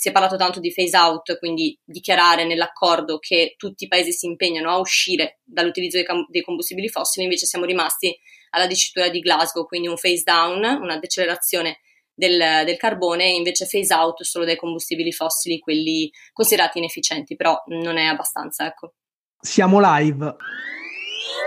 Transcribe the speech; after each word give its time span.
si 0.00 0.08
è 0.08 0.12
parlato 0.12 0.36
tanto 0.36 0.60
di 0.60 0.72
phase 0.72 0.96
out, 0.96 1.38
quindi 1.38 1.78
dichiarare 1.84 2.46
nell'accordo 2.46 3.18
che 3.18 3.54
tutti 3.58 3.84
i 3.84 3.86
paesi 3.86 4.12
si 4.12 4.24
impegnano 4.24 4.70
a 4.70 4.78
uscire 4.78 5.40
dall'utilizzo 5.44 5.98
dei, 5.98 6.06
cam- 6.06 6.26
dei 6.30 6.40
combustibili 6.40 6.88
fossili, 6.88 7.26
invece 7.26 7.44
siamo 7.44 7.66
rimasti 7.66 8.18
alla 8.52 8.66
dicitura 8.66 9.10
di 9.10 9.20
Glasgow, 9.20 9.66
quindi 9.66 9.88
un 9.88 9.96
phase 10.00 10.22
down, 10.24 10.64
una 10.80 10.98
decelerazione 10.98 11.80
del, 12.14 12.64
del, 12.64 12.78
carbone 12.78 13.24
e 13.24 13.34
invece 13.34 13.68
phase 13.70 13.92
out 13.92 14.22
solo 14.22 14.46
dai 14.46 14.56
combustibili 14.56 15.12
fossili, 15.12 15.58
quelli 15.58 16.10
considerati 16.32 16.78
inefficienti, 16.78 17.36
però 17.36 17.62
non 17.66 17.98
è 17.98 18.06
abbastanza, 18.06 18.64
ecco. 18.64 18.94
Siamo 19.38 19.80
live. 19.82 20.34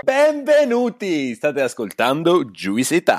Benvenuti! 0.00 1.34
State 1.34 1.60
ascoltando 1.60 2.44
Juice 2.44 2.94
It 2.94 3.10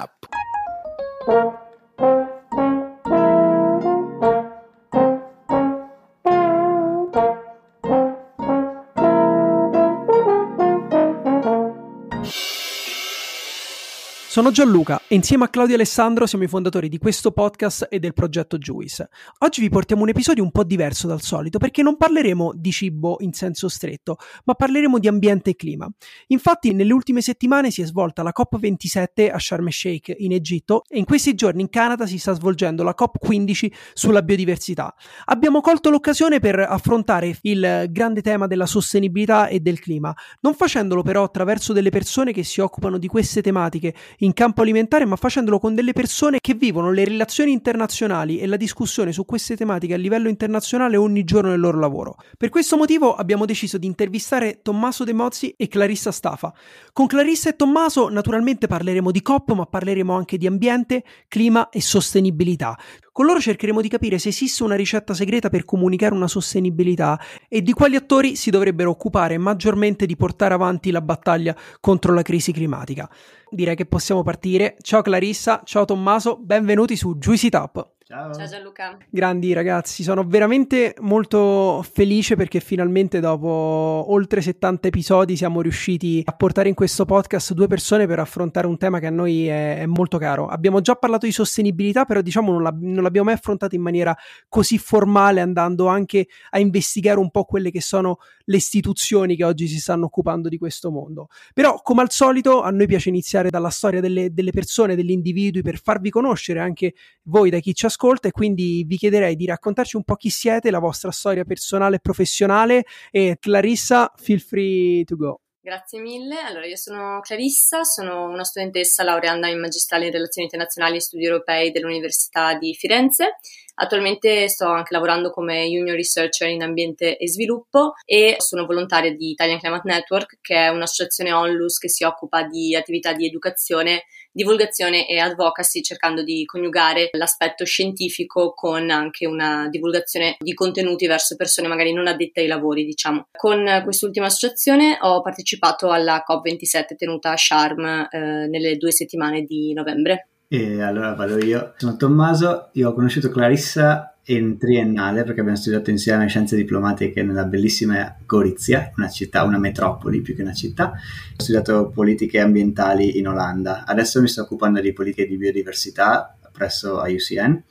Sono 14.36 14.52
Gianluca 14.52 15.00
e 15.08 15.16
insieme 15.16 15.46
a 15.46 15.48
Claudio 15.48 15.76
Alessandro 15.76 16.26
siamo 16.26 16.44
i 16.44 16.50
fondatori 16.50 16.90
di 16.90 16.98
questo 16.98 17.32
podcast 17.32 17.88
e 17.90 18.00
del 18.00 18.12
progetto 18.12 18.58
Juice. 18.58 19.08
Oggi 19.38 19.62
vi 19.62 19.70
portiamo 19.70 20.02
un 20.02 20.10
episodio 20.10 20.44
un 20.44 20.52
po' 20.52 20.66
diverso 20.66 21.08
dal 21.08 21.22
solito 21.22 21.58
perché 21.58 21.82
non 21.82 21.96
parleremo 21.96 22.52
di 22.54 22.70
cibo 22.70 23.16
in 23.20 23.32
senso 23.32 23.70
stretto, 23.70 24.18
ma 24.44 24.54
parleremo 24.54 25.00
di 25.00 25.08
ambiente 25.08 25.52
e 25.52 25.56
clima. 25.56 25.90
Infatti 26.28 26.74
nelle 26.74 26.92
ultime 26.92 27.22
settimane 27.22 27.72
si 27.72 27.82
è 27.82 27.86
svolta 27.86 28.24
la 28.24 28.34
COP27 28.38 29.32
a 29.32 29.40
Sharm 29.40 29.68
el 29.68 29.72
Sheikh 29.72 30.14
in 30.18 30.34
Egitto 30.34 30.84
e 30.90 30.98
in 30.98 31.06
questi 31.06 31.34
giorni 31.34 31.62
in 31.62 31.70
Canada 31.70 32.06
si 32.06 32.18
sta 32.18 32.34
svolgendo 32.34 32.84
la 32.84 32.94
COP15 32.94 33.72
sulla 33.94 34.22
biodiversità. 34.22 34.94
Abbiamo 35.28 35.62
colto 35.62 35.90
l'occasione 35.90 36.42
per 36.42 36.60
affrontare 36.60 37.38
il 37.44 37.86
grande 37.90 38.22
tema 38.22 38.48
della 38.48 38.66
sostenibilità 38.66 39.48
e 39.48 39.62
del 39.62 39.80
clima, 39.80 40.14
non 40.42 40.56
facendolo 40.56 41.04
però 41.04 41.24
attraverso 41.24 41.72
delle 41.72 41.90
persone 41.90 42.34
che 42.34 42.44
si 42.44 42.60
occupano 42.60 42.98
di 42.98 43.08
queste 43.08 43.42
tematiche 43.42 43.94
in 44.26 44.34
campo 44.34 44.64
alimentare, 44.64 45.06
ma 45.06 45.16
facendolo 45.16 45.60
con 45.60 45.76
delle 45.76 45.94
persone 45.94 46.40
che 46.42 46.56
vivono 46.56 46.92
le 46.92 47.06
relazioni 47.06 47.52
internazionali 47.52 48.40
e 48.40 48.48
la 48.48 48.58
discussione 48.58 49.12
su 49.12 49.24
queste 49.24 49.56
tematiche 49.56 49.94
a 49.94 49.98
livello 49.98 50.28
internazionale 50.28 50.98
ogni 50.98 51.24
giorno 51.24 51.52
del 51.52 51.60
loro 51.60 51.80
lavoro. 51.80 52.16
Per 52.38 52.50
questo 52.50 52.76
motivo 52.76 53.14
abbiamo 53.14 53.46
deciso 53.46 53.78
di 53.78 53.86
intervistare 53.86 54.62
Tommaso 54.64 55.04
De 55.04 55.14
Mozzi 55.14 55.54
e 55.56 55.68
Clarissa 55.68 56.12
Stafa. 56.12 56.52
Con 56.92 57.06
Clarissa 57.06 57.50
e 57.50 57.56
Tommaso 57.56 58.10
naturalmente 58.10 58.66
parleremo 58.66 59.12
di 59.12 59.22
COP, 59.22 59.54
ma 59.54 59.66
parleremo 59.66 60.14
anche 60.14 60.38
di 60.38 60.48
ambiente, 60.48 61.04
clima 61.28 61.70
e 61.70 61.80
sostenibilità. 61.82 62.76
Con 63.16 63.28
loro 63.28 63.40
cercheremo 63.40 63.80
di 63.80 63.88
capire 63.88 64.20
se 64.20 64.28
esiste 64.28 64.62
una 64.64 64.76
ricetta 64.76 65.14
segreta 65.14 65.48
per 65.48 65.64
comunicare 65.64 66.14
una 66.14 66.28
sostenibilità 66.28 67.18
e 67.48 67.62
di 67.62 67.72
quali 67.72 67.96
attori 67.96 68.36
si 68.36 68.50
dovrebbero 68.50 68.90
occupare 68.90 69.38
maggiormente 69.38 70.06
di 70.06 70.18
portare 70.18 70.54
avanti 70.54 70.92
la 70.92 71.00
battaglia 71.00 71.56
contro 71.80 72.14
la 72.14 72.24
crisi 72.24 72.52
climatica. 72.52 73.10
Direi 73.50 73.78
che 73.78 73.86
possiamo 73.86 74.22
partire. 74.22 74.76
Ciao 74.82 75.02
Clarissa, 75.02 75.62
ciao 75.64 75.86
Tommaso, 75.86 76.38
benvenuti 76.42 76.98
su 76.98 77.18
Juicy 77.18 77.48
Tap. 77.48 77.95
Ciao. 78.08 78.32
Ciao 78.36 78.46
Gianluca. 78.46 79.00
Grandi 79.10 79.52
ragazzi, 79.52 80.04
sono 80.04 80.24
veramente 80.24 80.94
molto 81.00 81.84
felice 81.92 82.36
perché 82.36 82.60
finalmente 82.60 83.20
dopo 83.20 84.06
oltre 84.10 84.42
70 84.42 84.90
episodi 84.90 85.36
siamo 85.36 85.60
riusciti 85.60 86.22
a 86.24 86.32
portare 86.34 86.70
in 86.70 86.76
questo 86.76 87.06
podcast 87.06 87.54
due 87.54 87.66
persone 87.66 88.06
per 88.06 88.20
affrontare 88.20 88.68
un 88.68 88.78
tema 88.78 89.00
che 89.00 89.08
a 89.08 89.10
noi 89.10 89.48
è, 89.48 89.80
è 89.80 89.86
molto 89.88 90.20
caro. 90.20 90.46
Abbiamo 90.46 90.82
già 90.82 90.94
parlato 90.94 91.26
di 91.26 91.32
sostenibilità, 91.32 92.06
però 92.06 92.22
diciamo 92.22 92.52
non, 92.52 92.62
la, 92.62 92.76
non 92.80 93.02
l'abbiamo 93.02 93.26
mai 93.26 93.38
affrontato 93.38 93.74
in 93.74 93.82
maniera 93.82 94.16
così 94.50 94.78
formale, 94.78 95.42
andando 95.42 95.88
anche 95.88 96.28
a 96.52 96.60
investigare 96.60 97.18
un 97.18 97.32
po' 97.32 97.46
quelle 97.46 97.72
che 97.72 97.82
sono 97.82 98.20
le 98.44 98.58
istituzioni 98.58 99.36
che 99.36 99.46
oggi 99.46 99.66
si 99.66 99.80
stanno 99.80 100.06
occupando 100.06 100.48
di 100.48 100.60
questo 100.60 100.92
mondo. 100.92 101.30
Però, 101.56 101.82
come 101.82 102.04
al 102.04 102.12
solito, 102.12 102.62
a 102.62 102.70
noi 102.70 102.86
piace 102.86 103.10
iniziare 103.10 103.50
dalla 103.50 103.72
storia 103.72 104.00
delle, 104.00 104.32
delle 104.32 104.52
persone, 104.52 104.96
degli 104.96 105.10
individui, 105.10 105.64
per 105.64 105.80
farvi 105.82 106.12
conoscere 106.12 106.60
anche 106.60 106.94
voi 107.24 107.50
da 107.50 107.58
chi 107.58 107.74
ci 107.74 107.88
ascolta 107.88 107.94
e 108.28 108.32
quindi 108.32 108.84
vi 108.86 108.98
chiederei 108.98 109.36
di 109.36 109.46
raccontarci 109.46 109.96
un 109.96 110.04
po' 110.04 110.16
chi 110.16 110.30
siete, 110.30 110.72
la 110.72 110.80
vostra 110.80 111.12
storia 111.12 111.44
personale 111.44 111.98
e 111.98 112.00
professionale 112.00 112.86
e 113.12 113.38
Clarissa, 113.40 114.12
feel 114.16 114.40
free 114.40 115.04
to 115.04 115.16
go. 115.16 115.40
Grazie 115.62 116.00
mille. 116.00 116.40
Allora, 116.42 116.68
io 116.68 116.76
sono 116.76 117.20
Clarissa, 117.22 117.84
sono 117.84 118.26
una 118.26 118.44
studentessa 118.44 119.04
laureanda 119.04 119.48
in 119.48 119.60
magistrale 119.60 120.06
in 120.06 120.12
relazioni 120.12 120.48
internazionali 120.48 120.98
e 120.98 121.02
studi 121.02 121.26
europei 121.26 121.72
dell'Università 121.72 122.54
di 122.56 122.76
Firenze 122.76 123.38
Attualmente 123.78 124.48
sto 124.48 124.68
anche 124.68 124.94
lavorando 124.94 125.32
come 125.32 125.66
Junior 125.66 125.98
Researcher 125.98 126.48
in 126.48 126.64
ambiente 126.64 127.18
e 127.18 127.28
sviluppo 127.28 127.94
e 128.06 128.38
sono 128.38 128.66
volontaria 128.66 129.14
di 129.14 129.32
Italian 129.32 129.60
Climate 129.60 129.88
Network, 129.90 130.38
che 130.40 130.56
è 130.56 130.68
un'associazione 130.70 131.34
onlus 131.34 131.78
che 131.78 131.90
si 131.90 132.06
occupa 132.06 132.44
di 132.44 132.74
attività 132.74 133.12
di 133.12 133.26
educazione, 133.26 134.06
divulgazione 134.36 135.08
e 135.08 135.18
advocacy, 135.18 135.82
cercando 135.82 136.22
di 136.22 136.44
coniugare 136.44 137.10
l'aspetto 137.14 137.64
scientifico 137.64 138.54
con 138.54 138.90
anche 138.90 139.26
una 139.26 139.70
divulgazione 139.70 140.36
di 140.40 140.54
contenuti 140.54 141.08
verso 141.08 141.38
persone 141.38 141.70
magari 141.70 141.94
non 141.94 142.08
addette 142.08 142.42
ai 142.42 142.48
lavori, 142.48 142.84
diciamo. 142.84 143.28
Con 143.32 143.82
quest'ultima 143.84 144.26
associazione 144.26 144.98
ho 145.00 145.22
partecipato 145.22 145.90
alla 145.90 146.22
COP27 146.28 146.98
tenuta 146.98 147.32
a 147.32 147.38
Sharm 147.38 148.08
eh, 148.12 148.48
nelle 148.48 148.76
due 148.76 148.92
settimane 148.92 149.44
di 149.44 149.72
novembre. 149.74 150.28
E 150.50 150.82
allora 150.82 151.14
vado 151.14 151.38
io. 151.44 151.74
Sono 151.78 151.96
Tommaso, 151.96 152.70
io 152.74 152.90
ho 152.90 152.94
conosciuto 152.94 153.30
Clarissa 153.30 154.15
in 154.26 154.58
triennale 154.58 155.24
perché 155.24 155.42
abbiamo 155.42 155.58
studiato 155.58 155.90
insieme 155.90 156.28
scienze 156.28 156.56
diplomatiche 156.56 157.22
nella 157.22 157.46
bellissima 157.46 158.16
Gorizia, 158.26 158.92
una 158.98 159.10
città, 159.10 159.44
una 159.44 159.60
metropoli 159.60 160.22
più 160.22 160.36
che 160.36 160.42
una 160.42 160.54
città. 160.54 160.92
Ho 160.92 161.42
studiato 161.42 161.90
politiche 161.90 162.40
ambientali 162.40 163.18
in 163.18 163.28
Olanda. 163.28 163.86
Adesso 163.86 164.22
mi 164.22 164.28
sto 164.28 164.42
occupando 164.44 164.82
di 164.82 164.94
politiche 164.94 165.28
di 165.28 165.38
biodiversità 165.38 166.38
presso 166.52 167.06
IUCN 167.06 167.64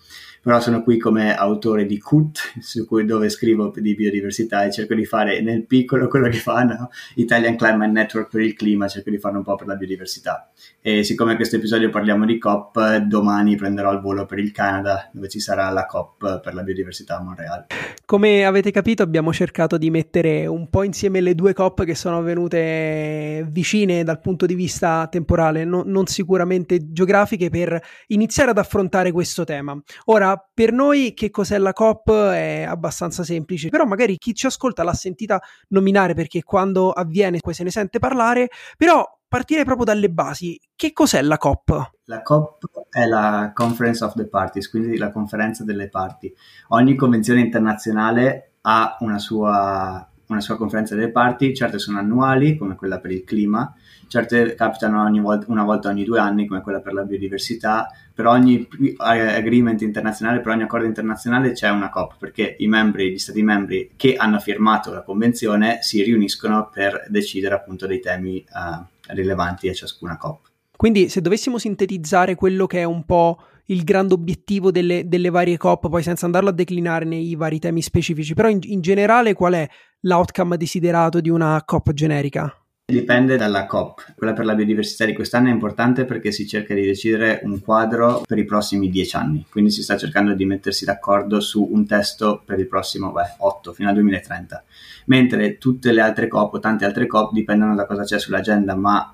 però 0.44 0.60
sono 0.60 0.82
qui 0.82 0.98
come 0.98 1.34
autore 1.34 1.86
di 1.86 1.98
CUT, 1.98 2.52
cui, 2.86 3.06
dove 3.06 3.30
scrivo 3.30 3.72
di 3.74 3.94
biodiversità 3.94 4.62
e 4.62 4.70
cerco 4.70 4.94
di 4.94 5.06
fare 5.06 5.40
nel 5.40 5.64
piccolo 5.64 6.06
quello 6.06 6.28
che 6.28 6.36
fanno 6.36 6.90
Italian 7.14 7.56
Climate 7.56 7.90
Network 7.90 8.28
per 8.28 8.42
il 8.42 8.52
clima, 8.52 8.86
cerco 8.86 9.08
di 9.08 9.18
farlo 9.18 9.38
un 9.38 9.44
po' 9.44 9.54
per 9.54 9.66
la 9.66 9.74
biodiversità. 9.76 10.50
E 10.82 11.02
siccome 11.02 11.30
in 11.30 11.36
questo 11.36 11.56
episodio 11.56 11.88
parliamo 11.88 12.26
di 12.26 12.36
COP, 12.36 12.96
domani 12.98 13.56
prenderò 13.56 13.90
il 13.94 14.00
volo 14.00 14.26
per 14.26 14.38
il 14.38 14.52
Canada, 14.52 15.08
dove 15.14 15.30
ci 15.30 15.40
sarà 15.40 15.70
la 15.70 15.86
COP 15.86 16.42
per 16.42 16.52
la 16.52 16.62
biodiversità 16.62 17.16
a 17.16 17.22
Montreal. 17.22 17.66
Come 18.04 18.44
avete 18.44 18.70
capito, 18.70 19.02
abbiamo 19.02 19.32
cercato 19.32 19.78
di 19.78 19.88
mettere 19.88 20.46
un 20.46 20.68
po' 20.68 20.82
insieme 20.82 21.22
le 21.22 21.34
due 21.34 21.54
COP 21.54 21.84
che 21.84 21.94
sono 21.94 22.20
venute 22.20 23.46
vicine 23.50 24.04
dal 24.04 24.20
punto 24.20 24.44
di 24.44 24.54
vista 24.54 25.08
temporale, 25.10 25.64
no, 25.64 25.84
non 25.86 26.06
sicuramente 26.06 26.92
geografiche, 26.92 27.48
per 27.48 27.80
iniziare 28.08 28.50
ad 28.50 28.58
affrontare 28.58 29.10
questo 29.10 29.44
tema. 29.44 29.74
Ora, 30.04 30.33
per 30.52 30.72
noi 30.72 31.14
che 31.14 31.30
cos'è 31.30 31.58
la 31.58 31.72
COP 31.72 32.10
è 32.10 32.64
abbastanza 32.68 33.22
semplice, 33.22 33.68
però 33.68 33.84
magari 33.84 34.16
chi 34.18 34.34
ci 34.34 34.46
ascolta 34.46 34.82
l'ha 34.82 34.94
sentita 34.94 35.40
nominare 35.68 36.14
perché 36.14 36.42
quando 36.42 36.90
avviene 36.90 37.40
poi 37.40 37.54
se 37.54 37.64
ne 37.64 37.70
sente 37.70 37.98
parlare, 37.98 38.48
però 38.76 39.06
partire 39.26 39.64
proprio 39.64 39.84
dalle 39.84 40.10
basi. 40.10 40.60
Che 40.76 40.92
cos'è 40.92 41.20
la 41.22 41.38
COP? 41.38 41.92
La 42.04 42.22
COP 42.22 42.66
è 42.88 43.04
la 43.06 43.50
Conference 43.52 44.04
of 44.04 44.14
the 44.14 44.26
Parties, 44.26 44.70
quindi 44.70 44.96
la 44.96 45.10
conferenza 45.10 45.64
delle 45.64 45.88
parti. 45.88 46.32
Ogni 46.68 46.94
convenzione 46.94 47.40
internazionale 47.40 48.52
ha 48.60 48.96
una 49.00 49.18
sua, 49.18 50.08
una 50.34 50.42
sua 50.42 50.56
conferenza 50.56 50.94
delle 50.94 51.10
parti, 51.10 51.54
certe 51.54 51.78
sono 51.78 51.98
annuali, 51.98 52.56
come 52.56 52.76
quella 52.76 52.98
per 52.98 53.10
il 53.10 53.24
clima, 53.24 53.74
certe 54.08 54.54
capitano 54.54 55.08
volta, 55.22 55.46
una 55.48 55.64
volta 55.64 55.88
ogni 55.88 56.04
due 56.04 56.18
anni, 56.18 56.46
come 56.46 56.60
quella 56.60 56.80
per 56.80 56.92
la 56.92 57.02
biodiversità. 57.02 57.90
Per 58.14 58.26
ogni 58.26 58.68
agreement 58.98 59.80
internazionale, 59.82 60.40
per 60.40 60.52
ogni 60.52 60.62
accordo 60.62 60.86
internazionale 60.86 61.52
c'è 61.52 61.68
una 61.70 61.90
COP, 61.90 62.14
perché 62.18 62.54
i 62.58 62.68
membri, 62.68 63.10
gli 63.10 63.18
stati 63.18 63.42
membri 63.42 63.90
che 63.96 64.14
hanno 64.14 64.38
firmato 64.38 64.92
la 64.92 65.02
convenzione 65.02 65.78
si 65.80 66.02
riuniscono 66.02 66.70
per 66.72 67.06
decidere 67.08 67.54
appunto 67.54 67.86
dei 67.86 68.00
temi 68.00 68.44
uh, 68.52 68.84
rilevanti 69.12 69.68
a 69.68 69.72
ciascuna 69.72 70.16
COP. 70.16 70.50
Quindi, 70.76 71.08
se 71.08 71.20
dovessimo 71.20 71.58
sintetizzare 71.58 72.34
quello 72.34 72.66
che 72.66 72.80
è 72.80 72.84
un 72.84 73.04
po' 73.04 73.40
il 73.66 73.84
grande 73.84 74.14
obiettivo 74.14 74.70
delle, 74.70 75.08
delle, 75.08 75.30
varie 75.30 75.56
COP, 75.56 75.88
poi 75.88 76.02
senza 76.02 76.26
andarlo 76.26 76.50
a 76.50 76.52
declinare 76.52 77.04
nei 77.04 77.34
vari 77.34 77.58
temi 77.58 77.82
specifici, 77.82 78.34
però 78.34 78.48
in, 78.48 78.58
in 78.62 78.80
generale 78.80 79.34
qual 79.34 79.54
è 79.54 79.68
l'outcome 80.00 80.56
desiderato 80.56 81.20
di 81.20 81.30
una 81.30 81.62
COP 81.64 81.92
generica? 81.92 82.63
Dipende 82.86 83.38
dalla 83.38 83.64
COP. 83.64 84.12
Quella 84.14 84.34
per 84.34 84.44
la 84.44 84.54
biodiversità 84.54 85.06
di 85.06 85.14
quest'anno 85.14 85.48
è 85.48 85.50
importante 85.50 86.04
perché 86.04 86.30
si 86.30 86.46
cerca 86.46 86.74
di 86.74 86.84
decidere 86.84 87.40
un 87.44 87.62
quadro 87.62 88.22
per 88.26 88.36
i 88.36 88.44
prossimi 88.44 88.90
dieci 88.90 89.16
anni, 89.16 89.46
quindi 89.48 89.70
si 89.70 89.82
sta 89.82 89.96
cercando 89.96 90.34
di 90.34 90.44
mettersi 90.44 90.84
d'accordo 90.84 91.40
su 91.40 91.66
un 91.72 91.86
testo 91.86 92.42
per 92.44 92.58
il 92.58 92.68
prossimo 92.68 93.10
beh, 93.10 93.36
8 93.38 93.72
fino 93.72 93.88
al 93.88 93.94
2030. 93.94 94.64
Mentre 95.06 95.56
tutte 95.56 95.92
le 95.92 96.02
altre 96.02 96.28
COP 96.28 96.52
o 96.52 96.58
tante 96.58 96.84
altre 96.84 97.06
COP 97.06 97.32
dipendono 97.32 97.74
da 97.74 97.86
cosa 97.86 98.04
c'è 98.04 98.18
sull'agenda, 98.18 98.74
ma 98.74 99.12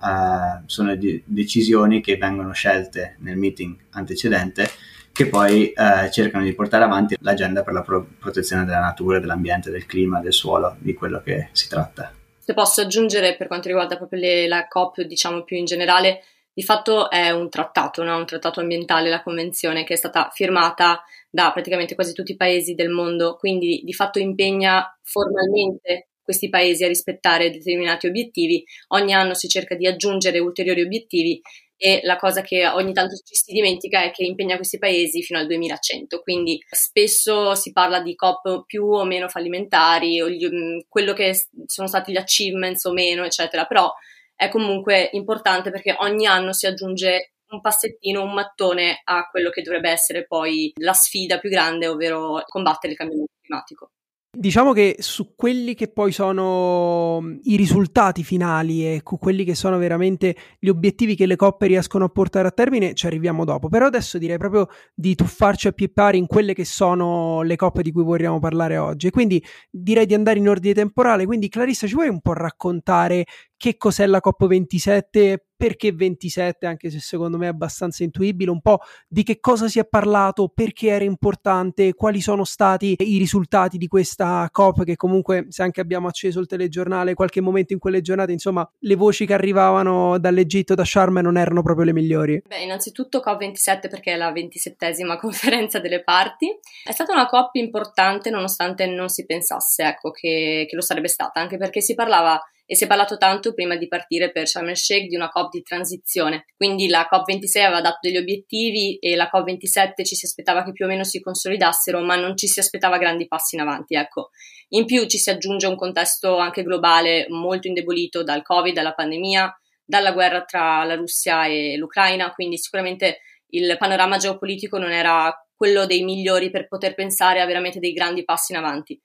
eh, 0.59 0.63
sono 0.67 0.97
di- 0.97 1.23
decisioni 1.25 2.01
che 2.01 2.17
vengono 2.17 2.51
scelte 2.51 3.19
nel 3.21 3.37
meeting 3.37 3.77
antecedente 3.91 4.69
che 5.13 5.29
poi 5.29 5.71
eh, 5.71 6.11
cercano 6.11 6.43
di 6.43 6.55
portare 6.55 6.83
avanti 6.83 7.17
l'agenda 7.21 7.63
per 7.63 7.75
la 7.75 7.83
pro- 7.83 8.09
protezione 8.19 8.65
della 8.65 8.81
natura, 8.81 9.21
dell'ambiente, 9.21 9.71
del 9.71 9.87
clima, 9.87 10.19
del 10.19 10.33
suolo, 10.33 10.75
di 10.81 10.93
quello 10.93 11.23
che 11.23 11.51
si 11.53 11.69
tratta. 11.69 12.15
Se 12.51 12.57
posso 12.57 12.81
aggiungere 12.81 13.37
per 13.37 13.47
quanto 13.47 13.69
riguarda 13.69 13.97
proprio 13.97 14.19
le, 14.19 14.49
la 14.49 14.67
COP, 14.67 15.03
diciamo 15.03 15.45
più 15.45 15.57
in 15.57 15.67
generale, 15.67 16.25
di 16.53 16.65
fatto 16.65 17.09
è 17.09 17.31
un 17.31 17.49
trattato, 17.49 18.03
no? 18.03 18.17
un 18.17 18.27
trattato 18.27 18.59
ambientale, 18.59 19.09
la 19.09 19.23
convenzione 19.23 19.85
che 19.85 19.95
è 19.95 19.97
stata 19.97 20.31
firmata 20.33 21.01
da 21.31 21.53
praticamente 21.53 21.95
quasi 21.95 22.13
tutti 22.13 22.33
i 22.33 22.37
paesi 22.37 22.75
del 22.75 22.89
mondo, 22.89 23.37
quindi 23.37 23.83
di 23.85 23.93
fatto 23.93 24.19
impegna 24.19 24.85
formalmente 25.05 26.09
questi 26.21 26.49
paesi 26.49 26.83
a 26.83 26.89
rispettare 26.89 27.53
determinati 27.53 28.09
obiettivi. 28.09 28.65
Ogni 28.89 29.15
anno 29.15 29.35
si 29.35 29.47
cerca 29.47 29.77
di 29.77 29.87
aggiungere 29.87 30.41
ulteriori 30.41 30.83
obiettivi 30.83 31.41
e 31.83 32.01
la 32.03 32.17
cosa 32.17 32.43
che 32.43 32.67
ogni 32.67 32.93
tanto 32.93 33.17
ci 33.17 33.35
si 33.35 33.53
dimentica 33.53 34.03
è 34.03 34.11
che 34.11 34.23
impegna 34.23 34.57
questi 34.57 34.77
paesi 34.77 35.23
fino 35.23 35.39
al 35.39 35.47
2100, 35.47 36.21
quindi 36.21 36.63
spesso 36.69 37.55
si 37.55 37.73
parla 37.73 38.03
di 38.03 38.15
COP 38.15 38.67
più 38.67 38.85
o 38.85 39.05
meno 39.05 39.29
fallimentari, 39.29 40.21
o 40.21 40.29
gli, 40.29 40.47
mm, 40.47 40.81
quello 40.91 41.15
che 41.15 41.35
sono 41.65 41.89
stati 41.89 42.13
gli 42.13 42.19
achievements 42.19 42.85
o 42.85 42.93
meno, 42.93 43.25
eccetera, 43.25 43.65
però 43.65 43.91
è 44.37 44.51
comunque 44.51 45.09
importante 45.13 45.71
perché 45.71 45.97
ogni 46.01 46.27
anno 46.27 46.53
si 46.53 46.67
aggiunge 46.67 47.33
un 47.49 47.63
passettino, 47.63 48.23
un 48.23 48.35
mattone 48.35 49.01
a 49.03 49.27
quello 49.31 49.49
che 49.49 49.63
dovrebbe 49.63 49.89
essere 49.89 50.27
poi 50.27 50.71
la 50.81 50.93
sfida 50.93 51.39
più 51.39 51.49
grande, 51.49 51.89
ovvero 51.89 52.43
combattere 52.47 52.93
il 52.93 52.99
cambiamento 52.99 53.33
climatico. 53.41 53.93
Diciamo 54.33 54.73
che 54.73 54.95
su 55.01 55.35
quelli 55.35 55.75
che 55.75 55.89
poi 55.89 56.13
sono 56.13 57.21
mm, 57.21 57.39
i 57.43 57.57
risultati 57.57 58.23
finali 58.23 58.87
e 58.87 59.03
quelli 59.03 59.43
che 59.43 59.57
sono 59.57 59.77
veramente 59.77 60.37
gli 60.61 60.69
obiettivi 60.69 61.17
che 61.17 61.27
le 61.27 61.35
coppe 61.35 61.67
riescono 61.67 62.05
a 62.05 62.09
portare 62.11 62.47
a 62.47 62.53
termine 62.53 62.95
ci 62.95 63.07
arriviamo 63.07 63.45
dopo. 63.45 63.69
Però 63.69 63.87
adesso 63.87 64.19
direi 64.19 64.39
proprio 64.39 64.69
di 64.95 65.17
tuffarci 65.17 65.67
a 65.67 65.73
più 65.73 65.93
pari 65.93 66.19
in 66.19 66.29
quelle 66.29 66.55
che 66.55 66.65
sono 66.65 67.43
le 67.43 67.57
coppe 67.57 67.83
di 67.83 67.91
cui 67.91 68.05
vogliamo 68.05 68.39
parlare 68.39 68.77
oggi. 68.77 69.09
E 69.09 69.11
quindi 69.11 69.45
direi 69.69 70.07
di 70.07 70.15
andare 70.15 70.39
in 70.39 70.49
ordine 70.49 70.75
temporale. 70.75 71.27
Quindi 71.27 71.49
Clarissa, 71.49 71.89
ci 71.89 71.95
vuoi 71.95 72.09
un 72.09 72.21
po' 72.21 72.33
raccontare 72.33 73.25
che 73.61 73.77
cos'è 73.77 74.07
la 74.07 74.23
COP27, 74.25 75.37
perché 75.55 75.93
27, 75.93 76.65
anche 76.65 76.89
se 76.89 76.99
secondo 76.99 77.37
me 77.37 77.45
è 77.45 77.51
abbastanza 77.51 78.03
intuibile, 78.03 78.51
un 78.51 78.63
po' 78.63 78.81
di 79.07 79.23
che 79.23 79.39
cosa 79.39 79.69
si 79.69 79.79
è 79.79 79.87
parlato, 79.87 80.49
perché 80.49 80.89
era 80.89 81.05
importante, 81.05 81.93
quali 81.93 82.23
sono 82.23 82.45
stati 82.45 82.95
i 82.97 83.19
risultati 83.19 83.77
di 83.77 83.87
questa 83.87 84.49
COP, 84.51 84.85
che 84.85 84.97
comunque 84.97 85.45
se 85.51 85.63
anche 85.63 85.83
abbiamo 85.83 86.09
acceso 86.09 86.41
il 86.41 86.47
telegiornale 86.47 87.13
qualche 87.13 87.43
momento 87.43 87.75
in 87.75 87.79
quelle 87.79 88.01
giornate, 88.01 88.33
insomma, 88.33 88.67
le 88.79 88.95
voci 88.95 89.27
che 89.27 89.35
arrivavano 89.35 90.19
dall'Egitto, 90.19 90.75
da 90.75 90.87
Sharm 90.87 91.19
non 91.19 91.37
erano 91.37 91.61
proprio 91.61 91.85
le 91.85 91.93
migliori. 91.93 92.43
Beh, 92.47 92.63
innanzitutto 92.63 93.19
COP27 93.23 93.91
perché 93.91 94.15
è 94.15 94.17
la 94.17 94.33
ventisettesima 94.33 95.19
conferenza 95.21 95.81
delle 95.81 96.03
parti. 96.03 96.49
È 96.83 96.93
stata 96.93 97.13
una 97.13 97.27
COP 97.27 97.57
importante 97.57 98.31
nonostante 98.31 98.87
non 98.87 99.11
si 99.11 99.27
pensasse, 99.27 99.83
ecco, 99.83 100.13
che, 100.13 100.65
che 100.67 100.75
lo 100.75 100.81
sarebbe 100.81 101.09
stata, 101.09 101.41
anche 101.41 101.59
perché 101.59 101.83
si 101.83 101.93
parlava 101.95 102.41
e 102.71 102.77
si 102.77 102.85
è 102.85 102.87
parlato 102.87 103.17
tanto 103.17 103.53
prima 103.53 103.75
di 103.75 103.89
partire 103.89 104.31
per 104.31 104.47
Sharm 104.47 104.69
el 104.69 104.77
Sheikh 104.77 105.09
di 105.09 105.17
una 105.17 105.29
COP 105.29 105.51
di 105.51 105.63
transizione. 105.63 106.45
Quindi 106.57 106.87
la 106.87 107.09
COP26 107.11 107.65
aveva 107.65 107.81
dato 107.81 107.99
degli 108.01 108.17
obiettivi 108.17 108.97
e 109.01 109.17
la 109.17 109.29
COP27 109.29 110.05
ci 110.05 110.15
si 110.15 110.25
aspettava 110.25 110.63
che 110.63 110.71
più 110.71 110.85
o 110.85 110.89
meno 110.89 111.03
si 111.03 111.21
consolidassero, 111.21 111.99
ma 111.99 112.15
non 112.15 112.37
ci 112.37 112.47
si 112.47 112.61
aspettava 112.61 112.97
grandi 112.97 113.27
passi 113.27 113.57
in 113.57 113.63
avanti, 113.63 113.97
ecco. 113.97 114.29
In 114.69 114.85
più 114.85 115.05
ci 115.07 115.19
si 115.19 115.31
aggiunge 115.31 115.67
un 115.67 115.75
contesto 115.75 116.37
anche 116.37 116.63
globale 116.63 117.27
molto 117.29 117.67
indebolito 117.67 118.23
dal 118.23 118.43
Covid, 118.45 118.73
dalla 118.73 118.95
pandemia, 118.95 119.53
dalla 119.85 120.13
guerra 120.13 120.45
tra 120.45 120.85
la 120.85 120.95
Russia 120.95 121.47
e 121.47 121.77
l'Ucraina, 121.77 122.33
quindi 122.33 122.57
sicuramente 122.57 123.23
il 123.49 123.75
panorama 123.81 124.17
geopolitico 124.17 124.79
non 124.79 124.93
era 124.93 125.35
quello 125.57 125.87
dei 125.87 126.05
migliori 126.05 126.51
per 126.51 126.69
poter 126.69 126.95
pensare 126.95 127.41
a 127.41 127.47
veramente 127.47 127.81
dei 127.81 127.93
grandi 127.93 128.23
passi 128.23 128.53
in 128.53 128.59
avanti. 128.59 128.97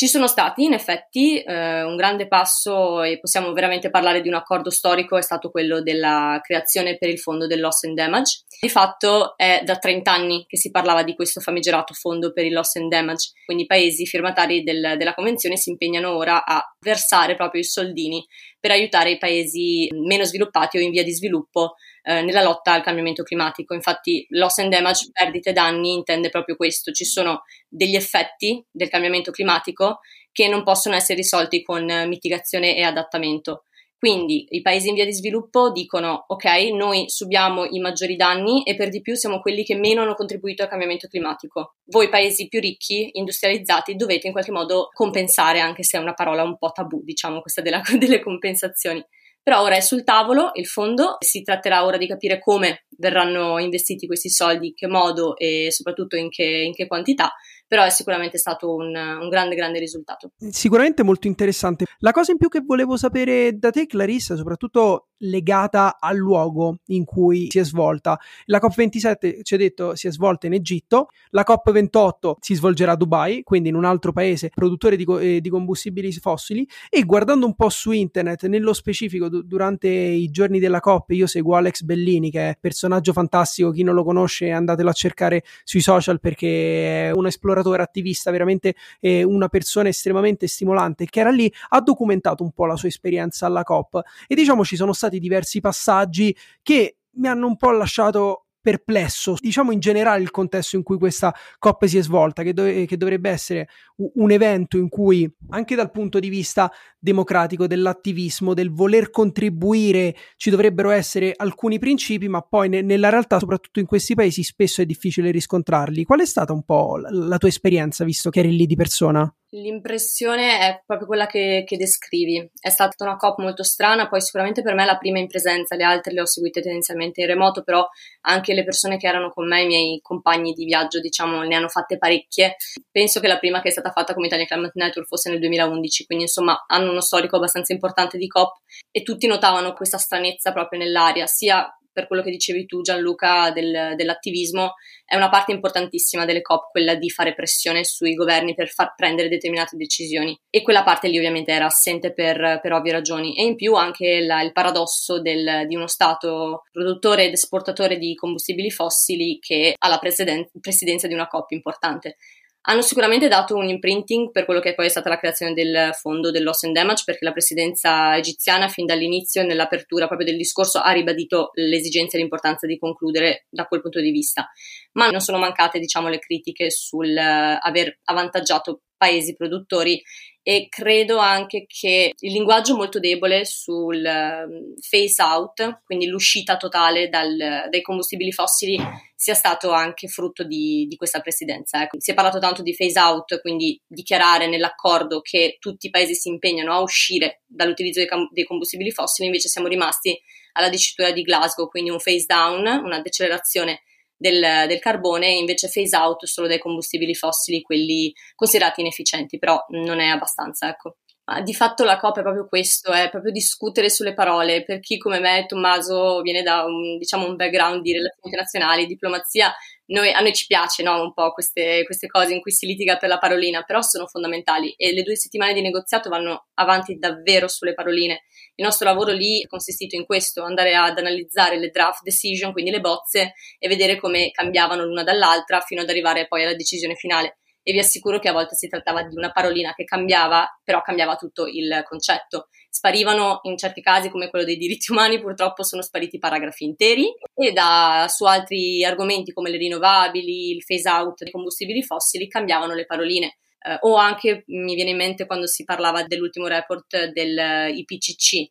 Ci 0.00 0.08
sono 0.08 0.28
stati 0.28 0.64
in 0.64 0.72
effetti 0.72 1.42
eh, 1.42 1.82
un 1.82 1.94
grande 1.94 2.26
passo 2.26 3.02
e 3.02 3.18
possiamo 3.18 3.52
veramente 3.52 3.90
parlare 3.90 4.22
di 4.22 4.28
un 4.28 4.34
accordo 4.34 4.70
storico, 4.70 5.18
è 5.18 5.20
stato 5.20 5.50
quello 5.50 5.82
della 5.82 6.40
creazione 6.42 6.96
per 6.96 7.10
il 7.10 7.18
fondo 7.18 7.46
del 7.46 7.60
loss 7.60 7.84
and 7.84 7.96
damage. 7.96 8.44
Di 8.58 8.70
fatto 8.70 9.36
è 9.36 9.60
da 9.62 9.76
30 9.76 10.10
anni 10.10 10.46
che 10.48 10.56
si 10.56 10.70
parlava 10.70 11.02
di 11.02 11.14
questo 11.14 11.40
famigerato 11.40 11.92
fondo 11.92 12.32
per 12.32 12.46
il 12.46 12.54
loss 12.54 12.76
and 12.76 12.88
damage, 12.88 13.32
quindi 13.44 13.64
i 13.64 13.66
paesi 13.66 14.06
firmatari 14.06 14.62
del, 14.62 14.94
della 14.96 15.12
convenzione 15.12 15.58
si 15.58 15.68
impegnano 15.68 16.16
ora 16.16 16.46
a 16.46 16.62
versare 16.80 17.36
proprio 17.36 17.60
i 17.60 17.64
soldini 17.64 18.26
per 18.58 18.70
aiutare 18.70 19.10
i 19.10 19.18
paesi 19.18 19.86
meno 19.92 20.24
sviluppati 20.24 20.78
o 20.78 20.80
in 20.80 20.92
via 20.92 21.04
di 21.04 21.12
sviluppo 21.12 21.74
eh, 22.02 22.22
nella 22.22 22.42
lotta 22.42 22.72
al 22.72 22.82
cambiamento 22.82 23.22
climatico. 23.22 23.74
Infatti, 23.74 24.26
loss 24.30 24.58
and 24.58 24.70
damage, 24.70 25.10
perdite 25.12 25.50
e 25.50 25.52
danni, 25.52 25.94
intende 25.94 26.28
proprio 26.28 26.56
questo. 26.56 26.92
Ci 26.92 27.04
sono 27.04 27.42
degli 27.68 27.96
effetti 27.96 28.64
del 28.70 28.88
cambiamento 28.88 29.30
climatico 29.30 30.00
che 30.32 30.48
non 30.48 30.62
possono 30.62 30.94
essere 30.94 31.18
risolti 31.18 31.62
con 31.62 31.84
mitigazione 32.06 32.76
e 32.76 32.82
adattamento. 32.82 33.64
Quindi 34.00 34.46
i 34.48 34.62
paesi 34.62 34.88
in 34.88 34.94
via 34.94 35.04
di 35.04 35.12
sviluppo 35.12 35.70
dicono 35.70 36.24
ok, 36.26 36.44
noi 36.72 37.04
subiamo 37.10 37.66
i 37.66 37.80
maggiori 37.80 38.16
danni 38.16 38.62
e 38.62 38.74
per 38.74 38.88
di 38.88 39.02
più 39.02 39.14
siamo 39.14 39.40
quelli 39.40 39.62
che 39.62 39.74
meno 39.74 40.00
hanno 40.00 40.14
contribuito 40.14 40.62
al 40.62 40.70
cambiamento 40.70 41.06
climatico. 41.06 41.74
Voi 41.84 42.08
paesi 42.08 42.48
più 42.48 42.60
ricchi, 42.60 43.10
industrializzati, 43.12 43.96
dovete 43.96 44.28
in 44.28 44.32
qualche 44.32 44.52
modo 44.52 44.88
compensare, 44.94 45.60
anche 45.60 45.82
se 45.82 45.98
è 45.98 46.00
una 46.00 46.14
parola 46.14 46.42
un 46.42 46.56
po' 46.56 46.72
tabù, 46.72 47.02
diciamo, 47.04 47.42
questa 47.42 47.60
della, 47.60 47.82
delle 47.98 48.20
compensazioni. 48.20 49.04
Però 49.42 49.62
ora 49.62 49.76
è 49.76 49.80
sul 49.80 50.04
tavolo 50.04 50.50
il 50.54 50.66
fondo, 50.66 51.16
si 51.18 51.42
tratterà 51.42 51.84
ora 51.84 51.96
di 51.96 52.06
capire 52.06 52.38
come 52.38 52.84
verranno 52.98 53.58
investiti 53.58 54.06
questi 54.06 54.28
soldi, 54.28 54.68
in 54.68 54.74
che 54.74 54.86
modo 54.86 55.36
e 55.36 55.68
soprattutto 55.70 56.16
in 56.16 56.28
che, 56.28 56.44
in 56.44 56.72
che 56.72 56.86
quantità, 56.86 57.32
però 57.70 57.84
è 57.84 57.90
sicuramente 57.90 58.36
stato 58.36 58.74
un, 58.74 58.96
un, 58.96 59.28
grande, 59.28 59.54
grande 59.54 59.78
risultato. 59.78 60.32
Sicuramente 60.36 61.04
molto 61.04 61.28
interessante. 61.28 61.84
La 61.98 62.10
cosa 62.10 62.32
in 62.32 62.36
più 62.36 62.48
che 62.48 62.62
volevo 62.66 62.96
sapere 62.96 63.56
da 63.56 63.70
te, 63.70 63.86
Clarissa, 63.86 64.34
soprattutto 64.34 65.10
legata 65.18 65.98
al 66.00 66.16
luogo 66.16 66.78
in 66.86 67.04
cui 67.04 67.46
si 67.48 67.60
è 67.60 67.64
svolta. 67.64 68.18
La 68.46 68.58
COP27, 68.58 69.42
ci 69.42 69.54
ha 69.54 69.56
detto, 69.56 69.94
si 69.94 70.08
è 70.08 70.10
svolta 70.10 70.48
in 70.48 70.54
Egitto, 70.54 71.10
la 71.28 71.44
COP28 71.46 72.32
si 72.40 72.54
svolgerà 72.54 72.92
a 72.92 72.96
Dubai, 72.96 73.44
quindi 73.44 73.68
in 73.68 73.76
un 73.76 73.84
altro 73.84 74.10
paese 74.12 74.48
produttore 74.52 74.96
di, 74.96 75.06
eh, 75.20 75.40
di 75.40 75.48
combustibili 75.48 76.10
fossili, 76.10 76.66
e 76.88 77.04
guardando 77.04 77.46
un 77.46 77.54
po' 77.54 77.68
su 77.68 77.92
internet, 77.92 78.46
nello 78.46 78.72
specifico 78.72 79.28
d- 79.28 79.44
durante 79.44 79.86
i 79.88 80.28
giorni 80.30 80.58
della 80.58 80.80
COP, 80.80 81.10
io 81.10 81.28
seguo 81.28 81.54
Alex 81.54 81.82
Bellini, 81.82 82.32
che 82.32 82.48
è 82.48 82.56
personaggio 82.58 83.12
fantastico, 83.12 83.70
chi 83.70 83.84
non 83.84 83.94
lo 83.94 84.02
conosce 84.02 84.50
andatelo 84.50 84.88
a 84.88 84.92
cercare 84.92 85.44
sui 85.62 85.80
social 85.80 86.18
perché 86.18 87.08
è 87.08 87.10
un 87.12 87.26
esploratore 87.26 87.58
collaboratore, 87.62 87.82
attivista, 87.82 88.30
veramente 88.30 88.74
eh, 89.00 89.22
una 89.22 89.48
persona 89.48 89.88
estremamente 89.88 90.46
stimolante 90.46 91.06
che 91.06 91.20
era 91.20 91.30
lì, 91.30 91.52
ha 91.70 91.80
documentato 91.80 92.42
un 92.42 92.52
po' 92.52 92.66
la 92.66 92.76
sua 92.76 92.88
esperienza 92.88 93.46
alla 93.46 93.62
COP. 93.62 94.00
E 94.26 94.34
diciamo 94.34 94.64
ci 94.64 94.76
sono 94.76 94.92
stati 94.92 95.18
diversi 95.18 95.60
passaggi 95.60 96.36
che 96.62 96.96
mi 97.12 97.28
hanno 97.28 97.46
un 97.46 97.56
po' 97.56 97.70
lasciato 97.70 98.46
perplesso, 98.60 99.36
diciamo 99.38 99.72
in 99.72 99.80
generale 99.80 100.22
il 100.22 100.30
contesto 100.30 100.76
in 100.76 100.82
cui 100.82 100.98
questa 100.98 101.34
Coppa 101.58 101.86
si 101.86 101.98
è 101.98 102.02
svolta, 102.02 102.42
che, 102.42 102.52
dov- 102.52 102.84
che, 102.84 102.96
dovrebbe 102.96 103.30
essere 103.30 103.68
un 104.14 104.30
evento 104.30 104.76
in 104.76 104.88
cui 104.88 105.30
anche 105.50 105.74
dal 105.74 105.90
punto 105.90 106.18
di 106.18 106.28
vista 106.28 106.70
democratico, 106.98 107.66
dell'attivismo, 107.66 108.54
del 108.54 108.70
voler 108.70 109.10
contribuire, 109.10 110.14
ci 110.36 110.50
dovrebbero 110.50 110.90
essere 110.90 111.32
alcuni 111.34 111.78
principi, 111.78 112.28
ma 112.28 112.42
poi 112.42 112.68
ne- 112.68 112.82
nella 112.82 113.08
realtà, 113.08 113.38
soprattutto 113.38 113.80
in 113.80 113.86
questi 113.86 114.14
paesi, 114.14 114.42
spesso 114.42 114.82
è 114.82 114.86
difficile 114.86 115.30
riscontrarli. 115.30 116.04
Qual 116.04 116.20
è 116.20 116.26
stata 116.26 116.52
un 116.52 116.62
po' 116.62 116.96
la, 116.96 117.10
la 117.10 117.38
tua 117.38 117.48
esperienza, 117.48 118.04
visto 118.04 118.30
che 118.30 118.40
eri 118.40 118.54
lì 118.54 118.66
di 118.66 118.76
persona? 118.76 119.32
L'impressione 119.52 120.60
è 120.60 120.82
proprio 120.86 121.08
quella 121.08 121.26
che, 121.26 121.64
che, 121.66 121.76
descrivi. 121.76 122.48
È 122.60 122.68
stata 122.68 123.02
una 123.04 123.16
COP 123.16 123.38
molto 123.40 123.64
strana, 123.64 124.08
poi 124.08 124.20
sicuramente 124.20 124.62
per 124.62 124.74
me 124.74 124.84
la 124.84 124.96
prima 124.96 125.18
in 125.18 125.26
presenza, 125.26 125.74
le 125.74 125.82
altre 125.82 126.12
le 126.12 126.20
ho 126.20 126.26
seguite 126.26 126.60
tendenzialmente 126.60 127.20
in 127.20 127.26
remoto, 127.26 127.64
però 127.64 127.84
anche 128.22 128.54
le 128.54 128.62
persone 128.62 128.96
che 128.96 129.08
erano 129.08 129.30
con 129.30 129.48
me, 129.48 129.62
i 129.62 129.66
miei 129.66 129.98
compagni 130.02 130.52
di 130.52 130.64
viaggio, 130.64 131.00
diciamo, 131.00 131.42
ne 131.42 131.56
hanno 131.56 131.68
fatte 131.68 131.98
parecchie. 131.98 132.54
Penso 132.92 133.18
che 133.18 133.26
la 133.26 133.40
prima 133.40 133.60
che 133.60 133.68
è 133.68 133.72
stata 133.72 133.90
fatta 133.90 134.14
come 134.14 134.26
Italia 134.26 134.46
Climate 134.46 134.72
Network 134.74 135.08
fosse 135.08 135.30
nel 135.30 135.40
2011, 135.40 136.06
quindi 136.06 136.24
insomma 136.24 136.64
hanno 136.68 136.92
uno 136.92 137.00
storico 137.00 137.34
abbastanza 137.34 137.72
importante 137.72 138.18
di 138.18 138.28
COP 138.28 138.60
e 138.92 139.02
tutti 139.02 139.26
notavano 139.26 139.72
questa 139.72 139.98
stranezza 139.98 140.52
proprio 140.52 140.78
nell'aria, 140.78 141.26
sia 141.26 141.68
per 141.92 142.06
quello 142.06 142.22
che 142.22 142.30
dicevi 142.30 142.66
tu 142.66 142.80
Gianluca 142.82 143.50
del, 143.50 143.94
dell'attivismo, 143.96 144.74
è 145.04 145.16
una 145.16 145.28
parte 145.28 145.52
importantissima 145.52 146.24
delle 146.24 146.42
COP 146.42 146.70
quella 146.70 146.94
di 146.94 147.10
fare 147.10 147.34
pressione 147.34 147.84
sui 147.84 148.14
governi 148.14 148.54
per 148.54 148.68
far 148.68 148.94
prendere 148.94 149.28
determinate 149.28 149.76
decisioni 149.76 150.38
e 150.48 150.62
quella 150.62 150.82
parte 150.82 151.08
lì 151.08 151.16
ovviamente 151.16 151.52
era 151.52 151.66
assente 151.66 152.12
per, 152.12 152.60
per 152.62 152.72
ovvie 152.72 152.92
ragioni 152.92 153.36
e 153.36 153.44
in 153.44 153.56
più 153.56 153.74
anche 153.74 154.20
la, 154.20 154.42
il 154.42 154.52
paradosso 154.52 155.20
del, 155.20 155.64
di 155.66 155.74
uno 155.74 155.86
Stato 155.86 156.62
produttore 156.70 157.24
ed 157.24 157.32
esportatore 157.32 157.98
di 157.98 158.14
combustibili 158.14 158.70
fossili 158.70 159.38
che 159.40 159.74
ha 159.76 159.88
la 159.88 159.98
presiden- 159.98 160.48
presidenza 160.60 161.06
di 161.06 161.14
una 161.14 161.26
COP 161.26 161.50
importante. 161.50 162.16
Hanno 162.62 162.82
sicuramente 162.82 163.28
dato 163.28 163.56
un 163.56 163.68
imprinting 163.68 164.30
per 164.32 164.44
quello 164.44 164.60
che 164.60 164.74
poi 164.74 164.86
è 164.86 164.88
stata 164.90 165.08
la 165.08 165.18
creazione 165.18 165.54
del 165.54 165.90
fondo 165.94 166.30
del 166.30 166.42
loss 166.42 166.64
and 166.64 166.74
damage, 166.74 167.04
perché 167.06 167.24
la 167.24 167.32
presidenza 167.32 168.16
egiziana 168.16 168.68
fin 168.68 168.84
dall'inizio, 168.84 169.42
nell'apertura 169.44 170.06
proprio 170.06 170.26
del 170.26 170.36
discorso, 170.36 170.78
ha 170.78 170.92
ribadito 170.92 171.50
l'esigenza 171.54 172.16
e 172.16 172.20
l'importanza 172.20 172.66
di 172.66 172.78
concludere 172.78 173.46
da 173.48 173.64
quel 173.64 173.80
punto 173.80 174.00
di 174.00 174.10
vista. 174.10 174.50
Ma 174.92 175.08
non 175.08 175.20
sono 175.20 175.38
mancate, 175.38 175.78
diciamo, 175.78 176.08
le 176.08 176.18
critiche 176.18 176.70
sul 176.70 177.14
uh, 177.16 177.58
aver 177.60 177.98
avvantaggiato 178.04 178.82
paesi 179.00 179.34
produttori 179.34 180.02
e 180.42 180.68
credo 180.68 181.16
anche 181.16 181.64
che 181.66 182.12
il 182.18 182.32
linguaggio 182.32 182.76
molto 182.76 182.98
debole 182.98 183.46
sul 183.46 184.02
phase 184.02 185.22
out, 185.22 185.80
quindi 185.84 186.06
l'uscita 186.06 186.56
totale 186.56 187.08
dal, 187.08 187.36
dai 187.70 187.80
combustibili 187.82 188.32
fossili, 188.32 188.78
sia 189.14 189.34
stato 189.34 189.70
anche 189.70 190.08
frutto 190.08 190.44
di, 190.44 190.86
di 190.86 190.96
questa 190.96 191.20
presidenza. 191.20 191.82
Ecco. 191.82 192.00
Si 192.00 192.10
è 192.10 192.14
parlato 192.14 192.38
tanto 192.38 192.62
di 192.62 192.74
phase 192.76 192.98
out, 192.98 193.40
quindi 193.40 193.80
dichiarare 193.86 194.48
nell'accordo 194.48 195.20
che 195.20 195.56
tutti 195.58 195.86
i 195.86 195.90
paesi 195.90 196.14
si 196.14 196.28
impegnano 196.28 196.72
a 196.72 196.80
uscire 196.80 197.42
dall'utilizzo 197.46 198.00
dei, 198.00 198.08
dei 198.32 198.44
combustibili 198.44 198.90
fossili, 198.90 199.28
invece 199.28 199.48
siamo 199.48 199.68
rimasti 199.68 200.18
alla 200.52 200.68
dicitura 200.68 201.10
di 201.10 201.22
Glasgow, 201.22 201.68
quindi 201.68 201.90
un 201.90 201.98
phase 202.02 202.24
down, 202.26 202.66
una 202.66 203.00
decelerazione 203.00 203.82
del, 204.20 204.66
del, 204.68 204.78
carbone 204.78 205.28
e 205.28 205.38
invece 205.38 205.70
phase 205.72 205.96
out 205.96 206.26
solo 206.26 206.46
dai 206.46 206.58
combustibili 206.58 207.14
fossili, 207.14 207.62
quelli 207.62 208.12
considerati 208.34 208.82
inefficienti, 208.82 209.38
però 209.38 209.64
non 209.70 209.98
è 209.98 210.08
abbastanza, 210.08 210.68
ecco. 210.68 210.96
Di 211.44 211.54
fatto 211.54 211.84
la 211.84 211.96
COP 211.96 212.18
è 212.18 212.22
proprio 212.22 212.48
questo, 212.48 212.90
è 212.90 213.08
proprio 213.08 213.30
discutere 213.30 213.88
sulle 213.88 214.14
parole. 214.14 214.64
Per 214.64 214.80
chi 214.80 214.98
come 214.98 215.20
me, 215.20 215.46
Tommaso, 215.46 216.22
viene 216.22 216.42
da 216.42 216.64
un, 216.64 216.98
diciamo, 216.98 217.24
un 217.24 217.36
background 217.36 217.82
di 217.82 217.92
relazioni 217.92 218.20
internazionali, 218.24 218.86
diplomazia, 218.86 219.54
noi, 219.86 220.10
a 220.10 220.18
noi 220.20 220.34
ci 220.34 220.46
piace 220.46 220.82
no? 220.82 221.00
un 221.00 221.12
po' 221.12 221.30
queste, 221.30 221.84
queste, 221.84 222.08
cose 222.08 222.34
in 222.34 222.40
cui 222.40 222.50
si 222.50 222.66
litiga 222.66 222.96
per 222.96 223.08
la 223.08 223.18
parolina, 223.18 223.62
però 223.62 223.80
sono 223.80 224.08
fondamentali 224.08 224.72
e 224.72 224.92
le 224.92 225.02
due 225.02 225.16
settimane 225.16 225.54
di 225.54 225.60
negoziato 225.60 226.08
vanno 226.08 226.48
avanti 226.54 226.98
davvero 226.98 227.46
sulle 227.46 227.74
paroline. 227.74 228.22
Il 228.60 228.66
nostro 228.66 228.86
lavoro 228.86 229.12
lì 229.12 229.40
è 229.40 229.46
consistito 229.46 229.96
in 229.96 230.04
questo, 230.04 230.42
andare 230.42 230.74
ad 230.76 230.98
analizzare 230.98 231.58
le 231.58 231.70
draft 231.70 232.02
decision, 232.02 232.52
quindi 232.52 232.70
le 232.70 232.80
bozze, 232.80 233.32
e 233.58 233.68
vedere 233.68 233.98
come 233.98 234.30
cambiavano 234.32 234.84
l'una 234.84 235.02
dall'altra 235.02 235.60
fino 235.60 235.80
ad 235.80 235.88
arrivare 235.88 236.28
poi 236.28 236.42
alla 236.42 236.54
decisione 236.54 236.94
finale 236.94 237.38
e 237.62 237.72
vi 237.72 237.78
assicuro 237.78 238.18
che 238.18 238.28
a 238.28 238.32
volte 238.32 238.56
si 238.56 238.68
trattava 238.68 239.02
di 239.02 239.16
una 239.16 239.32
parolina 239.32 239.72
che 239.74 239.84
cambiava, 239.84 240.46
però 240.62 240.82
cambiava 240.82 241.16
tutto 241.16 241.46
il 241.46 241.82
concetto. 241.88 242.48
Sparivano 242.68 243.40
in 243.44 243.56
certi 243.56 243.80
casi, 243.80 244.10
come 244.10 244.28
quello 244.28 244.44
dei 244.44 244.58
diritti 244.58 244.92
umani, 244.92 245.20
purtroppo 245.20 245.62
sono 245.62 245.80
spariti 245.80 246.18
paragrafi 246.18 246.64
interi 246.64 247.10
e 247.34 247.52
da, 247.52 248.06
su 248.10 248.26
altri 248.26 248.84
argomenti 248.84 249.32
come 249.32 249.48
le 249.48 249.56
rinnovabili, 249.56 250.50
il 250.50 250.64
phase 250.66 250.88
out 250.90 251.22
dei 251.22 251.32
combustibili 251.32 251.82
fossili, 251.82 252.28
cambiavano 252.28 252.74
le 252.74 252.84
paroline. 252.84 253.36
Eh, 253.62 253.78
o 253.80 253.96
anche 253.96 254.44
mi 254.46 254.74
viene 254.74 254.90
in 254.90 254.96
mente 254.96 255.26
quando 255.26 255.46
si 255.46 255.64
parlava 255.64 256.04
dell'ultimo 256.04 256.46
report 256.46 257.10
del 257.12 257.74
IPCC, 257.74 258.50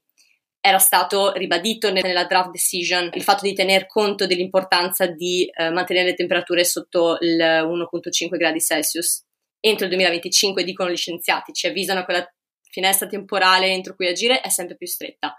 era 0.61 0.77
stato 0.77 1.31
ribadito 1.33 1.91
nella 1.91 2.25
draft 2.25 2.51
decision 2.51 3.09
il 3.13 3.23
fatto 3.23 3.45
di 3.45 3.53
tener 3.53 3.87
conto 3.87 4.27
dell'importanza 4.27 5.05
di 5.07 5.45
eh, 5.45 5.69
mantenere 5.69 6.09
le 6.09 6.15
temperature 6.15 6.65
sotto 6.65 7.17
il 7.21 7.37
1.5 7.37 8.37
gradi 8.37 8.59
Celsius. 8.59 9.23
Entro 9.61 9.85
il 9.85 9.91
2025, 9.91 10.63
dicono 10.63 10.89
gli 10.89 10.97
scienziati, 10.97 11.53
ci 11.53 11.67
avvisano 11.67 12.05
che 12.05 12.11
la 12.11 12.33
finestra 12.69 13.07
temporale 13.07 13.67
entro 13.67 13.95
cui 13.95 14.07
agire 14.07 14.41
è 14.41 14.49
sempre 14.49 14.75
più 14.75 14.87
stretta. 14.87 15.37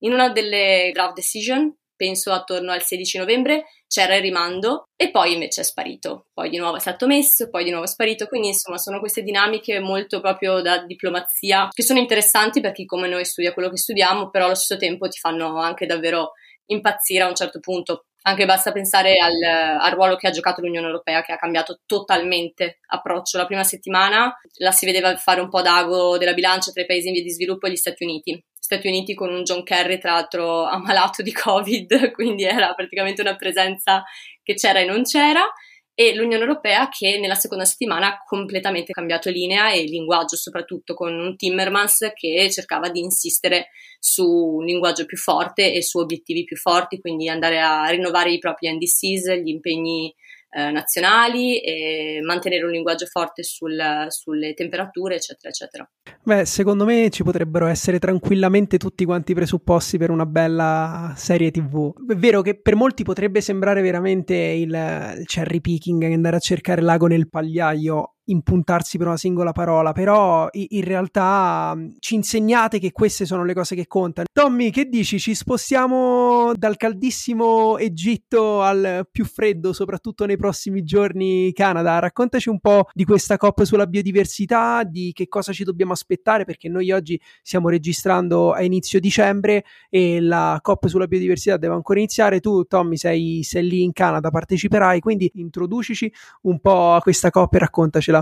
In 0.00 0.12
una 0.12 0.30
delle 0.30 0.90
draft 0.92 1.14
decision 1.14 1.74
penso 2.02 2.32
attorno 2.32 2.72
al 2.72 2.82
16 2.82 3.18
novembre, 3.18 3.66
c'era 3.86 4.16
il 4.16 4.22
rimando 4.22 4.88
e 4.96 5.12
poi 5.12 5.34
invece 5.34 5.60
è 5.60 5.64
sparito. 5.64 6.26
Poi 6.34 6.50
di 6.50 6.56
nuovo 6.56 6.78
è 6.78 6.80
stato 6.80 7.06
messo, 7.06 7.48
poi 7.48 7.62
di 7.62 7.70
nuovo 7.70 7.84
è 7.84 7.88
sparito. 7.88 8.26
Quindi 8.26 8.48
insomma 8.48 8.76
sono 8.76 8.98
queste 8.98 9.22
dinamiche 9.22 9.78
molto 9.78 10.20
proprio 10.20 10.60
da 10.60 10.84
diplomazia 10.84 11.68
che 11.70 11.84
sono 11.84 12.00
interessanti 12.00 12.60
per 12.60 12.72
chi 12.72 12.86
come 12.86 13.06
noi 13.06 13.24
studia 13.24 13.52
quello 13.52 13.70
che 13.70 13.76
studiamo, 13.76 14.30
però 14.30 14.46
allo 14.46 14.56
stesso 14.56 14.80
tempo 14.80 15.06
ti 15.06 15.20
fanno 15.20 15.60
anche 15.60 15.86
davvero 15.86 16.32
impazzire 16.66 17.22
a 17.22 17.28
un 17.28 17.36
certo 17.36 17.60
punto. 17.60 18.06
Anche 18.22 18.46
basta 18.46 18.72
pensare 18.72 19.18
al, 19.18 19.40
al, 19.80 19.92
ruolo 19.92 20.16
che 20.16 20.26
ha 20.26 20.30
giocato 20.30 20.60
l'Unione 20.60 20.86
Europea, 20.86 21.22
che 21.22 21.32
ha 21.32 21.36
cambiato 21.36 21.80
totalmente 21.86 22.78
approccio. 22.88 23.38
La 23.38 23.46
prima 23.46 23.64
settimana 23.64 24.36
la 24.58 24.72
si 24.72 24.86
vedeva 24.86 25.16
fare 25.16 25.40
un 25.40 25.48
po' 25.48 25.62
d'ago 25.62 26.18
della 26.18 26.34
bilancia 26.34 26.72
tra 26.72 26.82
i 26.82 26.86
paesi 26.86 27.08
in 27.08 27.14
via 27.14 27.22
di 27.22 27.30
sviluppo 27.30 27.66
e 27.66 27.70
gli 27.70 27.76
Stati 27.76 28.02
Uniti. 28.02 28.44
Stati 28.72 28.88
Uniti 28.88 29.14
con 29.14 29.30
un 29.30 29.42
John 29.42 29.62
Kerry, 29.62 29.98
tra 29.98 30.12
l'altro 30.12 30.64
ammalato 30.64 31.22
di 31.22 31.32
Covid, 31.32 32.10
quindi 32.12 32.44
era 32.44 32.72
praticamente 32.72 33.20
una 33.20 33.36
presenza 33.36 34.02
che 34.42 34.54
c'era 34.54 34.80
e 34.80 34.86
non 34.86 35.02
c'era, 35.02 35.42
e 35.94 36.14
l'Unione 36.14 36.42
Europea 36.42 36.88
che 36.88 37.18
nella 37.18 37.34
seconda 37.34 37.66
settimana 37.66 38.06
ha 38.06 38.22
completamente 38.24 38.92
cambiato 38.92 39.28
linea 39.28 39.72
e 39.72 39.82
linguaggio, 39.82 40.36
soprattutto 40.36 40.94
con 40.94 41.12
un 41.12 41.36
Timmermans 41.36 42.12
che 42.14 42.48
cercava 42.50 42.88
di 42.88 43.00
insistere 43.00 43.68
su 43.98 44.26
un 44.26 44.64
linguaggio 44.64 45.04
più 45.04 45.18
forte 45.18 45.74
e 45.74 45.82
su 45.82 45.98
obiettivi 45.98 46.44
più 46.44 46.56
forti, 46.56 46.98
quindi 46.98 47.28
andare 47.28 47.60
a 47.60 47.84
rinnovare 47.88 48.32
i 48.32 48.38
propri 48.38 48.72
NDCs, 48.72 49.32
gli 49.42 49.50
impegni 49.50 50.14
eh, 50.54 50.70
nazionali 50.70 51.60
e 51.60 52.20
mantenere 52.22 52.64
un 52.64 52.70
linguaggio 52.70 53.06
forte 53.06 53.42
sul, 53.42 54.06
sulle 54.08 54.52
temperature, 54.52 55.14
eccetera, 55.14 55.48
eccetera. 55.48 55.90
Beh, 56.22 56.44
secondo 56.44 56.84
me 56.84 57.08
ci 57.10 57.22
potrebbero 57.22 57.66
essere 57.66 57.98
tranquillamente 57.98 58.76
tutti 58.76 59.04
quanti 59.06 59.32
i 59.32 59.34
presupposti 59.34 59.96
per 59.96 60.10
una 60.10 60.26
bella 60.26 61.14
serie 61.16 61.50
TV. 61.50 61.92
È 62.06 62.14
vero 62.14 62.42
che 62.42 62.60
per 62.60 62.76
molti 62.76 63.02
potrebbe 63.02 63.40
sembrare 63.40 63.80
veramente 63.80 64.34
il 64.34 65.22
cherry 65.24 65.60
picking, 65.60 66.02
andare 66.04 66.36
a 66.36 66.40
cercare 66.40 66.82
l'ago 66.82 67.06
nel 67.06 67.28
pagliaio 67.28 68.11
impuntarsi 68.24 68.98
per 68.98 69.08
una 69.08 69.16
singola 69.16 69.52
parola, 69.52 69.92
però 69.92 70.48
in 70.52 70.84
realtà 70.84 71.72
mm, 71.74 71.88
ci 71.98 72.14
insegnate 72.14 72.78
che 72.78 72.92
queste 72.92 73.24
sono 73.24 73.44
le 73.44 73.54
cose 73.54 73.74
che 73.74 73.86
contano. 73.86 74.26
Tommy, 74.32 74.70
che 74.70 74.88
dici? 74.88 75.18
Ci 75.18 75.34
spostiamo 75.34 76.52
dal 76.54 76.76
caldissimo 76.76 77.78
Egitto 77.78 78.62
al 78.62 79.06
più 79.10 79.24
freddo, 79.24 79.72
soprattutto 79.72 80.24
nei 80.24 80.36
prossimi 80.36 80.82
giorni 80.82 81.52
Canada. 81.52 81.98
Raccontaci 81.98 82.48
un 82.48 82.60
po' 82.60 82.88
di 82.92 83.04
questa 83.04 83.36
COP 83.36 83.62
sulla 83.64 83.86
biodiversità, 83.86 84.84
di 84.84 85.12
che 85.12 85.28
cosa 85.28 85.52
ci 85.52 85.64
dobbiamo 85.64 85.92
aspettare, 85.92 86.44
perché 86.44 86.68
noi 86.68 86.90
oggi 86.92 87.20
stiamo 87.42 87.68
registrando 87.68 88.52
a 88.52 88.62
inizio 88.62 89.00
dicembre 89.00 89.64
e 89.88 90.20
la 90.20 90.58
COP 90.62 90.86
sulla 90.86 91.06
biodiversità 91.06 91.56
deve 91.56 91.74
ancora 91.74 91.98
iniziare. 91.98 92.40
Tu, 92.40 92.64
Tommy, 92.64 92.96
sei, 92.96 93.42
sei 93.42 93.66
lì 93.66 93.82
in 93.82 93.92
Canada, 93.92 94.30
parteciperai, 94.30 95.00
quindi 95.00 95.30
introducici 95.34 96.12
un 96.42 96.60
po' 96.60 96.94
a 96.94 97.00
questa 97.00 97.30
COP 97.30 97.54
e 97.54 97.58
raccontacela 97.58 98.21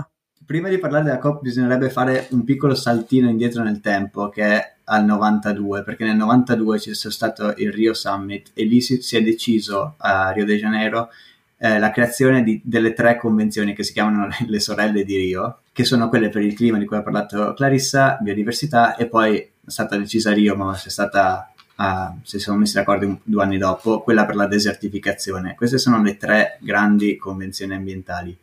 prima 0.50 0.68
di 0.68 0.78
parlare 0.78 1.04
della 1.04 1.18
COP 1.18 1.42
bisognerebbe 1.42 1.90
fare 1.90 2.26
un 2.30 2.42
piccolo 2.42 2.74
saltino 2.74 3.28
indietro 3.28 3.62
nel 3.62 3.80
tempo 3.80 4.30
che 4.30 4.42
è 4.42 4.74
al 4.86 5.04
92 5.04 5.84
perché 5.84 6.02
nel 6.02 6.16
92 6.16 6.76
c'è 6.76 6.92
stato 6.92 7.54
il 7.58 7.70
Rio 7.70 7.94
Summit 7.94 8.50
e 8.54 8.64
lì 8.64 8.80
si, 8.80 9.00
si 9.00 9.16
è 9.16 9.22
deciso 9.22 9.94
a 9.98 10.32
Rio 10.32 10.44
de 10.44 10.58
Janeiro 10.58 11.10
eh, 11.56 11.78
la 11.78 11.92
creazione 11.92 12.42
di, 12.42 12.60
delle 12.64 12.94
tre 12.94 13.16
convenzioni 13.16 13.74
che 13.74 13.84
si 13.84 13.92
chiamano 13.92 14.26
le 14.44 14.58
sorelle 14.58 15.04
di 15.04 15.18
Rio 15.18 15.60
che 15.70 15.84
sono 15.84 16.08
quelle 16.08 16.30
per 16.30 16.42
il 16.42 16.56
clima 16.56 16.78
di 16.78 16.84
cui 16.84 16.96
ha 16.96 17.02
parlato 17.02 17.54
Clarissa, 17.54 18.18
biodiversità 18.20 18.96
e 18.96 19.06
poi 19.06 19.36
è 19.38 19.50
stata 19.64 19.96
decisa 19.96 20.30
a 20.30 20.34
Rio 20.34 20.56
ma 20.56 20.72
c'è 20.74 20.90
stata 20.90 21.52
uh, 21.76 22.18
se 22.24 22.40
siamo 22.40 22.58
messi 22.58 22.74
d'accordo 22.74 23.20
due 23.22 23.42
anni 23.44 23.56
dopo 23.56 24.02
quella 24.02 24.26
per 24.26 24.34
la 24.34 24.48
desertificazione. 24.48 25.54
Queste 25.54 25.78
sono 25.78 26.02
le 26.02 26.16
tre 26.16 26.58
grandi 26.60 27.16
convenzioni 27.16 27.72
ambientali 27.72 28.36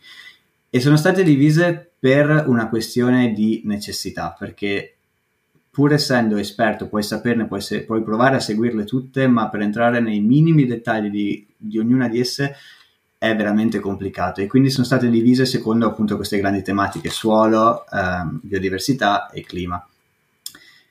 e 0.77 0.79
sono 0.79 0.96
state 0.96 1.24
divise 1.24 1.93
per 1.98 2.43
una 2.46 2.69
questione 2.69 3.34
di 3.34 3.63
necessità, 3.65 4.36
perché 4.38 4.98
pur 5.72 5.91
essendo 5.91 6.38
esperto 6.38 6.88
puoi 6.88 7.01
saperne, 7.01 7.48
puoi, 7.48 7.62
se- 7.62 7.84
puoi 7.84 8.03
provare 8.03 8.36
a 8.36 8.39
seguirle 8.39 8.84
tutte, 8.84 9.25
ma 9.27 9.50
per 9.50 9.62
entrare 9.62 10.00
nei 10.00 10.19
minimi 10.19 10.67
dettagli 10.67 11.10
di, 11.10 11.48
di 11.57 11.79
ognuna 11.79 12.07
di 12.07 12.19
esse 12.19 12.55
è 13.17 13.36
veramente 13.36 13.79
complicato 13.79 14.41
e 14.41 14.46
quindi 14.46 14.69
sono 14.69 14.86
state 14.86 15.10
divise 15.10 15.48
secondo 15.48 15.88
appunto 15.88 16.15
queste 16.15 16.38
grandi 16.38 16.62
tematiche 16.62 17.10
suolo, 17.10 17.84
ehm, 17.91 18.41
biodiversità 18.43 19.31
e 19.31 19.41
clima. 19.41 19.84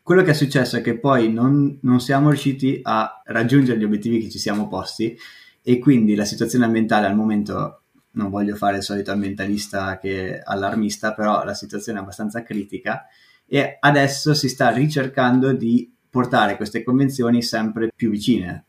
Quello 0.03 0.23
che 0.23 0.33
è 0.33 0.35
successo 0.35 0.79
è 0.79 0.81
che 0.81 0.99
poi 0.99 1.33
non, 1.33 1.79
non 1.83 2.01
siamo 2.01 2.31
riusciti 2.31 2.81
a 2.83 3.23
raggiungere 3.27 3.79
gli 3.79 3.85
obiettivi 3.85 4.19
che 4.19 4.31
ci 4.31 4.41
siamo 4.41 4.67
posti 4.67 5.17
e 5.63 5.79
quindi 5.79 6.17
la 6.17 6.25
situazione 6.25 6.65
ambientale 6.65 7.07
al 7.07 7.15
momento 7.15 7.83
non 8.17 8.31
voglio 8.31 8.57
fare 8.57 8.79
il 8.79 8.83
solito 8.83 9.13
ambientalista 9.13 9.99
che 9.99 10.41
allarmista, 10.43 11.15
però 11.15 11.45
la 11.45 11.55
situazione 11.55 11.99
è 11.99 12.03
abbastanza 12.03 12.43
critica 12.43 13.07
e 13.47 13.77
adesso 13.79 14.35
si 14.35 14.49
sta 14.49 14.71
ricercando 14.71 15.53
di 15.53 15.91
portare 16.11 16.57
queste 16.57 16.83
convenzioni 16.83 17.43
sempre 17.43 17.91
più 17.95 18.11
vicine. 18.11 18.67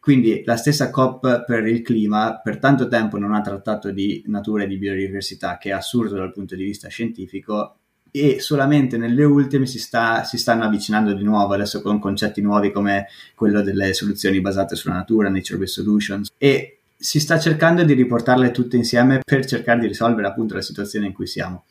Quindi 0.00 0.42
la 0.44 0.56
stessa 0.56 0.90
COP 0.90 1.44
per 1.44 1.64
il 1.66 1.82
clima 1.82 2.40
per 2.42 2.58
tanto 2.58 2.88
tempo 2.88 3.18
non 3.18 3.34
ha 3.34 3.40
trattato 3.40 3.92
di 3.92 4.24
natura 4.26 4.64
e 4.64 4.66
di 4.66 4.76
biodiversità, 4.76 5.58
che 5.58 5.68
è 5.68 5.72
assurdo 5.72 6.16
dal 6.16 6.32
punto 6.32 6.56
di 6.56 6.64
vista 6.64 6.88
scientifico, 6.88 7.76
e 8.10 8.40
solamente 8.40 8.96
nelle 8.96 9.22
ultime 9.22 9.64
si, 9.64 9.78
sta, 9.78 10.24
si, 10.24 10.38
stanno 10.38 10.64
avvicinando 10.64 11.14
di 11.14 11.22
nuovo, 11.22 11.54
adesso 11.54 11.80
con 11.80 12.00
concetti 12.00 12.42
nuovi 12.42 12.72
come 12.72 13.06
quello 13.34 13.62
delle 13.62 13.94
soluzioni 13.94 14.40
basate 14.40 14.74
sulla 14.74 14.94
natura, 14.94 15.30
nature-based 15.30 15.82
solutions, 15.82 16.32
e 16.36 16.81
si 17.02 17.18
sta 17.18 17.36
cercando 17.36 17.82
di 17.82 17.94
riportarle 17.94 18.52
tutte 18.52 18.76
insieme 18.76 19.20
per 19.24 19.44
cercare 19.44 19.80
di 19.80 19.88
risolvere 19.88 20.28
appunto 20.28 20.54
la 20.54 20.62
situazione 20.62 21.06
in 21.06 21.12
cui 21.12 21.26
siamo. 21.26 21.64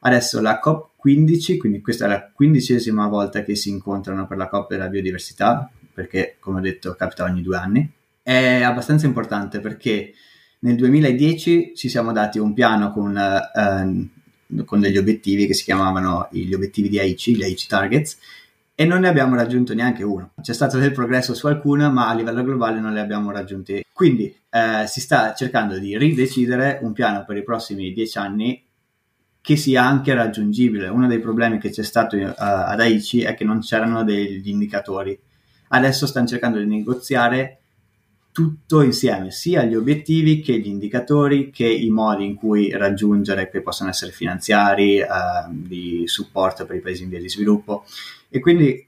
Adesso 0.00 0.40
la 0.40 0.60
COP15, 0.64 1.58
quindi 1.58 1.80
questa 1.80 2.04
è 2.04 2.08
la 2.08 2.30
quindicesima 2.32 3.08
volta 3.08 3.42
che 3.42 3.56
si 3.56 3.70
incontrano 3.70 4.28
per 4.28 4.36
la 4.36 4.46
COP 4.46 4.70
della 4.70 4.86
biodiversità, 4.86 5.68
perché 5.92 6.36
come 6.38 6.58
ho 6.58 6.62
detto 6.62 6.94
capita 6.94 7.24
ogni 7.24 7.42
due 7.42 7.56
anni, 7.56 7.90
è 8.22 8.62
abbastanza 8.62 9.06
importante 9.06 9.58
perché 9.58 10.12
nel 10.60 10.76
2010 10.76 11.72
ci 11.74 11.88
siamo 11.88 12.12
dati 12.12 12.38
un 12.38 12.52
piano 12.52 12.92
con, 12.92 13.16
eh, 13.16 14.64
con 14.64 14.80
degli 14.80 14.96
obiettivi 14.96 15.48
che 15.48 15.54
si 15.54 15.64
chiamavano 15.64 16.28
gli 16.30 16.54
obiettivi 16.54 16.88
di 16.88 17.00
AIC, 17.00 17.30
gli 17.30 17.42
AIC 17.42 17.66
Targets, 17.66 18.18
e 18.76 18.84
non 18.84 19.00
ne 19.00 19.08
abbiamo 19.08 19.34
raggiunto 19.34 19.74
neanche 19.74 20.04
uno. 20.04 20.30
C'è 20.40 20.52
stato 20.52 20.78
del 20.78 20.92
progresso 20.92 21.34
su 21.34 21.48
alcune, 21.48 21.88
ma 21.88 22.08
a 22.08 22.14
livello 22.14 22.44
globale 22.44 22.78
non 22.78 22.92
le 22.92 23.00
abbiamo 23.00 23.32
raggiunte. 23.32 23.82
Quindi 23.92 24.32
eh, 24.50 24.86
si 24.86 25.00
sta 25.00 25.34
cercando 25.34 25.78
di 25.78 25.96
ridecidere 25.98 26.78
un 26.82 26.92
piano 26.92 27.24
per 27.24 27.36
i 27.36 27.42
prossimi 27.42 27.92
dieci 27.92 28.18
anni 28.18 28.64
che 29.40 29.56
sia 29.56 29.82
anche 29.82 30.14
raggiungibile. 30.14 30.88
Uno 30.88 31.06
dei 31.06 31.20
problemi 31.20 31.58
che 31.58 31.70
c'è 31.70 31.82
stato 31.82 32.16
uh, 32.16 32.32
ad 32.36 32.80
AICI 32.80 33.22
è 33.22 33.34
che 33.34 33.44
non 33.44 33.60
c'erano 33.60 34.04
degli 34.04 34.48
indicatori. 34.48 35.18
Adesso 35.68 36.06
stanno 36.06 36.26
cercando 36.26 36.58
di 36.58 36.66
negoziare 36.66 37.60
tutto 38.30 38.82
insieme, 38.82 39.30
sia 39.30 39.64
gli 39.64 39.74
obiettivi 39.74 40.40
che 40.40 40.58
gli 40.58 40.66
indicatori, 40.66 41.50
che 41.50 41.66
i 41.66 41.88
modi 41.88 42.26
in 42.26 42.34
cui 42.34 42.70
raggiungere, 42.70 43.48
che 43.48 43.62
possono 43.62 43.88
essere 43.88 44.12
finanziari, 44.12 45.00
uh, 45.00 45.50
di 45.50 46.02
supporto 46.06 46.66
per 46.66 46.76
i 46.76 46.80
paesi 46.80 47.04
in 47.04 47.08
via 47.08 47.20
di 47.20 47.28
sviluppo. 47.28 47.84
E 48.28 48.40
quindi, 48.40 48.86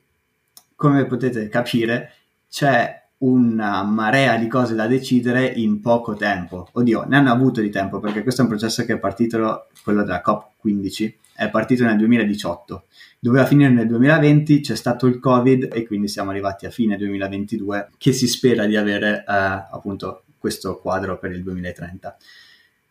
come 0.74 1.06
potete 1.06 1.48
capire, 1.48 2.12
c'è 2.50 2.99
una 3.20 3.82
marea 3.82 4.36
di 4.36 4.46
cose 4.46 4.74
da 4.74 4.86
decidere 4.86 5.46
in 5.46 5.80
poco 5.80 6.14
tempo. 6.14 6.68
Oddio, 6.72 7.04
ne 7.06 7.16
hanno 7.16 7.32
avuto 7.32 7.60
di 7.60 7.70
tempo 7.70 8.00
perché 8.00 8.22
questo 8.22 8.40
è 8.40 8.44
un 8.44 8.50
processo 8.50 8.84
che 8.84 8.94
è 8.94 8.98
partito, 8.98 9.66
quello 9.82 10.02
della 10.02 10.22
COP15, 10.24 11.14
è 11.34 11.50
partito 11.50 11.84
nel 11.84 11.98
2018. 11.98 12.84
Doveva 13.18 13.44
finire 13.44 13.70
nel 13.70 13.86
2020, 13.86 14.60
c'è 14.60 14.74
stato 14.74 15.06
il 15.06 15.18
Covid 15.18 15.68
e 15.72 15.86
quindi 15.86 16.08
siamo 16.08 16.30
arrivati 16.30 16.64
a 16.64 16.70
fine 16.70 16.96
2022 16.96 17.90
che 17.98 18.12
si 18.12 18.26
spera 18.26 18.64
di 18.64 18.76
avere 18.76 19.18
eh, 19.18 19.24
appunto 19.26 20.24
questo 20.38 20.78
quadro 20.78 21.18
per 21.18 21.32
il 21.32 21.42
2030. 21.42 22.16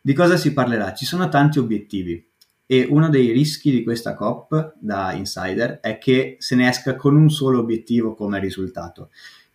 Di 0.01 0.13
cosa 0.13 0.37
si 0.37 0.53
parlerà? 0.53 0.93
Ci 0.93 1.05
sono 1.05 1.27
tanti 1.29 1.57
obiettivi 1.57 2.23
e 2.67 2.87
uno 2.87 3.09
dei 3.09 3.31
rischi 3.31 3.71
di 3.71 3.83
questa 3.83 4.13
COP 4.13 4.75
da 4.77 5.11
insider 5.13 5.79
è 5.79 5.97
che 5.97 6.35
se 6.37 6.55
ne 6.55 6.69
esca 6.69 6.95
con 6.95 7.15
un 7.15 7.31
solo 7.31 7.57
obiettivo 7.57 8.13
come 8.13 8.39
risultato 8.39 9.09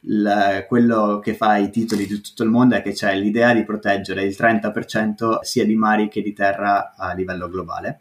il, 0.06 0.64
quello 0.68 1.18
che 1.22 1.34
fa 1.34 1.56
i 1.56 1.70
titoli 1.70 2.06
di 2.06 2.20
tutto 2.20 2.42
il 2.42 2.50
mondo 2.50 2.74
è 2.74 2.82
che 2.82 2.92
c'è 2.92 3.14
l'idea 3.16 3.54
di 3.54 3.64
proteggere 3.64 4.24
il 4.24 4.36
30% 4.38 5.40
sia 5.42 5.64
di 5.64 5.74
mari 5.74 6.08
che 6.08 6.22
di 6.22 6.32
terra 6.32 6.94
a 6.96 7.12
livello 7.14 7.48
globale. 7.48 8.00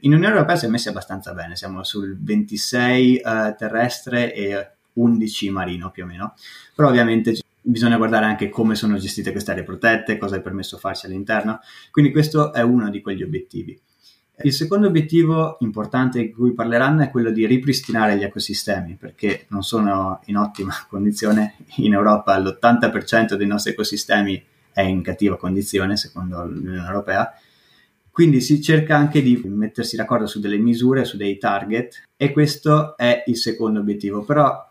In 0.00 0.14
Unione 0.14 0.34
Europea 0.34 0.56
si 0.56 0.66
è 0.66 0.68
messi 0.68 0.88
abbastanza 0.88 1.34
bene, 1.34 1.56
siamo 1.56 1.84
sul 1.84 2.16
26 2.18 3.20
uh, 3.22 3.54
terrestre 3.56 4.32
e 4.34 4.68
11 4.94 5.50
marino 5.50 5.90
più 5.90 6.04
o 6.04 6.06
meno, 6.06 6.34
però 6.74 6.88
ovviamente 6.88 7.36
bisogna 7.60 7.96
guardare 7.96 8.24
anche 8.24 8.48
come 8.48 8.74
sono 8.74 8.96
gestite 8.96 9.30
queste 9.30 9.50
aree 9.50 9.62
protette, 9.62 10.16
cosa 10.16 10.36
è 10.36 10.40
permesso 10.40 10.78
farsi 10.78 11.06
all'interno, 11.06 11.60
quindi 11.90 12.12
questo 12.12 12.52
è 12.52 12.62
uno 12.62 12.88
di 12.88 13.02
quegli 13.02 13.22
obiettivi. 13.22 13.78
Il 14.42 14.52
secondo 14.52 14.88
obiettivo 14.88 15.58
importante 15.60 16.18
di 16.18 16.32
cui 16.32 16.54
parleranno 16.54 17.02
è 17.02 17.10
quello 17.10 17.30
di 17.30 17.46
ripristinare 17.46 18.16
gli 18.16 18.24
ecosistemi, 18.24 18.96
perché 18.96 19.46
non 19.50 19.62
sono 19.62 20.20
in 20.24 20.36
ottima 20.36 20.74
condizione. 20.90 21.54
In 21.76 21.92
Europa 21.92 22.36
l'80% 22.38 23.34
dei 23.34 23.46
nostri 23.46 23.72
ecosistemi 23.72 24.44
è 24.72 24.80
in 24.82 25.02
cattiva 25.02 25.36
condizione, 25.36 25.96
secondo 25.96 26.44
l'Unione 26.44 26.84
Europea. 26.84 27.32
Quindi 28.10 28.40
si 28.40 28.60
cerca 28.60 28.96
anche 28.96 29.22
di 29.22 29.40
mettersi 29.44 29.94
d'accordo 29.96 30.26
su 30.26 30.40
delle 30.40 30.58
misure, 30.58 31.04
su 31.04 31.16
dei 31.16 31.38
target, 31.38 32.02
e 32.16 32.32
questo 32.32 32.96
è 32.96 33.22
il 33.26 33.36
secondo 33.36 33.80
obiettivo. 33.80 34.24
Però 34.24 34.68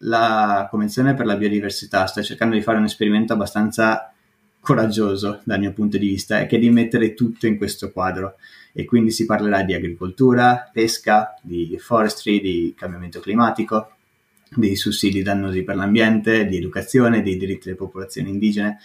la 0.00 0.66
Convenzione 0.70 1.14
per 1.14 1.24
la 1.24 1.36
biodiversità 1.36 2.06
sta 2.06 2.20
cercando 2.22 2.54
di 2.54 2.62
fare 2.62 2.76
un 2.76 2.84
esperimento 2.84 3.32
abbastanza 3.32 4.12
coraggioso 4.60 5.40
dal 5.44 5.58
mio 5.58 5.72
punto 5.72 5.96
di 5.96 6.06
vista, 6.06 6.40
è 6.40 6.46
che 6.46 6.58
di 6.58 6.68
mettere 6.70 7.14
tutto 7.14 7.46
in 7.46 7.56
questo 7.56 7.92
quadro 7.92 8.34
e 8.78 8.84
quindi 8.84 9.10
si 9.10 9.24
parlerà 9.24 9.62
di 9.62 9.72
agricoltura, 9.72 10.68
pesca, 10.70 11.34
di 11.40 11.78
forestry, 11.78 12.42
di 12.42 12.74
cambiamento 12.76 13.20
climatico, 13.20 13.92
di 14.54 14.76
sussidi 14.76 15.22
dannosi 15.22 15.62
per 15.62 15.76
l'ambiente, 15.76 16.46
di 16.46 16.58
educazione, 16.58 17.22
dei 17.22 17.38
diritti 17.38 17.64
delle 17.64 17.76
popolazioni 17.76 18.28
indigene. 18.28 18.76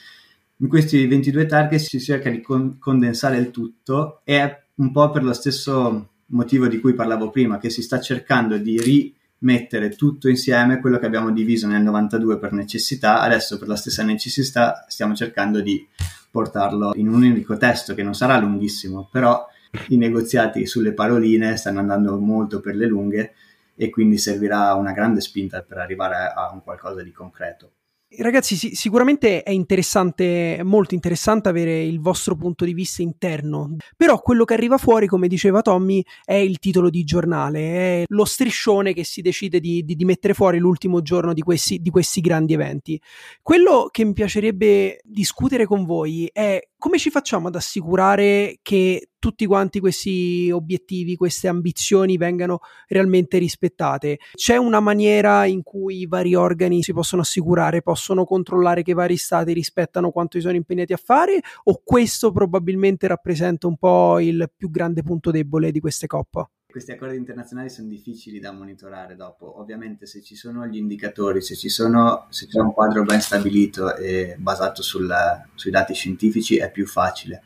In 0.60 0.70
questi 0.70 1.06
22 1.06 1.46
target 1.46 1.80
si 1.82 2.00
cerca 2.00 2.30
di 2.30 2.40
con- 2.40 2.80
condensare 2.80 3.38
il 3.38 3.52
tutto 3.52 4.22
e 4.24 4.40
è 4.40 4.64
un 4.76 4.94
po' 4.94 5.12
per 5.12 5.26
lo 5.26 5.34
stesso 5.34 6.08
motivo 6.28 6.68
di 6.68 6.80
cui 6.80 6.94
parlavo 6.94 7.30
prima, 7.30 7.58
che 7.58 7.70
si 7.70 7.82
sta 7.82 8.00
cercando 8.00 8.58
di 8.58 8.80
rimettere 8.80 9.90
tutto 9.90 10.30
insieme, 10.30 10.80
quello 10.80 11.00
che 11.00 11.06
abbiamo 11.06 11.32
diviso 11.32 11.68
nel 11.68 11.82
92 11.82 12.40
per 12.40 12.54
necessità, 12.54 13.20
adesso 13.20 13.58
per 13.58 13.68
la 13.68 13.76
stessa 13.76 14.04
necessità 14.04 14.86
stiamo 14.88 15.16
cercando 15.16 15.60
di 15.60 15.86
portarlo 16.32 16.94
in 16.96 17.10
un 17.10 17.24
unico 17.24 17.58
testo 17.58 17.94
che 17.94 18.04
non 18.04 18.14
sarà 18.14 18.38
lunghissimo, 18.40 19.10
però 19.12 19.50
i 19.90 19.98
negoziati 19.98 20.66
sulle 20.66 20.94
paroline 20.94 21.58
stanno 21.58 21.80
andando 21.80 22.18
molto 22.20 22.60
per 22.60 22.76
le 22.76 22.88
lunghe 22.88 23.34
e 23.76 23.90
quindi 23.90 24.18
servirà 24.18 24.74
una 24.76 24.92
grande 24.92 25.22
spinta 25.22 25.62
per 25.62 25.78
arrivare 25.78 26.32
a 26.36 26.52
un 26.54 26.62
qualcosa 26.62 27.02
di 27.02 27.12
concreto. 27.12 27.72
Ragazzi, 28.18 28.58
sì, 28.58 28.76
sicuramente 28.76 29.42
è 29.42 29.52
interessante, 29.52 30.60
molto 30.66 30.96
interessante 30.96 31.48
avere 31.48 31.82
il 31.82 32.02
vostro 32.02 32.36
punto 32.36 32.66
di 32.66 32.74
vista 32.74 33.02
interno, 33.02 33.78
però 33.96 34.20
quello 34.20 34.44
che 34.44 34.54
arriva 34.54 34.78
fuori, 34.78 35.08
come 35.08 35.30
diceva 35.30 35.62
Tommy, 35.62 36.04
è 36.26 36.34
il 36.34 36.60
titolo 36.60 36.90
di 36.90 37.06
giornale, 37.06 37.60
è 37.60 38.04
lo 38.08 38.26
striscione 38.26 38.92
che 38.92 39.06
si 39.06 39.22
decide 39.22 39.62
di, 39.62 39.86
di, 39.86 39.96
di 39.96 40.04
mettere 40.04 40.34
fuori 40.34 40.58
l'ultimo 40.58 41.02
giorno 41.02 41.34
di 41.34 41.42
questi, 41.42 41.80
di 41.80 41.90
questi 41.90 42.20
grandi 42.20 42.52
eventi. 42.52 43.02
Quello 43.42 43.88
che 43.90 44.04
mi 44.04 44.12
piacerebbe 44.12 45.00
discutere 45.06 45.66
con 45.66 45.86
voi 45.86 46.30
è 46.34 46.62
come 46.82 46.98
ci 46.98 47.12
facciamo 47.12 47.48
ad 47.48 47.56
assicurare 47.56 48.58
che 48.64 49.12
tutti 49.20 49.46
quanti 49.46 49.80
questi 49.80 50.50
obiettivi, 50.52 51.16
queste 51.16 51.48
ambizioni 51.48 52.18
vengano 52.18 52.62
realmente 52.88 53.38
rispettate? 53.38 54.18
C'è 54.34 54.58
una 54.58 54.80
maniera 54.80 55.46
in 55.46 55.62
cui 55.62 56.00
i 56.00 56.08
vari 56.08 56.34
organi 56.34 56.82
si 56.82 56.92
possono 56.92 57.22
assicurare, 57.22 57.84
possono 57.84 58.26
controllare 58.26 58.82
che 58.82 58.92
i 58.92 58.96
vari 58.96 59.16
stati 59.16 59.54
rispettano 59.54 60.10
quanto 60.10 60.38
si 60.38 60.44
sono 60.44 60.56
impegnati 60.56 60.94
a 60.94 60.98
fare 60.98 61.40
o 61.66 61.82
questo 61.84 62.32
probabilmente 62.32 63.06
rappresenta 63.06 63.68
un 63.68 63.78
po' 63.78 64.20
il 64.20 64.52
più 64.58 64.72
grande 64.72 65.04
punto 65.04 65.30
debole 65.30 65.70
di 65.70 65.80
queste 65.80 66.08
COP? 66.08 66.50
Questi 66.72 66.94
accordi 66.94 67.18
internazionali 67.18 67.70
sono 67.70 67.90
difficili 67.90 68.40
da 68.40 68.54
monitorare 68.54 69.16
dopo. 69.16 69.60
Ovviamente 69.60 70.06
se 70.06 70.22
ci 70.22 70.36
sono 70.36 70.66
gli 70.66 70.78
indicatori, 70.78 71.42
se, 71.42 71.56
sono, 71.70 72.28
se 72.30 72.48
c'è 72.48 72.60
un 72.60 72.72
quadro 72.72 73.04
ben 73.04 73.20
stabilito 73.20 73.96
e 73.96 74.36
basato 74.40 74.82
sul, 74.82 75.14
sui 75.54 75.70
dati 75.70 75.94
scientifici 75.94 76.58
è 76.58 76.72
più 76.72 76.88
facile, 76.88 77.44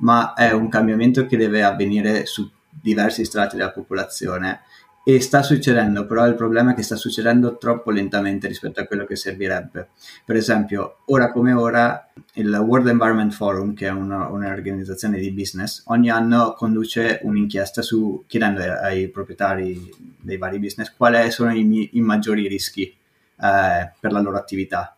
ma 0.00 0.34
è 0.34 0.52
un 0.52 0.68
cambiamento 0.68 1.24
che 1.24 1.38
deve 1.38 1.62
avvenire 1.62 2.26
su 2.26 2.48
diversi 2.68 3.24
strati 3.24 3.56
della 3.56 3.72
popolazione 3.72 4.60
e 5.04 5.20
sta 5.20 5.42
succedendo, 5.42 6.06
però 6.06 6.26
il 6.26 6.34
problema 6.34 6.72
è 6.72 6.74
che 6.74 6.82
sta 6.82 6.96
succedendo 6.96 7.56
troppo 7.56 7.90
lentamente 7.90 8.46
rispetto 8.46 8.80
a 8.80 8.84
quello 8.84 9.06
che 9.06 9.16
servirebbe. 9.16 9.88
Per 10.24 10.36
esempio, 10.36 10.98
ora 11.06 11.32
come 11.32 11.52
ora, 11.52 12.10
il 12.34 12.52
World 12.54 12.88
Environment 12.88 13.32
Forum, 13.32 13.72
che 13.72 13.86
è 13.86 13.90
una, 13.90 14.28
un'organizzazione 14.28 15.18
di 15.18 15.32
business, 15.32 15.82
ogni 15.86 16.10
anno 16.10 16.52
conduce 16.52 17.20
un'inchiesta 17.22 17.80
su, 17.80 18.24
chiedendo 18.26 18.60
ai 18.60 19.08
proprietari 19.08 19.90
dei 20.20 20.36
vari 20.36 20.58
business 20.58 20.92
quali 20.94 21.30
sono 21.30 21.54
i, 21.54 21.90
i 21.92 22.00
maggiori 22.00 22.46
rischi 22.46 22.82
eh, 22.82 23.92
per 23.98 24.12
la 24.12 24.20
loro 24.20 24.36
attività. 24.36 24.96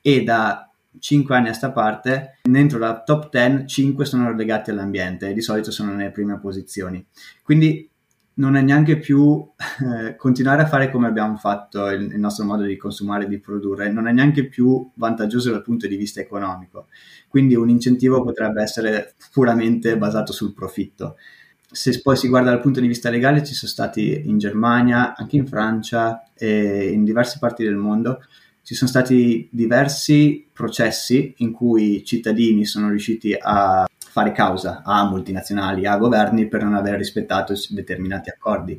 E 0.00 0.24
da 0.24 0.68
5 0.98 1.34
anni 1.34 1.48
a 1.48 1.52
sta 1.52 1.70
parte, 1.70 2.38
dentro 2.42 2.78
la 2.78 3.02
top 3.02 3.30
10, 3.30 3.66
5 3.66 4.04
sono 4.04 4.34
legati 4.34 4.70
all'ambiente 4.70 5.28
e 5.28 5.34
di 5.34 5.40
solito 5.40 5.70
sono 5.70 5.94
nelle 5.94 6.10
prime 6.10 6.38
posizioni. 6.38 7.04
Quindi 7.42 7.88
non 8.34 8.56
è 8.56 8.62
neanche 8.62 8.98
più 8.98 9.46
eh, 10.06 10.16
continuare 10.16 10.62
a 10.62 10.66
fare 10.66 10.90
come 10.90 11.06
abbiamo 11.06 11.36
fatto 11.36 11.88
il, 11.88 12.12
il, 12.12 12.18
nostro 12.18 12.44
modo 12.44 12.62
di 12.62 12.76
consumare 12.76 13.24
e 13.24 13.28
di 13.28 13.38
produrre, 13.38 13.92
non 13.92 14.08
è 14.08 14.12
neanche 14.12 14.46
più 14.46 14.90
vantaggioso 14.94 15.50
dal 15.50 15.62
punto 15.62 15.86
di 15.86 15.96
vista 15.96 16.20
economico. 16.20 16.86
Quindi 17.28 17.54
un 17.54 17.68
incentivo 17.68 18.22
potrebbe 18.22 18.62
essere 18.62 19.14
puramente 19.32 19.98
basato 19.98 20.32
sul 20.32 20.54
profitto. 20.54 21.16
Se 21.70 22.00
poi 22.02 22.16
si 22.16 22.28
guarda 22.28 22.50
dal 22.50 22.60
punto 22.60 22.80
di 22.80 22.86
vista 22.86 23.10
legale, 23.10 23.44
ci 23.44 23.54
sono 23.54 23.70
stati 23.70 24.22
in 24.28 24.38
Germania, 24.38 25.14
anche 25.16 25.36
in 25.36 25.46
Francia 25.46 26.24
e 26.34 26.90
in 26.90 27.04
diverse 27.04 27.38
parti 27.38 27.64
del 27.64 27.76
mondo, 27.76 28.20
ci 28.62 28.74
sono 28.74 28.88
stati 28.88 29.48
diversi 29.50 30.46
processi 30.52 31.34
in 31.38 31.52
cui 31.52 31.96
i 31.96 32.04
cittadini 32.04 32.64
sono 32.64 32.88
riusciti 32.88 33.34
a 33.38 33.86
fare 34.12 34.32
causa 34.32 34.82
a 34.84 35.08
multinazionali, 35.08 35.86
a 35.86 35.96
governi 35.96 36.46
per 36.46 36.62
non 36.62 36.74
aver 36.74 36.98
rispettato 36.98 37.54
determinati 37.70 38.28
accordi. 38.28 38.78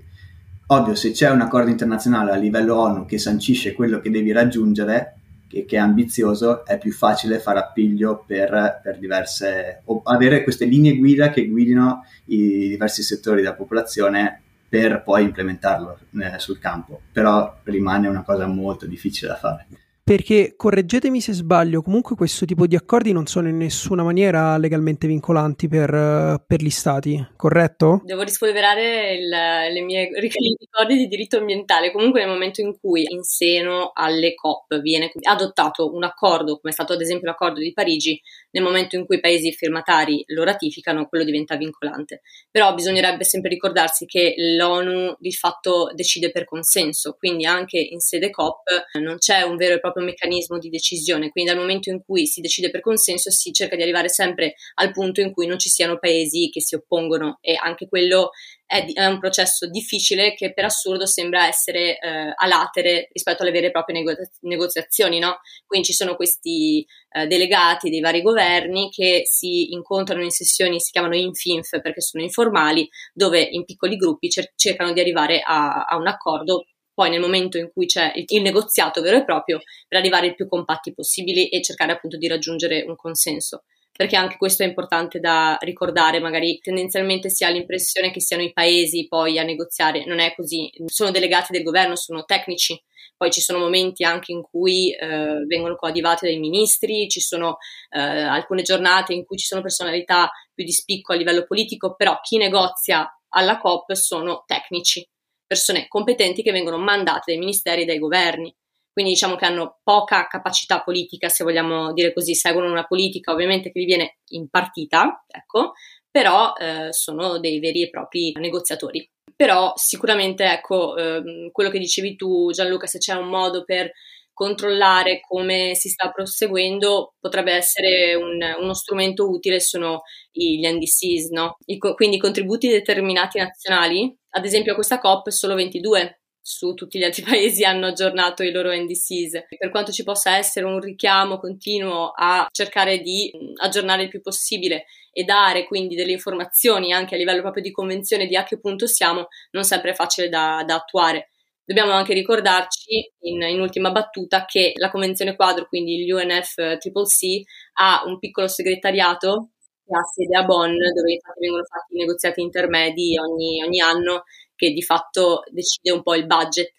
Ovvio, 0.67 0.93
se 0.93 1.10
c'è 1.10 1.32
un 1.32 1.41
accordo 1.41 1.72
internazionale 1.72 2.30
a 2.30 2.36
livello 2.36 2.80
ONU 2.80 3.08
che 3.08 3.17
sancisce 3.17 3.74
quello 3.74 4.00
che 4.00 4.12
devi 4.12 4.32
raggiungere, 4.32 5.15
che, 5.48 5.65
che, 5.65 5.78
è 5.78 5.80
ambizioso, 5.80 6.63
è 6.63 6.78
più 6.78 6.91
facile 6.91 7.39
fare 7.39 7.58
appiglio 7.58 8.24
per, 8.28 8.80
per 8.84 9.00
diverse, 9.00 9.82
o 9.86 10.04
avere 10.04 10.43
queste 10.43 10.65
linee 10.65 10.98
guida 10.98 11.32
che 11.32 11.48
guidino 11.48 12.06
i 12.26 12.69
diversi 12.69 13.02
settori 13.02 13.41
della 13.41 13.56
popolazione 13.56 14.39
per 14.69 15.02
poi 15.02 15.24
implementarlo 15.24 15.98
eh, 16.22 16.38
sul 16.38 16.60
campo, 16.60 17.02
però 17.12 17.58
rimane 17.63 18.08
una 18.08 18.22
cosa 18.22 18.46
molto 18.46 18.86
difficile 18.86 19.30
da 19.30 19.38
fare. 19.38 19.65
Perché, 20.06 20.56
correggetemi 20.58 21.22
se 21.22 21.32
sbaglio, 21.32 21.82
comunque 21.82 22.18
questo 22.18 22.44
tipo 22.44 22.68
di 22.68 22.76
accordi 22.76 23.13
non 23.13 23.26
sono 23.26 23.48
in 23.48 23.56
nessuna 23.56 24.04
maniera 24.04 24.58
legalmente 24.58 25.08
vincolanti 25.08 25.70
per, 25.70 26.44
per 26.46 26.62
gli 26.62 26.70
stati, 26.70 27.26
corretto? 27.38 28.02
Devo 28.04 28.22
rispolverare 28.24 29.13
il, 29.13 29.30
le 29.30 29.82
mie 29.82 30.10
ricordi 30.20 30.98
di 30.98 31.08
diritto 31.08 31.38
ambientale. 31.38 31.94
Comunque 31.94 32.20
nel 32.20 32.30
momento 32.30 32.60
in 32.60 32.78
cui 32.78 33.06
in 33.08 33.24
seno 33.24 33.92
alle 33.94 34.34
COP 34.36 34.82
viene 34.82 35.10
adottato 35.22 35.94
un 35.94 36.04
accordo, 36.04 36.60
come 36.60 36.72
è 36.72 36.74
stato 36.74 36.92
ad 36.92 37.00
esempio 37.00 37.30
l'accordo 37.30 37.62
di 37.62 37.72
Parigi, 37.72 38.22
nel 38.52 38.63
momento 38.63 38.98
in 38.98 39.06
cui 39.06 39.16
i 39.16 39.22
paesi 39.22 39.54
firmatari 39.54 40.26
lo 40.28 40.44
ratificano, 40.44 41.08
quello 41.08 41.24
diventa 41.24 41.56
vincolante. 41.56 42.24
Però 42.52 42.74
bisognerebbe 42.74 43.24
sempre 43.24 43.52
ricordarsi 43.52 44.06
che 44.06 44.34
l'ONU 44.36 45.16
di 45.18 45.32
fatto 45.32 45.92
decide 45.96 46.30
per 46.30 46.44
consenso, 46.44 47.16
quindi 47.18 47.46
anche 47.46 47.80
in 47.80 48.00
sede 48.00 48.32
COP 48.32 48.63
non 49.00 49.18
c'è 49.18 49.44
un 49.44 49.56
vero 49.56 49.76
e 49.76 49.80
proprio 49.80 49.92
proprio 49.94 50.06
meccanismo 50.06 50.58
di 50.58 50.70
decisione, 50.70 51.30
quindi 51.30 51.52
dal 51.52 51.60
momento 51.60 51.90
in 51.90 52.04
cui 52.04 52.26
si 52.26 52.42
decide 52.42 52.70
per 52.70 52.82
consenso 52.82 53.32
si 53.32 53.54
cerca 53.54 53.76
di 53.76 53.82
arrivare 53.84 54.10
sempre 54.10 54.56
al 54.76 54.92
punto 54.92 55.22
in 55.22 55.32
cui 55.32 55.48
non 55.48 55.58
ci 55.58 55.70
siano 55.70 55.98
paesi 56.00 56.50
che 56.50 56.62
si 56.62 56.76
oppongono 56.76 57.38
e 57.40 57.56
anche 57.56 57.88
quello 57.88 58.32
è, 58.66 58.86
è 58.92 59.06
un 59.06 59.20
processo 59.20 59.70
difficile 59.70 60.34
che 60.34 60.52
per 60.54 60.66
assurdo 60.66 61.06
sembra 61.06 61.48
essere 61.48 62.00
eh, 62.00 62.34
a 62.36 62.48
latere 62.48 63.08
rispetto 63.12 63.44
alle 63.44 63.52
vere 63.52 63.68
e 63.68 63.72
proprie 63.72 64.02
nego- 64.02 64.16
negoziazioni, 64.42 65.20
no? 65.20 65.40
Quindi 65.66 65.88
ci 65.88 65.94
sono 65.94 66.16
questi 66.16 66.86
eh, 67.12 67.28
delegati 67.28 67.90
dei 67.90 68.00
vari 68.02 68.22
governi 68.22 68.90
che 68.90 69.22
si 69.26 69.72
incontrano 69.74 70.24
in 70.24 70.32
sessioni, 70.32 70.80
si 70.80 70.92
chiamano 70.92 71.16
infinf 71.16 71.80
perché 71.82 72.02
sono 72.02 72.24
informali, 72.24 72.90
dove 73.14 73.42
in 73.42 73.64
piccoli 73.66 73.96
gruppi 73.96 74.30
cer- 74.30 74.54
cercano 74.56 74.92
di 74.92 75.00
arrivare 75.00 75.42
a, 75.42 75.84
a 75.84 75.96
un 75.98 76.08
accordo 76.08 76.66
poi 76.94 77.10
nel 77.10 77.20
momento 77.20 77.58
in 77.58 77.72
cui 77.72 77.86
c'è 77.86 78.12
il, 78.16 78.26
il, 78.28 78.42
negoziato 78.42 79.02
vero 79.02 79.18
e 79.18 79.26
proprio 79.26 79.60
per 79.88 80.00
arrivare 80.00 80.28
il 80.28 80.36
più 80.36 80.48
compatti 80.48 80.94
possibili 80.94 81.50
e 81.50 81.62
cercare 81.62 81.92
appunto 81.92 82.18
di 82.18 82.28
raggiungere 82.28 82.84
un 82.88 82.96
consenso. 82.96 83.64
Perché 83.96 84.16
anche 84.16 84.38
questo 84.38 84.64
è 84.64 84.66
importante 84.66 85.20
da 85.20 85.56
ricordare, 85.62 86.20
magari 86.20 86.58
tendenzialmente 86.60 87.30
si 87.30 87.44
ha 87.44 87.50
l'impressione 87.50 88.10
che 88.10 88.22
siano 88.22 88.42
i 88.42 88.52
paesi 88.52 89.08
poi 89.08 89.38
a 89.38 89.44
negoziare, 89.44 90.04
non 90.06 90.18
è 90.18 90.34
così, 90.36 90.72
sono 90.86 91.12
delegati 91.12 91.52
del 91.52 91.62
governo, 91.62 91.96
sono 91.96 92.24
tecnici, 92.24 92.82
poi 93.16 93.32
ci 93.32 93.40
sono 93.40 93.60
momenti 93.60 94.04
anche 94.04 94.32
in 94.32 94.42
cui 94.42 94.92
eh, 94.92 95.46
vengono 95.48 95.76
coadiuvati 95.76 96.26
dai 96.26 96.40
ministri, 96.40 97.08
ci 97.08 97.22
sono 97.22 97.58
eh, 97.92 98.00
alcune 98.00 98.64
giornate 98.64 99.14
in 99.14 99.26
cui 99.26 99.38
ci 99.38 99.46
sono 99.46 99.62
personalità 99.62 100.30
più 100.54 100.66
di 100.66 100.72
spicco 100.72 101.14
a 101.14 101.16
livello 101.16 101.46
politico, 101.46 101.96
però 101.96 102.20
chi 102.22 102.38
negozia 102.38 103.08
alla 103.30 103.60
COP 103.60 103.94
sono 103.94 104.44
tecnici, 104.46 105.08
persone 105.54 105.88
competenti 105.88 106.42
che 106.42 106.52
vengono 106.52 106.78
mandate 106.78 107.32
dai 107.32 107.38
ministeri 107.38 107.84
e 107.84 107.86
dai 107.86 108.00
governi. 108.00 108.54
Quindi 108.92 109.13
diciamo 109.13 109.36
che 109.36 109.46
hanno 109.46 109.80
poca 109.84 110.28
capacità 110.28 110.82
politica, 110.84 111.30
se 111.30 111.44
vogliamo 111.44 111.94
dire 111.94 112.13
così, 112.13 112.36
seguono 112.36 112.70
una 112.70 112.86
politica 112.86 113.32
ovviamente 113.32 113.72
che 113.72 113.80
gli 113.80 113.86
viene 113.86 114.18
impartita, 114.30 115.26
ecco, 115.28 115.74
però 116.12 116.54
eh, 116.54 116.89
sono 116.92 117.39
dei 117.39 117.60
veri 117.60 117.84
e 117.84 117.89
propri 117.89 118.34
negoziatori. 118.34 119.08
Però 119.36 119.74
sicuramente, 119.76 120.44
ecco, 120.46 120.96
eh, 120.96 121.50
quello 121.52 121.72
che 121.72 121.80
dicevi 121.80 122.16
tu 122.16 122.52
Gianluca, 122.52 122.86
se 122.86 123.00
c'è 123.00 123.16
un 123.16 123.30
modo 123.30 123.63
per 123.63 123.92
controllare 124.34 125.19
come 125.22 125.76
si 125.76 125.89
sta 125.89 126.12
proseguendo 126.12 127.13
potrebbe 127.19 127.54
essere 127.54 128.15
un, 128.15 128.39
uno 128.60 128.74
strumento 128.74 129.30
utile 129.30 129.60
sono 129.60 130.02
gli 130.32 130.67
NDCs, 130.67 131.30
no? 131.30 131.58
I, 131.65 131.78
quindi 131.78 132.17
i 132.17 132.19
contributi 132.19 132.67
determinati 132.67 133.38
nazionali, 133.38 134.13
ad 134.32 134.46
esempio 134.46 134.72
a 134.72 134.76
questa 134.76 135.00
COP 135.00 135.30
solo 135.30 135.56
22 135.56 136.19
su 136.46 136.74
tutti 136.74 137.00
gli 137.00 137.04
altri 137.04 137.22
paesi 137.24 137.63
hanno 137.63 137.88
aggiornato 137.88 138.43
i 138.43 138.52
loro 138.52 138.74
NDCs. 138.74 139.46
Per 139.58 139.69
quanto 139.72 139.91
ci 139.91 140.04
possa 140.04 140.38
essere 140.38 140.65
un 140.65 140.80
richiamo 140.80 141.39
continuo 141.39 142.12
a 142.13 142.48
cercare 142.52 143.00
di 143.00 143.32
aggiornare 143.62 144.04
il 144.04 144.10
più 144.10 144.22
possibile 144.22 144.86
e 145.12 145.24
dare 145.24 145.65
quindi 145.65 145.96
delle 145.96 146.12
informazioni 146.12 146.91
anche 146.91 147.15
a 147.15 147.17
livello 147.17 147.41
proprio 147.41 147.63
di 147.63 147.72
convenzione 147.72 148.26
di 148.26 148.36
a 148.36 148.43
che 148.43 148.60
punto 148.60 148.88
siamo, 148.88 149.28
non 149.52 149.63
sempre 149.63 149.91
è 149.91 149.93
facile 149.93 150.28
da, 150.28 150.63
da 150.65 150.76
attuare. 150.76 151.30
Dobbiamo 151.65 151.93
anche 151.93 152.13
ricordarci, 152.13 153.12
in, 153.21 153.41
in, 153.41 153.60
ultima 153.62 153.91
battuta, 153.91 154.45
che 154.45 154.73
la 154.76 154.91
Convenzione 154.91 155.36
Quadro, 155.36 155.65
quindi 155.67 156.06
l'UNFCCC, 156.06 157.41
ha 157.80 158.04
un 158.06 158.19
piccolo 158.19 158.47
segretariato 158.47 159.52
che 159.86 159.95
ha 159.95 160.04
sede 160.04 160.38
a 160.38 160.43
Bonn, 160.43 160.76
dove 160.76 161.19
vengono 161.39 161.63
fatti 161.63 161.95
i 161.95 161.99
negoziati 161.99 162.41
intermedi 162.41 163.17
ogni, 163.17 163.63
ogni 163.63 163.80
anno, 163.80 164.23
che 164.56 164.71
di 164.71 164.82
fatto 164.82 165.43
decide 165.52 165.91
un 165.91 166.04
po' 166.04 166.15
il 166.15 166.26
budget 166.26 166.71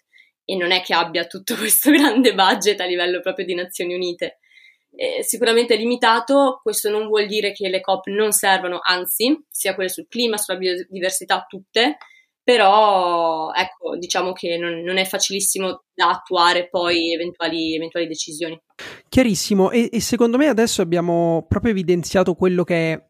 e 0.45 0.55
non 0.55 0.71
è 0.71 0.81
che 0.81 0.93
abbia 0.93 1.25
tutto 1.25 1.55
questo 1.57 1.91
grande 1.91 2.33
budget 2.33 2.79
a 2.79 2.85
livello 2.85 3.21
proprio 3.21 3.45
di 3.45 3.55
Nazioni 3.55 3.95
Unite. 3.95 4.39
Eh, 4.95 5.23
sicuramente 5.23 5.75
limitato, 5.75 6.59
questo 6.61 6.89
non 6.89 7.07
vuol 7.07 7.25
dire 7.25 7.51
che 7.51 7.67
le 7.67 7.81
COP 7.81 8.05
non 8.07 8.31
servano, 8.31 8.79
anzi, 8.81 9.45
sia 9.49 9.75
quelle 9.75 9.89
sul 9.89 10.07
clima, 10.07 10.37
sulla 10.37 10.57
biodiversità, 10.57 11.43
tutte, 11.47 11.97
però 12.45 13.51
ecco, 13.53 13.97
diciamo 13.97 14.31
che 14.31 14.55
non, 14.59 14.81
non, 14.81 14.97
è 14.97 15.05
facilissimo 15.05 15.85
da 15.95 16.11
attuare 16.11 16.69
poi 16.69 17.11
eventuali, 17.11 17.73
eventuali 17.73 18.05
decisioni. 18.05 18.55
Chiarissimo, 19.09 19.71
e, 19.71 19.89
e, 19.91 19.99
secondo 19.99 20.37
me 20.37 20.45
adesso 20.45 20.83
abbiamo 20.83 21.47
proprio 21.49 21.71
evidenziato 21.71 22.35
quello 22.35 22.63
che 22.63 22.93
è 22.93 23.03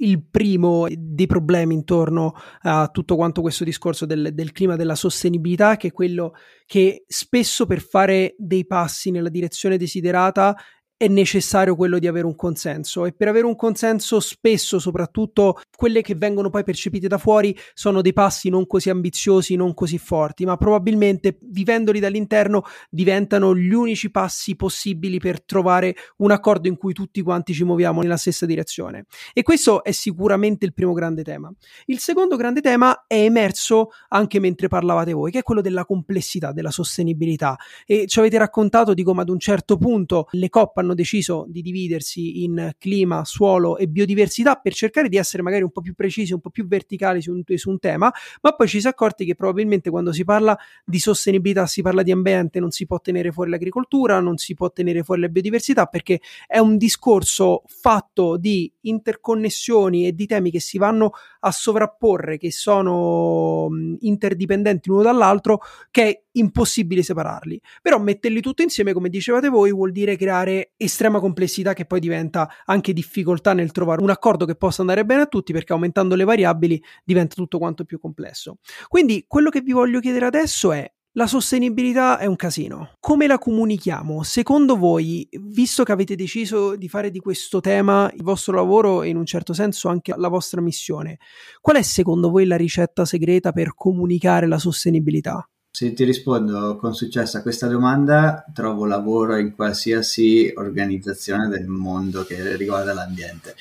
il 0.00 0.24
primo 0.26 0.86
dei 0.90 1.26
problemi 1.26 1.74
intorno 1.74 2.32
a 2.62 2.88
tutto 2.88 3.14
quanto 3.14 3.42
questo 3.42 3.62
discorso 3.62 4.06
del, 4.06 4.30
del 4.32 4.52
clima, 4.52 4.74
della 4.74 4.94
sostenibilità, 4.94 5.76
che 5.76 5.88
è 5.88 5.92
quello 5.92 6.32
che 6.64 7.04
spesso 7.06 7.66
per 7.66 7.82
fare 7.82 8.36
dei 8.38 8.66
passi 8.66 9.10
nella 9.10 9.28
direzione 9.28 9.76
desiderata 9.76 10.56
è 10.98 11.06
necessario 11.06 11.76
quello 11.76 12.00
di 12.00 12.08
avere 12.08 12.26
un 12.26 12.34
consenso 12.34 13.06
e 13.06 13.12
per 13.12 13.28
avere 13.28 13.46
un 13.46 13.54
consenso 13.54 14.18
spesso 14.18 14.80
soprattutto 14.80 15.60
quelle 15.76 16.02
che 16.02 16.16
vengono 16.16 16.50
poi 16.50 16.64
percepite 16.64 17.06
da 17.06 17.18
fuori 17.18 17.56
sono 17.72 18.02
dei 18.02 18.12
passi 18.12 18.48
non 18.48 18.66
così 18.66 18.90
ambiziosi, 18.90 19.54
non 19.54 19.74
così 19.74 19.96
forti, 19.96 20.44
ma 20.44 20.56
probabilmente 20.56 21.38
vivendoli 21.40 22.00
dall'interno 22.00 22.64
diventano 22.90 23.54
gli 23.54 23.72
unici 23.72 24.10
passi 24.10 24.56
possibili 24.56 25.20
per 25.20 25.40
trovare 25.44 25.94
un 26.16 26.32
accordo 26.32 26.66
in 26.66 26.76
cui 26.76 26.92
tutti 26.92 27.22
quanti 27.22 27.54
ci 27.54 27.62
muoviamo 27.62 28.02
nella 28.02 28.16
stessa 28.16 28.44
direzione. 28.44 29.06
E 29.32 29.44
questo 29.44 29.84
è 29.84 29.92
sicuramente 29.92 30.64
il 30.64 30.74
primo 30.74 30.94
grande 30.94 31.22
tema. 31.22 31.48
Il 31.86 32.00
secondo 32.00 32.34
grande 32.34 32.60
tema 32.60 33.04
è 33.06 33.22
emerso 33.22 33.90
anche 34.08 34.40
mentre 34.40 34.66
parlavate 34.66 35.12
voi, 35.12 35.30
che 35.30 35.38
è 35.38 35.42
quello 35.42 35.60
della 35.60 35.84
complessità, 35.84 36.50
della 36.50 36.72
sostenibilità 36.72 37.56
e 37.86 38.08
ci 38.08 38.18
avete 38.18 38.36
raccontato 38.36 38.94
di 38.94 39.04
come 39.04 39.20
ad 39.20 39.28
un 39.28 39.38
certo 39.38 39.76
punto 39.76 40.26
le 40.32 40.48
COP 40.48 40.86
hanno 40.88 40.94
deciso 40.94 41.44
di 41.48 41.60
dividersi 41.60 42.42
in 42.44 42.72
clima, 42.78 43.24
suolo 43.24 43.76
e 43.76 43.86
biodiversità 43.86 44.56
per 44.56 44.72
cercare 44.72 45.08
di 45.08 45.16
essere 45.16 45.42
magari 45.42 45.62
un 45.62 45.70
po' 45.70 45.82
più 45.82 45.94
precisi, 45.94 46.32
un 46.32 46.40
po' 46.40 46.50
più 46.50 46.66
verticali 46.66 47.20
su 47.20 47.32
un, 47.32 47.42
su 47.56 47.70
un 47.70 47.78
tema, 47.78 48.10
ma 48.40 48.52
poi 48.52 48.66
ci 48.66 48.80
si 48.80 48.86
è 48.86 48.90
accorti 48.90 49.24
che 49.24 49.34
probabilmente 49.34 49.90
quando 49.90 50.12
si 50.12 50.24
parla 50.24 50.58
di 50.84 50.98
sostenibilità, 50.98 51.66
si 51.66 51.82
parla 51.82 52.02
di 52.02 52.10
ambiente, 52.10 52.60
non 52.60 52.70
si 52.70 52.86
può 52.86 53.00
tenere 53.00 53.30
fuori 53.30 53.50
l'agricoltura, 53.50 54.20
non 54.20 54.38
si 54.38 54.54
può 54.54 54.70
tenere 54.70 55.02
fuori 55.02 55.20
la 55.20 55.28
biodiversità 55.28 55.86
perché 55.86 56.20
è 56.46 56.58
un 56.58 56.76
discorso 56.76 57.62
fatto 57.66 58.36
di 58.36 58.72
interconnessioni 58.82 60.06
e 60.06 60.14
di 60.14 60.26
temi 60.26 60.50
che 60.50 60.60
si 60.60 60.78
vanno 60.78 61.12
a 61.40 61.50
sovrapporre, 61.50 62.38
che 62.38 62.50
sono 62.50 63.68
interdipendenti 64.00 64.88
l'uno 64.88 65.02
dall'altro, 65.02 65.60
che 65.90 66.02
è 66.08 66.22
impossibile 66.32 67.02
separarli. 67.02 67.60
Però 67.82 67.98
metterli 67.98 68.40
tutti 68.40 68.62
insieme, 68.62 68.92
come 68.92 69.08
dicevate 69.08 69.48
voi, 69.48 69.72
vuol 69.72 69.92
dire 69.92 70.16
creare 70.16 70.72
estrema 70.78 71.20
complessità 71.20 71.74
che 71.74 71.84
poi 71.84 72.00
diventa 72.00 72.48
anche 72.64 72.94
difficoltà 72.94 73.52
nel 73.52 73.72
trovare 73.72 74.02
un 74.02 74.10
accordo 74.10 74.46
che 74.46 74.54
possa 74.54 74.80
andare 74.80 75.04
bene 75.04 75.22
a 75.22 75.26
tutti, 75.26 75.52
perché 75.52 75.74
aumentando 75.74 76.14
le 76.14 76.24
variabili 76.24 76.82
diventa 77.04 77.34
tutto 77.34 77.58
quanto 77.58 77.84
più 77.84 77.98
complesso. 77.98 78.58
Quindi 78.88 79.24
quello 79.26 79.50
che 79.50 79.60
vi 79.60 79.72
voglio 79.72 80.00
chiedere 80.00 80.24
adesso 80.24 80.72
è 80.72 80.90
la 81.12 81.26
sostenibilità 81.26 82.18
è 82.18 82.26
un 82.26 82.36
casino. 82.36 82.92
Come 83.00 83.26
la 83.26 83.38
comunichiamo? 83.38 84.22
Secondo 84.22 84.76
voi, 84.76 85.28
visto 85.40 85.82
che 85.82 85.90
avete 85.90 86.14
deciso 86.14 86.76
di 86.76 86.88
fare 86.88 87.10
di 87.10 87.18
questo 87.18 87.58
tema 87.58 88.08
il 88.14 88.22
vostro 88.22 88.54
lavoro 88.54 89.02
e 89.02 89.08
in 89.08 89.16
un 89.16 89.26
certo 89.26 89.52
senso 89.52 89.88
anche 89.88 90.14
la 90.16 90.28
vostra 90.28 90.60
missione, 90.60 91.18
qual 91.60 91.76
è 91.76 91.82
secondo 91.82 92.30
voi 92.30 92.46
la 92.46 92.56
ricetta 92.56 93.04
segreta 93.04 93.50
per 93.50 93.74
comunicare 93.74 94.46
la 94.46 94.58
sostenibilità? 94.58 95.44
Se 95.78 95.92
ti 95.92 96.02
rispondo 96.02 96.76
con 96.76 96.92
successo 96.92 97.38
a 97.38 97.40
questa 97.40 97.68
domanda, 97.68 98.44
trovo 98.52 98.84
lavoro 98.84 99.36
in 99.36 99.54
qualsiasi 99.54 100.52
organizzazione 100.56 101.46
del 101.46 101.68
mondo 101.68 102.24
che 102.24 102.56
riguarda 102.56 102.92
l'ambiente. 102.92 103.54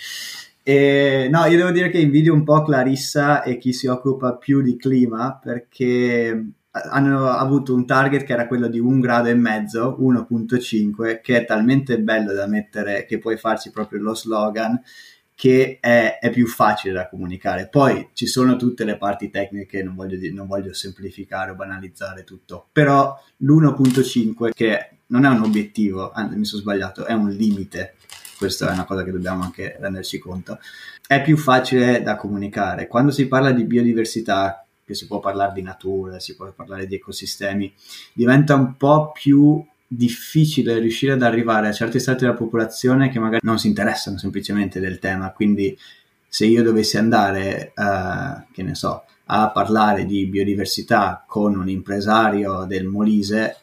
E, 0.63 1.27
no, 1.29 1.45
io 1.45 1.57
devo 1.57 1.69
dire 1.69 1.91
che 1.91 1.99
invidio 1.99 2.33
un 2.33 2.43
po' 2.43 2.63
Clarissa 2.63 3.43
e 3.43 3.59
chi 3.59 3.71
si 3.71 3.85
occupa 3.85 4.35
più 4.35 4.63
di 4.63 4.77
clima 4.77 5.39
perché 5.39 6.53
hanno 6.71 7.27
avuto 7.29 7.75
un 7.75 7.85
target 7.85 8.23
che 8.23 8.33
era 8.33 8.47
quello 8.47 8.67
di 8.67 8.79
un 8.79 8.99
grado 8.99 9.29
e 9.29 9.35
mezzo, 9.35 9.95
1.5, 10.01 11.21
che 11.21 11.41
è 11.41 11.45
talmente 11.45 11.99
bello 11.99 12.33
da 12.33 12.47
mettere 12.47 13.05
che 13.05 13.19
puoi 13.19 13.37
farci 13.37 13.69
proprio 13.69 14.01
lo 14.01 14.15
slogan 14.15 14.81
che 15.37 15.77
è, 15.79 16.17
è, 16.19 16.31
più 16.31 16.47
facile 16.47 16.95
da 16.95 17.07
comunicare. 17.07 17.67
Poi 17.67 18.09
ci 18.13 18.25
sono 18.25 18.55
tutte 18.55 18.83
le 18.83 18.97
parti 18.97 19.29
tecniche, 19.29 19.83
non 19.83 19.93
voglio, 19.93 20.17
non 20.33 20.47
voglio 20.47 20.73
semplificare 20.73 21.51
o 21.51 21.53
banalizzare 21.53 22.23
tutto, 22.23 22.69
però 22.71 23.15
l'1.5 23.37 24.49
che 24.51 24.89
non 25.07 25.25
è 25.25 25.29
un 25.29 25.43
obiettivo, 25.43 26.11
anzi 26.11 26.37
mi 26.37 26.43
sono 26.43 26.63
sbagliato, 26.63 27.05
è 27.05 27.13
un 27.13 27.29
limite, 27.29 27.97
questa 28.35 28.69
è 28.69 28.73
una 28.73 28.85
cosa 28.85 29.03
che 29.03 29.11
dobbiamo 29.11 29.43
anche 29.43 29.77
renderci 29.79 30.17
conto, 30.17 30.57
è 31.05 31.21
più 31.21 31.37
facile 31.37 32.01
da 32.01 32.15
comunicare. 32.15 32.87
Quando 32.87 33.11
si 33.11 33.27
parla 33.27 33.51
di 33.51 33.63
biodiversità, 33.63 34.65
che 34.83 34.95
si 34.95 35.05
può 35.05 35.19
parlare 35.19 35.53
di 35.53 35.61
natura, 35.61 36.19
si 36.19 36.35
può 36.35 36.51
parlare 36.51 36.87
di 36.87 36.95
ecosistemi, 36.95 37.71
diventa 38.11 38.55
un 38.55 38.75
po' 38.75 39.11
più 39.11 39.63
difficile 39.87 40.79
riuscire 40.79 41.13
ad 41.13 41.21
arrivare 41.21 41.69
a 41.69 41.71
certi 41.71 41.99
stati 41.99 42.25
della 42.25 42.35
popolazione 42.35 43.09
che 43.09 43.19
magari 43.19 43.39
non 43.43 43.57
si 43.57 43.67
interessano 43.67 44.17
semplicemente 44.17 44.79
del 44.79 44.99
tema. 44.99 45.31
Quindi, 45.31 45.77
se 46.27 46.45
io 46.45 46.61
dovessi 46.61 46.97
andare, 46.97 47.71
uh, 47.75 48.51
che 48.51 48.63
ne 48.63 48.75
so, 48.75 49.03
a 49.29 49.49
parlare 49.51 50.05
di 50.05 50.25
biodiversità 50.27 51.23
con 51.27 51.55
un 51.55 51.69
impresario 51.69 52.65
del 52.65 52.85
Molise, 52.85 53.57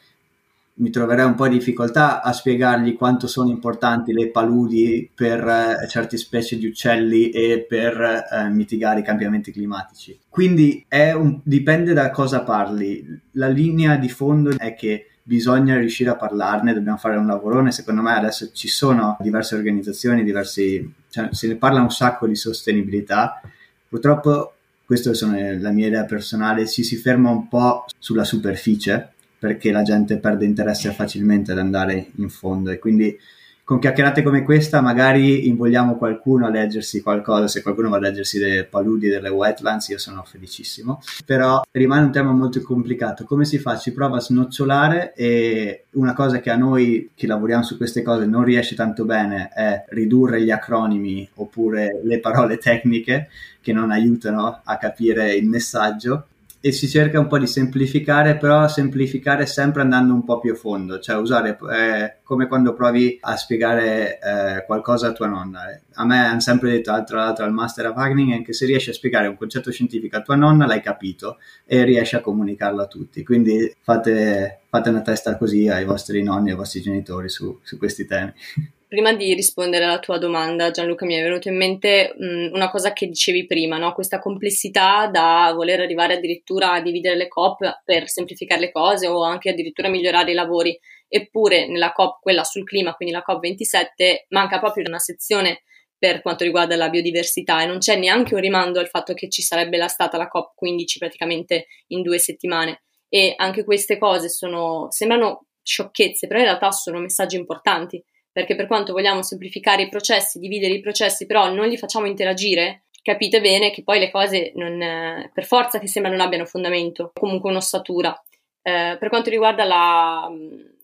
mi 0.76 0.90
troverei 0.90 1.24
un 1.24 1.34
po' 1.34 1.46
di 1.46 1.58
difficoltà 1.58 2.20
a 2.20 2.32
spiegargli 2.32 2.96
quanto 2.96 3.28
sono 3.28 3.50
importanti 3.50 4.12
le 4.12 4.30
paludi 4.30 5.08
per 5.14 5.46
eh, 5.46 5.88
certe 5.88 6.16
specie 6.16 6.58
di 6.58 6.66
uccelli 6.66 7.30
e 7.30 7.64
per 7.68 8.00
eh, 8.00 8.48
mitigare 8.48 9.00
i 9.00 9.04
cambiamenti 9.04 9.52
climatici. 9.52 10.18
Quindi 10.28 10.84
un, 11.14 11.40
dipende 11.44 11.92
da 11.92 12.10
cosa 12.10 12.42
parli. 12.42 13.06
La 13.32 13.46
linea 13.46 13.96
di 13.96 14.08
fondo 14.08 14.50
è 14.58 14.74
che 14.74 15.10
bisogna 15.26 15.78
riuscire 15.78 16.10
a 16.10 16.16
parlarne, 16.16 16.74
dobbiamo 16.74 16.98
fare 16.98 17.16
un 17.16 17.26
lavorone, 17.26 17.72
secondo 17.72 18.02
me 18.02 18.12
adesso 18.12 18.50
ci 18.52 18.68
sono 18.68 19.16
diverse 19.20 19.54
organizzazioni, 19.56 20.22
diversi, 20.22 20.92
cioè, 21.08 21.30
se 21.32 21.48
ne 21.48 21.56
parla 21.56 21.80
un 21.80 21.90
sacco 21.90 22.26
di 22.26 22.36
sostenibilità, 22.36 23.40
purtroppo 23.88 24.52
questa 24.84 25.10
è 25.34 25.56
la 25.56 25.70
mia 25.70 25.86
idea 25.86 26.04
personale, 26.04 26.68
ci 26.68 26.84
si 26.84 26.96
ferma 26.96 27.30
un 27.30 27.48
po' 27.48 27.86
sulla 27.98 28.24
superficie 28.24 29.12
perché 29.38 29.72
la 29.72 29.82
gente 29.82 30.18
perde 30.18 30.44
interesse 30.44 30.92
facilmente 30.92 31.52
ad 31.52 31.58
andare 31.58 32.10
in 32.16 32.28
fondo 32.28 32.70
e 32.70 32.78
quindi 32.78 33.18
con 33.64 33.78
chiacchierate 33.78 34.22
come 34.22 34.42
questa 34.42 34.82
magari 34.82 35.48
invogliamo 35.48 35.96
qualcuno 35.96 36.46
a 36.46 36.50
leggersi 36.50 37.00
qualcosa, 37.00 37.48
se 37.48 37.62
qualcuno 37.62 37.88
va 37.88 37.96
a 37.96 38.00
leggersi 38.00 38.38
delle 38.38 38.64
paludi, 38.64 39.08
delle 39.08 39.30
wetlands, 39.30 39.88
io 39.88 39.96
sono 39.96 40.22
felicissimo, 40.22 41.00
però 41.24 41.62
rimane 41.70 42.04
un 42.04 42.12
tema 42.12 42.32
molto 42.32 42.60
complicato, 42.60 43.24
come 43.24 43.46
si 43.46 43.58
fa? 43.58 43.76
Si 43.76 43.92
prova 43.92 44.18
a 44.18 44.20
snocciolare 44.20 45.14
e 45.14 45.84
una 45.92 46.12
cosa 46.12 46.40
che 46.40 46.50
a 46.50 46.56
noi 46.56 47.10
che 47.14 47.26
lavoriamo 47.26 47.62
su 47.62 47.78
queste 47.78 48.02
cose 48.02 48.26
non 48.26 48.44
riesce 48.44 48.74
tanto 48.74 49.06
bene 49.06 49.48
è 49.48 49.84
ridurre 49.88 50.42
gli 50.42 50.50
acronimi 50.50 51.26
oppure 51.36 52.00
le 52.04 52.20
parole 52.20 52.58
tecniche 52.58 53.30
che 53.62 53.72
non 53.72 53.90
aiutano 53.90 54.60
a 54.62 54.76
capire 54.76 55.34
il 55.34 55.46
messaggio 55.46 56.26
e 56.66 56.72
si 56.72 56.88
cerca 56.88 57.20
un 57.20 57.26
po' 57.26 57.38
di 57.38 57.46
semplificare, 57.46 58.38
però 58.38 58.66
semplificare 58.68 59.44
sempre 59.44 59.82
andando 59.82 60.14
un 60.14 60.24
po' 60.24 60.38
più 60.40 60.52
a 60.52 60.56
fondo, 60.56 60.98
cioè 60.98 61.16
usare 61.16 61.58
eh, 61.70 62.20
come 62.22 62.46
quando 62.46 62.72
provi 62.72 63.18
a 63.20 63.36
spiegare 63.36 64.18
eh, 64.18 64.64
qualcosa 64.64 65.08
a 65.08 65.12
tua 65.12 65.26
nonna. 65.26 65.78
A 65.92 66.06
me 66.06 66.24
hanno 66.24 66.40
sempre 66.40 66.70
detto, 66.70 67.04
tra 67.04 67.18
l'altro 67.18 67.44
al 67.44 67.52
Master 67.52 67.88
of 67.88 67.98
Hagning, 67.98 68.42
che 68.42 68.54
se 68.54 68.64
riesci 68.64 68.88
a 68.88 68.94
spiegare 68.94 69.26
un 69.26 69.36
concetto 69.36 69.70
scientifico 69.70 70.16
a 70.16 70.22
tua 70.22 70.36
nonna 70.36 70.64
l'hai 70.64 70.80
capito 70.80 71.36
e 71.66 71.84
riesci 71.84 72.16
a 72.16 72.22
comunicarlo 72.22 72.80
a 72.80 72.86
tutti. 72.86 73.22
Quindi 73.22 73.70
fate, 73.82 74.60
fate 74.70 74.88
una 74.88 75.02
testa 75.02 75.36
così 75.36 75.68
ai 75.68 75.84
vostri 75.84 76.22
nonni 76.22 76.48
ai 76.48 76.56
vostri 76.56 76.80
genitori 76.80 77.28
su, 77.28 77.60
su 77.62 77.76
questi 77.76 78.06
temi. 78.06 78.32
Prima 78.94 79.12
di 79.12 79.34
rispondere 79.34 79.86
alla 79.86 79.98
tua 79.98 80.18
domanda, 80.18 80.70
Gianluca, 80.70 81.04
mi 81.04 81.16
è 81.16 81.22
venuto 81.24 81.48
in 81.48 81.56
mente 81.56 82.14
mh, 82.16 82.54
una 82.54 82.70
cosa 82.70 82.92
che 82.92 83.08
dicevi 83.08 83.44
prima, 83.44 83.76
no? 83.76 83.92
questa 83.92 84.20
complessità 84.20 85.08
da 85.08 85.50
voler 85.52 85.80
arrivare 85.80 86.14
addirittura 86.14 86.74
a 86.74 86.80
dividere 86.80 87.16
le 87.16 87.26
COP 87.26 87.82
per 87.84 88.08
semplificare 88.08 88.60
le 88.60 88.70
cose 88.70 89.08
o 89.08 89.24
anche 89.24 89.50
addirittura 89.50 89.88
migliorare 89.88 90.30
i 90.30 90.34
lavori. 90.34 90.78
Eppure 91.08 91.66
nella 91.66 91.90
COP, 91.90 92.20
quella 92.20 92.44
sul 92.44 92.62
clima, 92.62 92.94
quindi 92.94 93.12
la 93.12 93.24
COP27, 93.28 94.26
manca 94.28 94.60
proprio 94.60 94.84
una 94.86 95.00
sezione 95.00 95.64
per 95.98 96.22
quanto 96.22 96.44
riguarda 96.44 96.76
la 96.76 96.88
biodiversità 96.88 97.62
e 97.62 97.66
non 97.66 97.78
c'è 97.78 97.96
neanche 97.96 98.34
un 98.34 98.40
rimando 98.40 98.78
al 98.78 98.88
fatto 98.88 99.12
che 99.12 99.28
ci 99.28 99.42
sarebbe 99.42 99.76
la 99.76 99.88
stata 99.88 100.16
la 100.16 100.30
COP15 100.32 100.98
praticamente 101.00 101.66
in 101.88 102.02
due 102.02 102.20
settimane. 102.20 102.84
E 103.08 103.34
anche 103.38 103.64
queste 103.64 103.98
cose 103.98 104.28
sono, 104.28 104.86
sembrano 104.90 105.46
sciocchezze, 105.64 106.28
però 106.28 106.38
in 106.38 106.46
realtà 106.46 106.70
sono 106.70 107.00
messaggi 107.00 107.34
importanti 107.34 108.00
perché 108.34 108.56
per 108.56 108.66
quanto 108.66 108.92
vogliamo 108.92 109.22
semplificare 109.22 109.82
i 109.82 109.88
processi, 109.88 110.40
dividere 110.40 110.74
i 110.74 110.80
processi, 110.80 111.24
però 111.24 111.54
non 111.54 111.68
li 111.68 111.78
facciamo 111.78 112.06
interagire, 112.06 112.86
capite 113.00 113.40
bene 113.40 113.70
che 113.70 113.84
poi 113.84 114.00
le 114.00 114.10
cose 114.10 114.50
non, 114.56 115.30
per 115.32 115.44
forza 115.44 115.78
che 115.78 115.86
sembra 115.86 116.10
non 116.10 116.20
abbiano 116.20 116.44
fondamento, 116.44 117.12
comunque 117.14 117.50
un'ossatura. 117.50 118.12
Eh, 118.60 118.96
per 118.98 119.08
quanto 119.08 119.30
riguarda 119.30 119.62
la, 119.62 120.28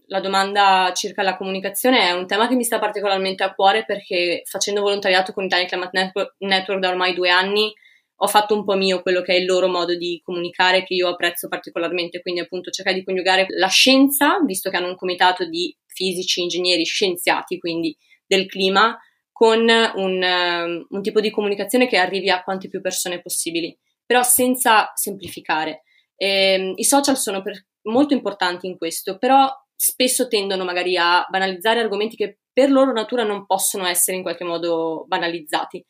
la 0.06 0.20
domanda 0.20 0.92
circa 0.94 1.22
la 1.22 1.36
comunicazione, 1.36 2.06
è 2.06 2.12
un 2.12 2.28
tema 2.28 2.46
che 2.46 2.54
mi 2.54 2.62
sta 2.62 2.78
particolarmente 2.78 3.42
a 3.42 3.52
cuore 3.52 3.84
perché 3.84 4.42
facendo 4.44 4.80
volontariato 4.80 5.32
con 5.32 5.42
Italian 5.42 5.66
Climate 5.66 6.12
Network 6.38 6.80
da 6.80 6.88
ormai 6.88 7.14
due 7.14 7.30
anni 7.30 7.74
ho 8.22 8.26
fatto 8.26 8.54
un 8.54 8.64
po' 8.64 8.76
mio 8.76 9.00
quello 9.00 9.22
che 9.22 9.32
è 9.34 9.38
il 9.38 9.46
loro 9.46 9.66
modo 9.66 9.96
di 9.96 10.20
comunicare 10.22 10.84
che 10.84 10.92
io 10.92 11.08
apprezzo 11.08 11.48
particolarmente, 11.48 12.20
quindi 12.20 12.40
appunto 12.40 12.70
cercare 12.70 12.96
di 12.96 13.04
coniugare 13.04 13.46
la 13.48 13.68
scienza, 13.68 14.38
visto 14.44 14.68
che 14.68 14.76
hanno 14.76 14.88
un 14.88 14.96
comitato 14.96 15.48
di 15.48 15.74
fisici, 15.86 16.42
ingegneri, 16.42 16.84
scienziati, 16.84 17.58
quindi 17.58 17.96
del 18.26 18.46
clima, 18.46 18.98
con 19.32 19.60
un, 19.60 20.22
um, 20.22 20.86
un 20.86 21.02
tipo 21.02 21.20
di 21.20 21.30
comunicazione 21.30 21.88
che 21.88 21.96
arrivi 21.96 22.28
a 22.28 22.42
quante 22.42 22.68
più 22.68 22.82
persone 22.82 23.22
possibili, 23.22 23.76
però 24.04 24.22
senza 24.22 24.92
semplificare. 24.94 25.84
E, 26.14 26.28
ehm, 26.28 26.72
I 26.76 26.84
social 26.84 27.16
sono 27.16 27.40
per, 27.40 27.64
molto 27.84 28.12
importanti 28.12 28.66
in 28.66 28.76
questo, 28.76 29.16
però 29.16 29.50
spesso 29.74 30.28
tendono 30.28 30.64
magari 30.64 30.98
a 30.98 31.24
banalizzare 31.26 31.80
argomenti 31.80 32.16
che 32.16 32.40
per 32.52 32.70
loro 32.70 32.92
natura 32.92 33.22
non 33.22 33.46
possono 33.46 33.86
essere 33.86 34.18
in 34.18 34.22
qualche 34.22 34.44
modo 34.44 35.06
banalizzati. 35.06 35.82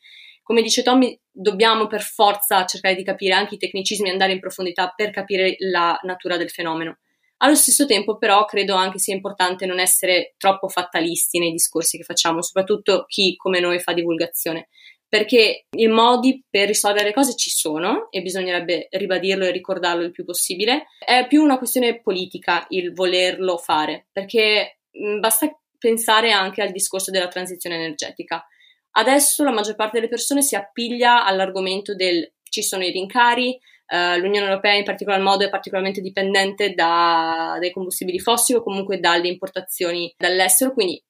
Come 0.43 0.61
dice 0.61 0.83
Tommy, 0.83 1.17
dobbiamo 1.31 1.87
per 1.87 2.01
forza 2.01 2.65
cercare 2.65 2.95
di 2.95 3.03
capire 3.03 3.33
anche 3.33 3.55
i 3.55 3.57
tecnicismi 3.57 4.09
e 4.09 4.11
andare 4.11 4.33
in 4.33 4.39
profondità 4.39 4.91
per 4.95 5.11
capire 5.11 5.55
la 5.59 5.97
natura 6.03 6.37
del 6.37 6.49
fenomeno. 6.49 6.97
Allo 7.43 7.55
stesso 7.55 7.85
tempo, 7.85 8.17
però, 8.17 8.45
credo 8.45 8.75
anche 8.75 8.99
sia 8.99 9.15
importante 9.15 9.65
non 9.65 9.79
essere 9.79 10.35
troppo 10.37 10.67
fatalisti 10.67 11.39
nei 11.39 11.51
discorsi 11.51 11.97
che 11.97 12.03
facciamo, 12.03 12.41
soprattutto 12.41 13.05
chi 13.07 13.35
come 13.35 13.59
noi 13.59 13.79
fa 13.79 13.93
divulgazione, 13.93 14.67
perché 15.07 15.65
i 15.75 15.87
modi 15.87 16.43
per 16.47 16.67
risolvere 16.67 17.05
le 17.05 17.13
cose 17.13 17.35
ci 17.35 17.49
sono 17.49 18.11
e 18.11 18.21
bisognerebbe 18.21 18.87
ribadirlo 18.91 19.45
e 19.45 19.51
ricordarlo 19.51 20.03
il 20.03 20.11
più 20.11 20.23
possibile. 20.23 20.85
È 21.03 21.25
più 21.27 21.41
una 21.41 21.57
questione 21.57 21.99
politica 21.99 22.65
il 22.69 22.93
volerlo 22.93 23.57
fare, 23.57 24.07
perché 24.11 24.77
basta 25.19 25.49
pensare 25.79 26.31
anche 26.31 26.61
al 26.61 26.71
discorso 26.71 27.09
della 27.09 27.27
transizione 27.27 27.75
energetica. 27.75 28.45
Adesso 28.91 29.43
la 29.43 29.51
maggior 29.51 29.75
parte 29.75 29.97
delle 29.97 30.09
persone 30.09 30.41
si 30.41 30.55
appiglia 30.55 31.25
all'argomento 31.25 31.95
del 31.95 32.33
ci 32.51 32.61
sono 32.61 32.83
i 32.83 32.91
rincari, 32.91 33.57
uh, 33.87 34.19
l'Unione 34.19 34.45
Europea 34.47 34.73
in 34.73 34.83
particolar 34.83 35.21
modo 35.21 35.45
è 35.45 35.49
particolarmente 35.49 36.01
dipendente 36.01 36.73
da, 36.73 37.55
dai 37.59 37.71
combustibili 37.71 38.19
fossili 38.19 38.59
o 38.59 38.63
comunque 38.63 38.99
dalle 38.99 39.29
importazioni 39.29 40.13
dall'estero, 40.17 40.73
quindi 40.73 41.01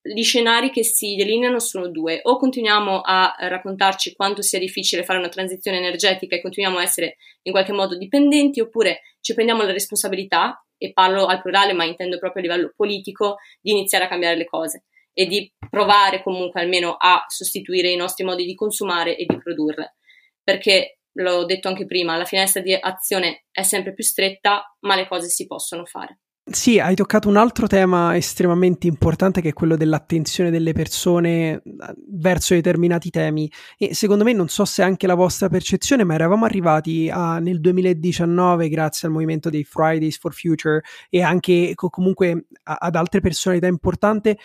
gli 0.00 0.22
scenari 0.22 0.70
che 0.70 0.84
si 0.84 1.14
delineano 1.16 1.58
sono 1.58 1.88
due, 1.88 2.20
o 2.22 2.38
continuiamo 2.38 3.00
a 3.04 3.34
raccontarci 3.38 4.14
quanto 4.14 4.40
sia 4.40 4.58
difficile 4.58 5.04
fare 5.04 5.18
una 5.18 5.28
transizione 5.28 5.78
energetica 5.78 6.36
e 6.36 6.40
continuiamo 6.40 6.78
a 6.78 6.82
essere 6.82 7.16
in 7.42 7.52
qualche 7.52 7.72
modo 7.72 7.96
dipendenti, 7.98 8.60
oppure 8.60 9.00
ci 9.20 9.34
prendiamo 9.34 9.62
la 9.64 9.72
responsabilità, 9.72 10.64
e 10.78 10.92
parlo 10.92 11.26
al 11.26 11.40
plurale 11.40 11.72
ma 11.72 11.84
intendo 11.84 12.18
proprio 12.18 12.42
a 12.42 12.46
livello 12.46 12.72
politico, 12.74 13.36
di 13.60 13.72
iniziare 13.72 14.04
a 14.04 14.08
cambiare 14.08 14.36
le 14.36 14.44
cose 14.44 14.84
e 15.18 15.24
di 15.24 15.50
provare 15.70 16.22
comunque 16.22 16.60
almeno 16.60 16.94
a 16.98 17.24
sostituire 17.26 17.88
i 17.88 17.96
nostri 17.96 18.22
modi 18.22 18.44
di 18.44 18.54
consumare 18.54 19.16
e 19.16 19.24
di 19.24 19.38
produrre. 19.38 19.96
Perché, 20.42 20.98
l'ho 21.12 21.46
detto 21.46 21.68
anche 21.68 21.86
prima, 21.86 22.18
la 22.18 22.26
finestra 22.26 22.60
di 22.60 22.74
azione 22.74 23.46
è 23.50 23.62
sempre 23.62 23.94
più 23.94 24.04
stretta, 24.04 24.76
ma 24.80 24.94
le 24.94 25.08
cose 25.08 25.28
si 25.28 25.46
possono 25.46 25.86
fare. 25.86 26.20
Sì, 26.48 26.78
hai 26.78 26.94
toccato 26.94 27.28
un 27.28 27.36
altro 27.36 27.66
tema 27.66 28.14
estremamente 28.14 28.86
importante 28.86 29.40
che 29.40 29.48
è 29.48 29.52
quello 29.52 29.74
dell'attenzione 29.74 30.50
delle 30.50 30.74
persone 30.74 31.54
eh, 31.54 31.62
verso 32.08 32.54
determinati 32.54 33.10
temi 33.10 33.50
e 33.76 33.94
secondo 33.94 34.22
me 34.22 34.32
non 34.32 34.46
so 34.46 34.64
se 34.64 34.82
è 34.82 34.84
anche 34.84 35.08
la 35.08 35.16
vostra 35.16 35.48
percezione, 35.48 36.04
ma 36.04 36.14
eravamo 36.14 36.44
arrivati 36.44 37.10
a, 37.10 37.40
nel 37.40 37.58
2019 37.58 38.68
grazie 38.68 39.08
al 39.08 39.14
movimento 39.14 39.50
dei 39.50 39.64
Fridays 39.64 40.18
for 40.18 40.34
Future 40.34 40.82
e 41.10 41.20
anche 41.22 41.72
comunque 41.74 42.46
a, 42.64 42.76
ad 42.80 42.94
altre 42.94 43.20
personalità 43.20 43.66
importanti 43.66 44.38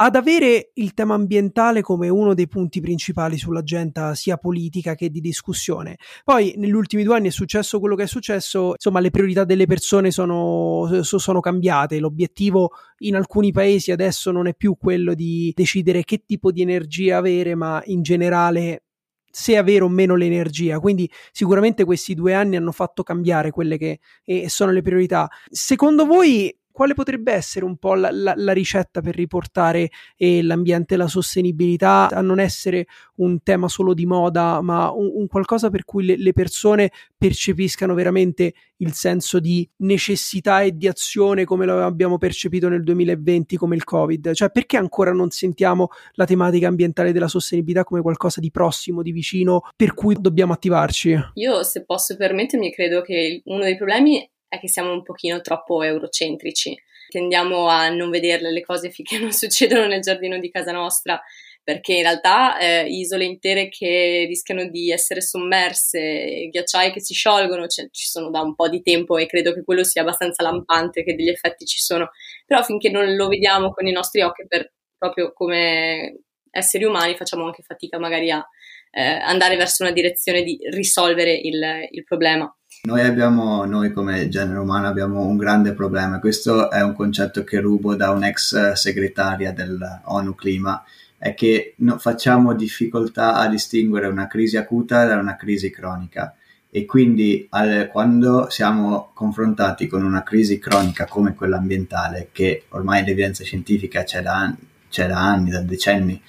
ad 0.00 0.14
avere 0.14 0.70
il 0.74 0.94
tema 0.94 1.14
ambientale 1.14 1.82
come 1.82 2.08
uno 2.08 2.34
dei 2.34 2.46
punti 2.46 2.80
principali 2.80 3.36
sull'agenda 3.36 4.14
sia 4.14 4.36
politica 4.36 4.94
che 4.94 5.10
di 5.10 5.20
discussione. 5.20 5.96
Poi 6.22 6.54
negli 6.56 6.72
ultimi 6.72 7.02
due 7.02 7.16
anni 7.16 7.28
è 7.28 7.32
successo 7.32 7.80
quello 7.80 7.96
che 7.96 8.04
è 8.04 8.06
successo, 8.06 8.72
insomma 8.72 9.00
le 9.00 9.10
priorità 9.10 9.44
delle 9.44 9.66
persone 9.66 10.12
sono, 10.12 11.02
sono 11.02 11.40
cambiate, 11.40 11.98
l'obiettivo 11.98 12.70
in 12.98 13.16
alcuni 13.16 13.50
paesi 13.50 13.90
adesso 13.90 14.30
non 14.30 14.46
è 14.46 14.54
più 14.54 14.76
quello 14.78 15.14
di 15.14 15.52
decidere 15.56 16.04
che 16.04 16.22
tipo 16.24 16.52
di 16.52 16.62
energia 16.62 17.16
avere, 17.16 17.56
ma 17.56 17.82
in 17.86 18.02
generale 18.02 18.84
se 19.30 19.56
avere 19.56 19.84
o 19.84 19.88
meno 19.88 20.14
l'energia. 20.14 20.78
Quindi 20.78 21.10
sicuramente 21.32 21.84
questi 21.84 22.14
due 22.14 22.34
anni 22.34 22.56
hanno 22.56 22.72
fatto 22.72 23.02
cambiare 23.02 23.50
quelle 23.50 23.78
che 23.78 23.98
eh, 24.24 24.48
sono 24.48 24.70
le 24.70 24.82
priorità. 24.82 25.28
Secondo 25.50 26.06
voi 26.06 26.56
quale 26.78 26.94
potrebbe 26.94 27.32
essere 27.32 27.64
un 27.64 27.76
po' 27.76 27.94
la, 27.94 28.08
la, 28.12 28.34
la 28.36 28.52
ricetta 28.52 29.00
per 29.00 29.16
riportare 29.16 29.90
eh, 30.16 30.44
l'ambiente 30.44 30.94
e 30.94 30.96
la 30.96 31.08
sostenibilità 31.08 32.08
a 32.08 32.20
non 32.20 32.38
essere 32.38 32.86
un 33.16 33.42
tema 33.42 33.66
solo 33.66 33.94
di 33.94 34.06
moda, 34.06 34.60
ma 34.60 34.92
un, 34.92 35.10
un 35.12 35.26
qualcosa 35.26 35.70
per 35.70 35.84
cui 35.84 36.04
le, 36.04 36.16
le, 36.16 36.32
persone 36.32 36.92
percepiscano 37.16 37.94
veramente 37.94 38.54
il 38.76 38.92
senso 38.92 39.40
di 39.40 39.68
necessità 39.78 40.62
e 40.62 40.76
di 40.76 40.86
azione 40.86 41.44
come 41.44 41.66
lo 41.66 41.82
abbiamo 41.82 42.16
percepito 42.16 42.68
nel 42.68 42.84
2020 42.84 43.56
come 43.56 43.74
il 43.74 43.82
Covid? 43.82 44.32
Cioè 44.32 44.50
perché 44.50 44.76
ancora 44.76 45.10
non 45.10 45.30
sentiamo 45.30 45.88
la 46.12 46.26
tematica 46.26 46.68
ambientale 46.68 47.10
della 47.10 47.26
sostenibilità 47.26 47.82
come 47.82 48.02
qualcosa 48.02 48.38
di 48.38 48.52
prossimo, 48.52 49.02
di 49.02 49.10
vicino, 49.10 49.62
per 49.74 49.94
cui 49.94 50.14
dobbiamo 50.16 50.52
attivarci? 50.52 51.18
Io, 51.34 51.64
se 51.64 51.84
posso 51.84 52.16
permettermi, 52.16 52.72
credo 52.72 53.02
che 53.02 53.42
uno 53.46 53.64
dei 53.64 53.76
problemi 53.76 54.30
è 54.48 54.58
che 54.58 54.68
siamo 54.68 54.92
un 54.92 55.02
pochino 55.02 55.40
troppo 55.40 55.82
eurocentrici. 55.82 56.76
Tendiamo 57.08 57.68
a 57.68 57.88
non 57.88 58.10
vedere 58.10 58.50
le 58.50 58.62
cose 58.62 58.90
finché 58.90 59.18
non 59.18 59.30
succedono 59.32 59.86
nel 59.86 60.00
giardino 60.00 60.38
di 60.38 60.50
casa 60.50 60.72
nostra, 60.72 61.20
perché 61.62 61.94
in 61.94 62.02
realtà 62.02 62.58
eh, 62.58 62.86
isole 62.88 63.24
intere 63.24 63.68
che 63.68 64.24
rischiano 64.26 64.64
di 64.68 64.90
essere 64.90 65.20
sommerse, 65.20 66.48
ghiacciai 66.50 66.92
che 66.92 67.00
si 67.00 67.12
sciolgono, 67.12 67.66
cioè, 67.66 67.88
ci 67.90 68.06
sono 68.06 68.30
da 68.30 68.40
un 68.40 68.54
po' 68.54 68.68
di 68.68 68.80
tempo 68.80 69.18
e 69.18 69.26
credo 69.26 69.52
che 69.52 69.62
quello 69.64 69.84
sia 69.84 70.00
abbastanza 70.00 70.42
lampante, 70.42 71.04
che 71.04 71.14
degli 71.14 71.28
effetti 71.28 71.66
ci 71.66 71.78
sono. 71.78 72.10
Però 72.46 72.62
finché 72.62 72.88
non 72.88 73.14
lo 73.14 73.28
vediamo 73.28 73.70
con 73.70 73.86
i 73.86 73.92
nostri 73.92 74.22
occhi, 74.22 74.46
per, 74.46 74.72
proprio 74.96 75.32
come 75.34 76.20
esseri 76.50 76.84
umani, 76.84 77.16
facciamo 77.16 77.44
anche 77.44 77.62
fatica 77.62 77.98
magari 77.98 78.30
a 78.30 78.42
eh, 78.90 79.02
andare 79.02 79.56
verso 79.56 79.82
una 79.82 79.92
direzione 79.92 80.42
di 80.42 80.58
risolvere 80.70 81.32
il, 81.34 81.86
il 81.90 82.04
problema. 82.04 82.50
Noi 82.80 83.02
abbiamo, 83.02 83.64
noi 83.64 83.92
come 83.92 84.28
genere 84.28 84.60
umano 84.60 84.86
abbiamo 84.86 85.26
un 85.26 85.36
grande 85.36 85.72
problema, 85.72 86.20
questo 86.20 86.70
è 86.70 86.80
un 86.80 86.94
concetto 86.94 87.42
che 87.42 87.58
rubo 87.58 87.96
da 87.96 88.12
un'ex 88.12 88.72
segretaria 88.72 89.52
dell'ONU 89.52 90.34
Clima, 90.36 90.82
è 91.18 91.34
che 91.34 91.74
no, 91.78 91.98
facciamo 91.98 92.54
difficoltà 92.54 93.34
a 93.34 93.48
distinguere 93.48 94.06
una 94.06 94.28
crisi 94.28 94.56
acuta 94.56 95.04
da 95.04 95.16
una 95.16 95.36
crisi 95.36 95.70
cronica. 95.70 96.34
E 96.70 96.84
quindi 96.84 97.46
al, 97.50 97.88
quando 97.90 98.48
siamo 98.48 99.10
confrontati 99.12 99.88
con 99.88 100.04
una 100.04 100.22
crisi 100.22 100.58
cronica 100.58 101.06
come 101.06 101.34
quella 101.34 101.56
ambientale, 101.56 102.28
che 102.30 102.64
ormai 102.68 103.04
l'evidenza 103.04 103.42
scientifica 103.42 104.04
c'è 104.04 104.22
da, 104.22 104.54
c'è 104.88 105.08
da 105.08 105.18
anni, 105.18 105.50
da 105.50 105.60
decenni, 105.62 106.22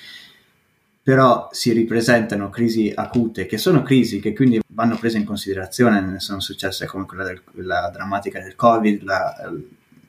però 1.09 1.49
si 1.51 1.71
ripresentano 1.71 2.51
crisi 2.51 2.93
acute, 2.93 3.47
che 3.47 3.57
sono 3.57 3.81
crisi 3.81 4.19
che 4.19 4.31
quindi 4.31 4.61
vanno 4.67 4.95
prese 4.95 5.17
in 5.17 5.25
considerazione, 5.25 6.01
ne 6.01 6.19
sono 6.19 6.39
successe 6.39 6.85
come 6.85 7.07
quella 7.07 7.23
del, 7.23 7.41
drammatica 7.91 8.39
del 8.39 8.53
Covid, 8.53 9.01
la, 9.01 9.51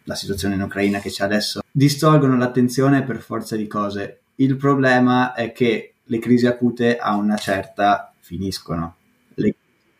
la 0.04 0.14
situazione 0.14 0.56
in 0.56 0.60
Ucraina 0.60 0.98
che 0.98 1.08
c'è 1.08 1.24
adesso, 1.24 1.62
distolgono 1.72 2.36
l'attenzione 2.36 3.02
per 3.02 3.22
forza 3.22 3.56
di 3.56 3.66
cose. 3.66 4.24
Il 4.34 4.56
problema 4.56 5.32
è 5.32 5.52
che 5.52 5.94
le 6.04 6.18
crisi 6.18 6.46
acute 6.46 6.98
a 6.98 7.16
una 7.16 7.38
certa 7.38 8.12
finiscono. 8.20 8.96
Le 9.36 9.54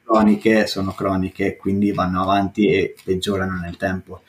croniche 0.05 0.67
sono 0.67 0.93
croniche, 0.93 1.57
quindi 1.57 1.93
vanno 1.93 2.21
avanti 2.21 2.71
e 2.71 2.95
peggiorano 3.03 3.59
nel 3.59 3.79
tempo. 3.79 4.21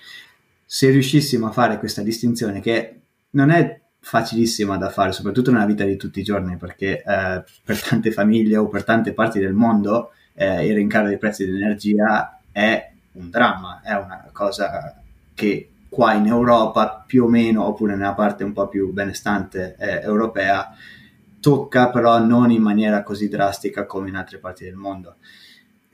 Se 0.65 0.89
riuscissimo 0.89 1.47
a 1.47 1.51
fare 1.51 1.79
questa 1.79 2.01
distinzione, 2.01 2.61
che 2.61 3.01
non 3.31 3.49
è 3.49 3.80
facilissima 4.03 4.77
da 4.77 4.89
fare, 4.89 5.11
soprattutto 5.11 5.51
nella 5.51 5.65
vita 5.65 5.83
di 5.85 5.95
tutti 5.95 6.19
i 6.19 6.23
giorni, 6.23 6.57
perché 6.57 7.03
eh, 7.03 7.43
per 7.63 7.81
tante 7.81 8.11
famiglie 8.11 8.57
o 8.57 8.67
per 8.67 8.83
tante 8.83 9.13
parti 9.13 9.39
del 9.39 9.53
mondo 9.53 10.11
eh, 10.33 10.65
il 10.65 10.73
rincaro 10.73 11.07
dei 11.07 11.19
prezzi 11.19 11.45
dell'energia 11.45 12.39
è 12.51 12.91
un 13.13 13.29
dramma, 13.29 13.81
è 13.83 13.93
una 13.93 14.27
cosa 14.31 15.01
che 15.33 15.69
qua 15.87 16.13
in 16.13 16.25
Europa 16.25 17.03
più 17.05 17.25
o 17.25 17.27
meno, 17.27 17.65
oppure 17.65 17.95
nella 17.95 18.13
parte 18.13 18.43
un 18.43 18.53
po' 18.53 18.67
più 18.67 18.91
benestante 18.91 19.75
eh, 19.77 20.01
europea, 20.01 20.75
tocca 21.39 21.89
però 21.89 22.19
non 22.19 22.49
in 22.51 22.61
maniera 22.61 23.03
così 23.03 23.29
drastica 23.29 23.85
come 23.85 24.09
in 24.09 24.15
altre 24.15 24.39
parti 24.39 24.63
del 24.63 24.75
mondo. 24.75 25.17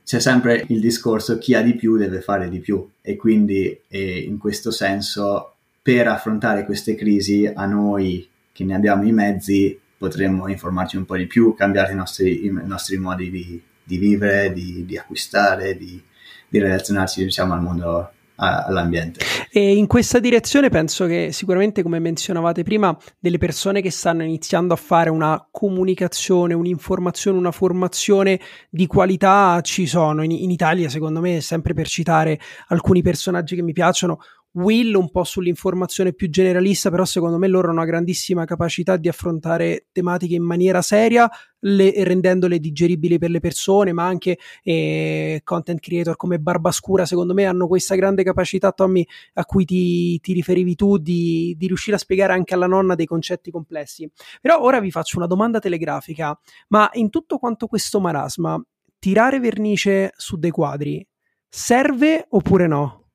C'è 0.03 0.19
sempre 0.19 0.63
il 0.69 0.79
discorso 0.79 1.37
chi 1.37 1.53
ha 1.53 1.61
di 1.61 1.75
più 1.75 1.97
deve 1.97 2.21
fare 2.21 2.47
di 2.47 2.59
più 2.59 2.89
e 3.01 3.17
quindi 3.17 3.81
eh, 3.89 4.19
in 4.19 4.37
questo 4.37 4.71
senso 4.71 5.56
per 5.87 6.05
affrontare 6.05 6.65
queste 6.65 6.95
crisi 6.95 7.49
a 7.49 7.65
noi 7.65 8.27
che 8.51 8.65
ne 8.65 8.75
abbiamo 8.75 9.07
i 9.07 9.13
mezzi 9.13 9.79
potremmo 9.97 10.49
informarci 10.49 10.97
un 10.97 11.05
po' 11.05 11.15
di 11.15 11.27
più, 11.27 11.53
cambiare 11.53 11.93
i 11.93 11.95
nostri, 11.95 12.45
i 12.45 12.51
nostri 12.51 12.97
modi 12.97 13.31
di, 13.31 13.61
di 13.85 13.97
vivere, 13.97 14.51
di, 14.51 14.83
di 14.85 14.97
acquistare, 14.97 15.77
di, 15.77 16.03
di, 16.49 16.59
relazionarci 16.59 17.23
diciamo, 17.23 17.53
al 17.53 17.61
mondo 17.61 18.11
all'ambiente. 18.35 19.21
E 19.49 19.75
in 19.75 19.87
questa 19.87 20.19
direzione 20.19 20.69
penso 20.69 21.05
che 21.05 21.29
sicuramente, 21.31 21.81
come 21.81 21.99
menzionavate 21.99 22.63
prima, 22.63 22.95
delle 23.17 23.37
persone 23.37 23.81
che 23.81 23.89
stanno 23.89 24.23
iniziando 24.23 24.73
a 24.73 24.77
fare 24.77 25.09
una 25.09 25.47
comunicazione, 25.49 26.53
un'informazione, 26.53 27.37
una 27.37 27.51
formazione 27.51 28.39
di 28.69 28.87
qualità 28.87 29.59
ci 29.61 29.87
sono. 29.87 30.21
In, 30.21 30.31
in 30.31 30.51
Italia, 30.51 30.89
secondo 30.89 31.21
me, 31.21 31.41
sempre 31.41 31.73
per 31.73 31.87
citare 31.87 32.39
alcuni 32.67 33.01
personaggi 33.01 33.55
che 33.55 33.63
mi 33.63 33.73
piacciono, 33.73 34.19
Will 34.57 34.95
un 34.95 35.11
po' 35.11 35.23
sull'informazione 35.23 36.13
più 36.13 36.29
generalista, 36.29 36.89
però 36.89 37.05
secondo 37.05 37.37
me 37.37 37.47
loro 37.47 37.67
hanno 37.67 37.77
una 37.77 37.85
grandissima 37.85 38.45
capacità 38.45 38.97
di 38.97 39.07
affrontare 39.07 39.87
tematiche 39.91 40.33
in 40.33 40.43
maniera 40.43 40.81
seria, 40.81 41.29
le, 41.59 41.93
rendendole 42.03 42.59
digeribili 42.59 43.19
per 43.19 43.29
le 43.29 43.39
persone, 43.39 43.93
ma 43.93 44.05
anche 44.05 44.39
eh, 44.63 45.41
content 45.43 45.79
creator 45.79 46.15
come 46.15 46.39
Barbascura, 46.39 47.05
secondo 47.05 47.35
me 47.35 47.45
hanno 47.45 47.67
questa 47.67 47.93
grande 47.93 48.23
capacità, 48.23 48.71
Tommy, 48.71 49.05
a 49.33 49.45
cui 49.45 49.63
ti, 49.63 50.19
ti 50.21 50.33
riferivi 50.33 50.73
tu, 50.73 50.97
di, 50.97 51.53
di 51.55 51.67
riuscire 51.67 51.95
a 51.95 51.99
spiegare 51.99 52.33
anche 52.33 52.55
alla 52.55 52.67
nonna 52.67 52.95
dei 52.95 53.05
concetti 53.05 53.51
complessi. 53.51 54.09
Però 54.41 54.59
ora 54.59 54.79
vi 54.79 54.89
faccio 54.89 55.17
una 55.17 55.27
domanda 55.27 55.59
telegrafica, 55.59 56.37
ma 56.69 56.89
in 56.93 57.11
tutto 57.11 57.37
quanto 57.37 57.67
questo 57.67 57.99
marasma, 57.99 58.59
tirare 58.97 59.39
vernice 59.39 60.13
su 60.15 60.37
dei 60.37 60.51
quadri 60.51 61.07
serve 61.47 62.25
oppure 62.29 62.67
no? 62.67 63.09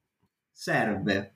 Serve, 0.52 1.32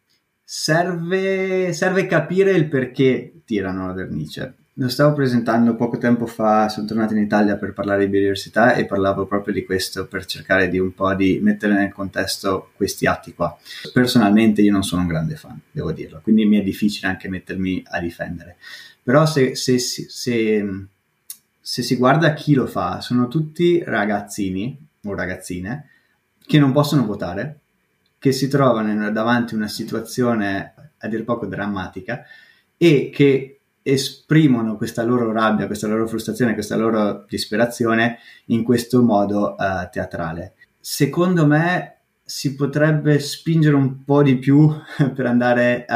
serve, 0.49 1.73
serve 1.73 2.07
capire 2.07 2.53
il 2.53 2.69
perché 2.69 3.41
tirano 3.45 3.89
la 3.89 3.93
vernice. 3.93 4.55
Lo 4.75 4.89
stavo 4.89 5.15
presentando 5.15 5.75
poco 5.75 5.99
tempo 5.99 6.27
fa, 6.27 6.69
sono 6.69 6.87
tornato 6.87 7.15
in 7.15 7.23
Italia 7.23 7.57
per 7.57 7.73
parlare 7.73 8.05
di 8.05 8.11
biodiversità 8.11 8.75
e 8.75 8.85
parlavo 8.85 9.27
proprio 9.27 9.53
di 9.53 9.65
questo 9.65 10.07
per 10.07 10.25
cercare 10.27 10.69
di 10.69 10.79
un 10.79 10.95
po' 10.95 11.13
di 11.15 11.41
mettere 11.43 11.73
nel 11.73 11.93
contesto 11.93 12.71
questi 12.77 13.07
atti 13.07 13.35
qua. 13.35 13.59
Personalmente 13.93 14.63
io 14.63 14.71
non 14.71 14.85
sono 14.85 15.01
un 15.01 15.09
grande 15.09 15.35
fan, 15.35 15.59
devo 15.71 15.91
dirlo, 15.93 16.21
quindi 16.23 16.45
mi 16.45 16.59
è 16.59 16.63
difficile 16.63 17.09
anche 17.09 17.29
mettermi 17.29 17.83
a 17.89 18.01
difendere. 18.01 18.57
Però 19.03 19.27
se, 19.27 19.57
se, 19.57 19.79
se, 19.79 20.87
se 21.59 21.83
si 21.83 21.97
guarda 21.97 22.35
chi 22.35 22.55
lo 22.55 22.67
fa, 22.67 23.01
sono 23.01 23.29
tutti 23.29 23.83
ragazzini 23.83 24.79
o 25.05 25.15
ragazzine 25.15 25.89
che 26.47 26.59
non 26.59 26.73
possono 26.73 27.05
votare, 27.07 27.61
che 28.19 28.33
si 28.33 28.49
trovano 28.49 29.11
davanti 29.11 29.55
a 29.55 29.59
una 29.59 29.69
situazione 29.69 30.75
a 30.99 31.09
dir 31.09 31.25
poco 31.25 31.47
drammatica 31.47 32.23
e 32.77 33.11
che 33.13 33.61
esprimono 33.83 34.77
questa 34.77 35.05
loro 35.05 35.31
rabbia, 35.31 35.67
questa 35.67 35.87
loro 35.87 36.09
frustrazione, 36.09 36.55
questa 36.55 36.77
loro 36.77 37.25
disperazione 37.29 38.19
in 38.47 38.65
questo 38.65 39.03
modo 39.03 39.55
uh, 39.57 39.89
teatrale. 39.91 40.55
Secondo 40.81 41.47
me 41.47 41.93
si 42.25 42.57
potrebbe 42.57 43.21
spingere 43.21 43.77
un 43.77 44.03
po' 44.03 44.25
di 44.25 44.37
più 44.39 44.69
per 45.15 45.27
andare 45.27 45.87
uh, 45.89 45.93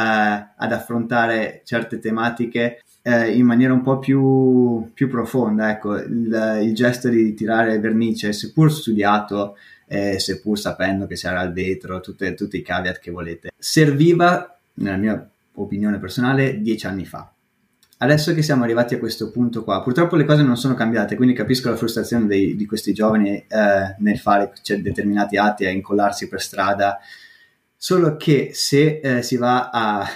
ad 0.57 0.73
affrontare 0.73 1.63
certe 1.65 1.99
tematiche 1.99 2.83
uh, 3.03 3.29
in 3.29 3.45
maniera 3.45 3.73
un 3.73 3.83
po' 3.83 3.99
più, 3.99 4.93
più 4.95 5.09
profonda. 5.09 5.71
Ecco, 5.71 5.97
il, 5.97 6.61
il, 6.63 6.73
gesto 6.73 7.09
di 7.09 7.35
tirare 7.35 7.81
vernice, 7.81 8.33
seppur 8.33 8.73
studiato, 8.73 9.57
eh, 9.93 10.21
seppur 10.21 10.57
sapendo 10.57 11.09
che 11.09 11.17
c'era 11.17 11.43
il 11.43 11.53
vetro, 11.53 11.99
tutte, 11.99 12.35
tutti 12.35 12.57
i 12.57 12.63
caveat 12.63 13.01
che 13.01 13.11
volete. 13.11 13.51
Serviva, 13.59 14.57
nella 14.75 14.97
mia 14.97 15.29
opinione 15.55 15.99
personale, 15.99 16.63
dieci 16.63 16.87
anni 16.87 17.05
fa. 17.05 17.29
Adesso 17.99 18.33
che 18.33 18.43
siamo 18.43 18.63
arrivati 18.63 18.95
a 18.95 18.99
questo 18.99 19.33
punto 19.33 19.65
qua, 19.65 19.83
purtroppo 19.83 20.15
le 20.15 20.25
cose 20.25 20.43
non 20.43 20.57
sono 20.57 20.75
cambiate, 20.75 21.17
quindi 21.17 21.35
capisco 21.35 21.71
la 21.71 21.77
frustrazione 21.77 22.27
dei, 22.27 22.55
di 22.55 22.67
questi 22.67 22.95
giovani 22.95 23.35
eh, 23.37 23.97
nel 23.99 24.19
fare 24.19 24.53
cioè, 24.63 24.81
determinati 24.81 25.37
atti, 25.37 25.67
a 25.67 25.71
incollarsi 25.71 26.29
per 26.29 26.41
strada, 26.41 27.01
solo 27.77 28.17
che 28.17 28.51
se 28.55 29.01
eh, 29.03 29.23
si 29.23 29.37
va 29.37 29.71
a 29.71 30.09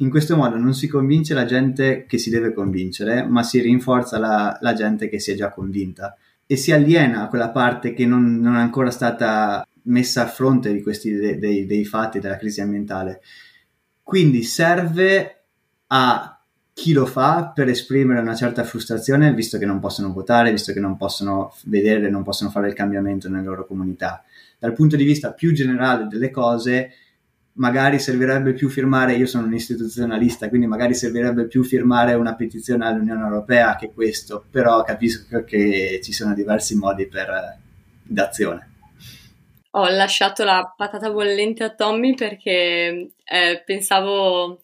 in 0.00 0.10
questo 0.10 0.36
modo 0.36 0.56
non 0.56 0.74
si 0.74 0.86
convince 0.86 1.34
la 1.34 1.44
gente 1.44 2.04
che 2.06 2.18
si 2.18 2.30
deve 2.30 2.52
convincere, 2.52 3.24
ma 3.24 3.42
si 3.42 3.60
rinforza 3.60 4.18
la, 4.18 4.56
la 4.60 4.72
gente 4.72 5.08
che 5.08 5.18
si 5.18 5.32
è 5.32 5.34
già 5.34 5.50
convinta 5.50 6.16
e 6.50 6.56
si 6.56 6.72
aliena 6.72 7.28
quella 7.28 7.50
parte 7.50 7.92
che 7.92 8.06
non, 8.06 8.40
non 8.40 8.56
è 8.56 8.60
ancora 8.60 8.90
stata 8.90 9.68
messa 9.82 10.22
a 10.22 10.28
fronte 10.28 10.72
di 10.72 10.80
questi 10.80 11.12
dei, 11.12 11.38
dei, 11.38 11.66
dei 11.66 11.84
fatti 11.84 12.20
della 12.20 12.38
crisi 12.38 12.62
ambientale. 12.62 13.20
Quindi 14.02 14.42
serve 14.42 15.42
a 15.88 16.40
chi 16.72 16.94
lo 16.94 17.04
fa 17.04 17.52
per 17.54 17.68
esprimere 17.68 18.20
una 18.20 18.34
certa 18.34 18.64
frustrazione, 18.64 19.34
visto 19.34 19.58
che 19.58 19.66
non 19.66 19.78
possono 19.78 20.10
votare, 20.10 20.50
visto 20.50 20.72
che 20.72 20.80
non 20.80 20.96
possono 20.96 21.52
vedere, 21.64 22.08
non 22.08 22.22
possono 22.22 22.48
fare 22.48 22.68
il 22.68 22.74
cambiamento 22.74 23.28
nelle 23.28 23.44
loro 23.44 23.66
comunità. 23.66 24.24
Dal 24.58 24.72
punto 24.72 24.96
di 24.96 25.04
vista 25.04 25.34
più 25.34 25.52
generale 25.52 26.06
delle 26.06 26.30
cose, 26.30 26.92
magari 27.58 27.98
servirebbe 27.98 28.52
più 28.52 28.68
firmare, 28.68 29.14
io 29.14 29.26
sono 29.26 29.46
un 29.46 29.54
istituzionalista, 29.54 30.48
quindi 30.48 30.66
magari 30.66 30.94
servirebbe 30.94 31.46
più 31.46 31.62
firmare 31.62 32.14
una 32.14 32.34
petizione 32.34 32.86
all'Unione 32.86 33.22
Europea 33.22 33.76
che 33.76 33.92
questo, 33.92 34.44
però 34.50 34.82
capisco 34.82 35.44
che 35.44 36.00
ci 36.02 36.12
sono 36.12 36.34
diversi 36.34 36.76
modi 36.76 37.06
per 37.06 37.28
eh, 37.28 37.58
d'azione. 38.02 38.72
Ho 39.72 39.88
lasciato 39.88 40.44
la 40.44 40.72
patata 40.76 41.10
bollente 41.10 41.62
a 41.62 41.74
Tommy 41.74 42.14
perché 42.14 43.10
eh, 43.24 43.62
pensavo 43.64 44.58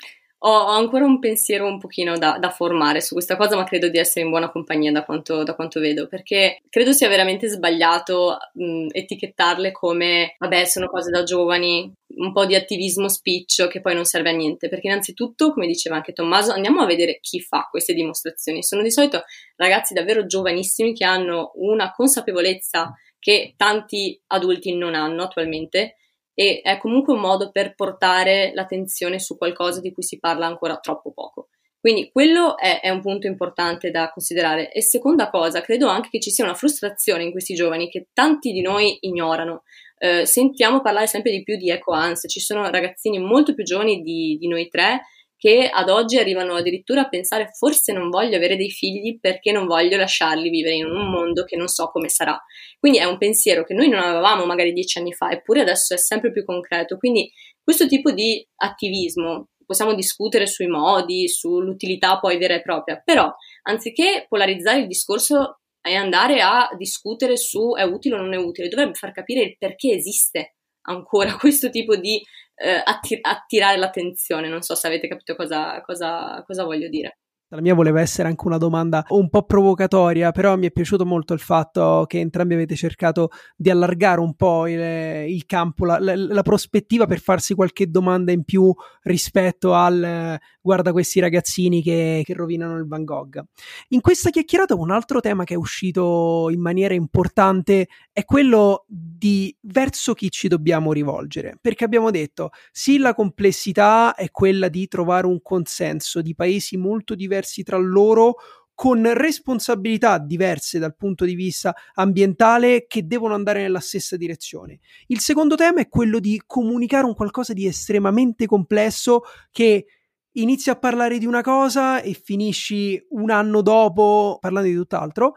ho, 0.47 0.51
ho, 0.51 0.69
ancora 0.69 1.07
un 1.07 1.19
pensiero 1.19 1.67
un 1.67 1.79
pochino 1.79 2.19
da, 2.19 2.37
da, 2.39 2.51
formare 2.51 3.01
su 3.01 3.15
questa 3.15 3.37
cosa, 3.37 3.57
ma 3.57 3.65
credo 3.65 3.89
di 3.89 3.99
essere 3.99 4.25
in 4.25 4.31
buona 4.31 4.51
compagnia 4.51 4.93
da 4.93 5.03
quanto, 5.03 5.43
da 5.43 5.55
quanto 5.55 5.81
vedo, 5.81 6.07
perché 6.07 6.61
credo 6.69 6.93
sia 6.93 7.09
veramente 7.09 7.49
sbagliato 7.49 8.37
mh, 8.53 8.89
etichettarle 8.93 9.73
come, 9.73 10.35
vabbè, 10.39 10.65
sono 10.67 10.89
cose 10.89 11.11
da 11.11 11.23
giovani, 11.23 11.91
un 12.17 12.33
po' 12.33 12.45
di 12.45 12.55
attivismo 12.55 13.09
spiccio 13.09 13.69
che 13.69 13.81
poi 13.81 13.95
non 13.95 14.05
serve 14.05 14.31
a 14.31 14.35
niente, 14.35 14.69
perché 14.69 14.87
innanzitutto, 14.87 15.51
come 15.53 15.67
diceva 15.67 15.97
anche 15.97 16.13
Tommaso, 16.13 16.53
andiamo 16.53 16.83
a 16.83 16.87
vedere 16.87 17.19
chi 17.21 17.41
fa 17.41 17.67
queste 17.71 17.95
dimostrazioni. 17.95 18.63
Sono 18.63 18.83
di 18.83 18.91
solito 18.91 19.23
ragazzi 19.57 19.95
davvero 19.95 20.27
giovanissimi 20.27 20.93
che 20.93 21.07
hanno 21.07 21.53
una 21.55 21.91
consapevolezza 21.91 22.93
che 23.19 23.55
tanti 23.57 24.21
adulti 24.27 24.77
non 24.77 24.95
hanno 24.95 25.23
attualmente 25.23 25.97
e 26.35 26.61
è 26.63 26.77
comunque 26.79 27.15
un 27.15 27.21
modo 27.21 27.51
per 27.51 27.75
portare 27.75 28.53
l'attenzione 28.55 29.19
su 29.19 29.39
qualcosa 29.39 29.81
di 29.81 29.93
cui 29.93 30.03
si 30.03 30.19
parla 30.19 30.47
ancora 30.47 30.79
troppo 30.79 31.13
poco. 31.13 31.49
Quindi 31.85 32.11
quello 32.11 32.57
è, 32.57 32.81
è, 32.81 32.89
un 32.89 33.03
punto 33.03 33.27
importante 33.27 33.91
da 33.91 34.11
considerare. 34.11 34.73
E 34.73 34.81
seconda 34.81 35.29
cosa, 35.29 35.61
credo 35.61 35.87
anche 35.87 36.09
che 36.09 36.21
ci 36.21 36.31
sia 36.31 36.45
una 36.45 36.55
frustrazione 36.55 37.25
in 37.25 37.31
questi 37.31 37.53
giovani 37.55 37.91
che 37.91 38.07
tanti 38.15 38.53
di 38.53 38.63
noi 38.63 38.97
ignorano. 39.01 39.65
Eh, 39.99 40.25
sentiamo 40.25 40.81
parlare 40.81 41.07
sempre 41.07 41.31
di 41.31 41.43
più 41.43 41.57
di 41.57 41.71
eco-ansia, 41.71 42.29
ci 42.29 42.41
sono 42.41 42.69
ragazzini 42.71 43.19
molto 43.19 43.55
più 43.55 43.65
giovani 43.65 44.01
di, 44.01 44.39
di 44.41 44.49
noi 44.49 44.69
tre 44.69 45.03
che 45.45 45.69
ad 45.71 45.91
oggi 45.91 46.17
arrivano 46.17 46.55
addirittura 46.55 47.03
a 47.03 47.09
pensare 47.11 47.51
forse 47.53 47.93
non 47.93 48.09
voglio 48.09 48.35
avere 48.35 48.57
dei 48.57 48.71
figli 48.71 49.19
perché 49.21 49.53
non 49.53 49.67
voglio 49.67 49.99
lasciarli 49.99 50.49
vivere 50.49 50.77
in 50.77 50.87
un 50.87 51.11
mondo 51.11 51.45
che 51.45 51.55
non 51.55 51.69
so 51.69 51.91
come 51.91 52.09
sarà. 52.09 52.43
Quindi 52.79 52.99
è 52.99 53.05
un 53.05 53.19
pensiero 53.19 53.63
che 53.63 53.75
noi 53.75 53.91
non 53.91 54.01
avevamo 54.01 54.47
magari 54.47 54.73
dieci 54.73 54.99
anni 54.99 55.13
fa, 55.13 55.31
eppure 55.31 55.61
adesso 55.61 55.93
è 55.93 55.99
sempre 55.99 56.33
più 56.33 56.47
concreto. 56.47 56.97
Quindi 56.97 57.31
questo 57.63 57.87
tipo 57.87 58.11
di 58.11 58.43
attivismo 58.57 59.49
possiamo 59.67 59.93
discutere 59.93 60.47
sui 60.47 60.67
modi, 60.67 61.29
sull'utilità 61.29 62.19
poi 62.21 62.39
vera 62.39 62.55
e 62.55 62.63
propria, 62.63 63.03
però 63.05 63.31
anziché 63.65 64.25
polarizzare 64.27 64.81
il 64.81 64.87
discorso 64.87 65.59
e 65.83 65.95
andare 65.95 66.41
a 66.41 66.71
discutere 66.79 67.37
su 67.37 67.75
è 67.77 67.83
utile 67.83 68.15
o 68.15 68.19
non 68.19 68.33
è 68.33 68.39
utile, 68.39 68.69
dovrebbe 68.69 68.95
far 68.95 69.13
capire 69.13 69.43
il 69.43 69.59
perché 69.59 69.91
esiste 69.91 70.55
ancora 70.87 71.37
questo 71.37 71.69
tipo 71.69 71.97
di 71.97 72.23
eh, 72.57 72.81
attir- 72.85 73.21
attirare 73.27 73.77
l'attenzione. 73.79 74.49
Non 74.49 74.63
so 74.63 74.75
se 74.75 74.87
avete 74.87 75.09
capito 75.09 75.35
cosa, 75.37 75.81
cosa, 75.83 76.43
cosa 76.47 76.65
voglio 76.65 76.89
dire. 76.89 77.19
La 77.55 77.61
mia 77.61 77.75
voleva 77.75 78.01
essere 78.01 78.27
anche 78.27 78.49
una 78.49 78.59
domanda 78.59 79.05
un 79.11 79.29
po' 79.29 79.45
provocatoria, 79.45 80.33
però 80.33 80.57
mi 80.57 80.67
è 80.67 80.73
piaciuto 80.73 81.07
molto 81.07 81.35
il 81.35 81.39
fatto 81.39 82.05
che 82.09 82.19
entrambi 82.19 82.55
avete 82.55 82.75
cercato 82.75 83.31
di 83.55 83.71
allargare 83.71 84.19
un 84.19 84.35
po' 84.35 84.67
il, 84.67 84.81
il 85.29 85.47
campo, 85.47 85.85
la, 85.85 86.01
la, 86.01 86.17
la, 86.17 86.43
prospettiva 86.43 87.07
per 87.07 87.21
farsi 87.21 87.55
qualche 87.55 87.89
domanda 87.89 88.33
in 88.33 88.43
più 88.43 88.75
rispetto 89.03 89.73
al 89.73 90.37
guarda 90.61 90.93
questi 90.93 91.21
ragazzini 91.21 91.83
che, 91.83 92.23
che 92.25 92.35
rovinano 92.35 92.77
il 92.77 92.87
Van 92.89 93.05
Gogh. 93.05 93.41
In 93.89 94.01
questa 94.01 94.31
chiacchierata 94.31 94.75
un 94.75 94.91
altro 94.91 95.21
tema 95.21 95.45
che 95.45 95.55
è 95.55 95.59
uscito 95.59 96.49
in 96.51 96.61
maniera 96.61 96.95
importante 96.95 97.87
è 98.11 98.25
quello 98.25 98.85
di 98.89 99.55
verso 99.61 100.15
chi 100.15 100.31
ci 100.31 100.49
dobbiamo 100.49 100.93
rivolgere, 100.93 101.57
perché 101.61 101.85
abbiamo 101.85 102.11
detto 102.11 102.51
sì 102.73 102.99
la 102.99 103.15
complessità 103.15 104.15
è 104.15 104.31
quella 104.31 104.69
di 104.69 104.89
trovare 104.89 105.27
un 105.27 105.41
consenso 105.43 106.23
di 106.23 106.35
paesi 106.35 106.79
molto 106.79 107.15
diversi 107.15 107.43
diversi 107.45 107.63
tra 107.63 107.77
loro 107.77 108.37
con 108.75 109.09
responsabilità 109.15 110.19
diverse 110.19 110.81
dal 110.81 110.97
punto 110.97 111.25
di 111.25 111.37
vista 111.37 111.73
ambientale 111.95 112.87
che 112.89 113.07
devono 113.07 113.35
andare 113.35 113.63
nella 113.63 113.79
stessa 113.79 114.17
direzione. 114.17 114.81
Il 115.07 115.21
secondo 115.21 115.55
tema 115.55 115.81
è 115.81 115.89
quello 115.89 116.19
di 116.19 116.43
comunicare 116.45 117.05
un 117.05 117.15
qualcosa 117.15 117.53
di 117.53 117.67
estremamente 117.67 118.47
complesso 118.47 119.23
che 119.53 119.87
inizi 120.33 120.71
a 120.71 120.77
parlare 120.77 121.19
di 121.19 121.27
una 121.27 121.43
cosa 121.43 122.01
e 122.01 122.15
finisci 122.15 123.01
un 123.11 123.31
anno 123.31 123.63
dopo 123.63 124.39
parlando 124.41 124.69
di 124.69 124.75
tutt'altro. 124.75 125.35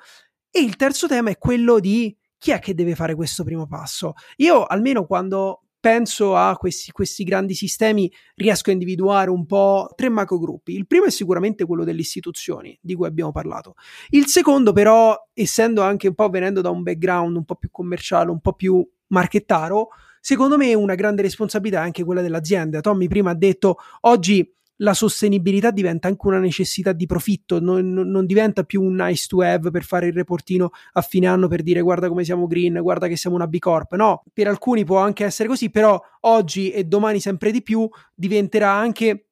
E 0.50 0.62
il 0.62 0.76
terzo 0.76 1.06
tema 1.06 1.30
è 1.30 1.38
quello 1.38 1.80
di 1.80 2.18
chi 2.40 2.50
è 2.50 2.58
che 2.58 2.74
deve 2.74 2.96
fare 2.96 3.14
questo 3.14 3.44
primo 3.44 3.68
passo. 3.68 4.14
Io 4.38 4.66
almeno 4.66 5.06
quando 5.06 5.67
penso 5.88 6.36
a 6.36 6.58
questi, 6.58 6.92
questi, 6.92 7.24
grandi 7.24 7.54
sistemi, 7.54 8.12
riesco 8.36 8.72
a 8.72 8.74
individuare 8.74 9.30
un 9.30 9.46
po' 9.46 9.90
tre 9.96 10.10
macrogruppi. 10.10 10.74
Il 10.74 10.86
primo 10.86 11.06
è 11.06 11.10
sicuramente 11.10 11.64
quello 11.64 11.86
delle 11.86 12.02
istituzioni, 12.02 12.78
di 12.82 12.94
cui 12.94 13.08
abbiamo 13.08 13.32
parlato. 13.32 13.76
Il 14.10 14.26
secondo, 14.26 14.74
però, 14.74 15.16
essendo 15.34 15.82
anche 15.82 16.10
un 16.10 16.14
po' 16.14 16.28
venendo 16.28 16.60
da 16.60 16.72
un 16.72 16.84
background 16.84 17.38
un 17.38 17.46
po' 17.46 17.56
più 17.56 17.72
commerciale, 17.72 18.32
un 18.32 18.42
po' 18.42 18.52
più 18.52 18.86
marchettaro, 19.08 19.88
secondo 20.20 20.58
me 20.58 20.74
una 20.74 20.96
grande 20.96 21.22
responsabilità 21.22 21.80
è 21.80 21.84
anche 21.84 22.04
quella 22.04 22.22
dell'azienda. 22.22 22.82
Tommy 22.82 23.08
prima 23.08 23.32
ha 23.32 23.36
detto 23.36 23.78
oggi 24.02 24.54
la 24.78 24.94
sostenibilità 24.94 25.72
diventa 25.72 26.08
anche 26.08 26.28
una 26.28 26.40
necessità 26.40 26.92
di 26.92 27.06
profitto, 27.06 27.60
non, 27.60 27.92
non, 27.94 28.26
diventa 28.26 28.64
più 28.64 28.82
un 28.82 28.96
nice 28.96 29.26
to 29.28 29.42
have 29.42 29.72
per 29.72 29.84
fare 29.84 30.08
il 30.08 30.14
reportino 30.14 30.72
a 30.94 31.02
fine 31.02 31.28
anno 31.28 31.48
per 31.48 31.64
dire 31.64 31.82
guarda 31.82 32.08
come 32.08 32.24
siamo 32.24 32.48
green, 32.48 32.80
guarda 32.82 33.08
che 33.08 33.16
siamo 33.16 33.36
una 33.36 33.48
B 33.48 33.58
Corp. 33.60 33.96
No, 33.96 34.24
per 34.34 34.48
alcuni 34.48 34.84
può 34.84 34.98
anche 34.98 35.26
essere 35.26 35.48
così, 35.48 35.70
però 35.70 36.00
oggi 36.22 36.72
e 36.72 36.84
domani 36.84 37.20
sempre 37.20 37.52
di 37.52 37.62
più 37.62 37.88
diventerà 38.14 38.72
anche 38.72 39.27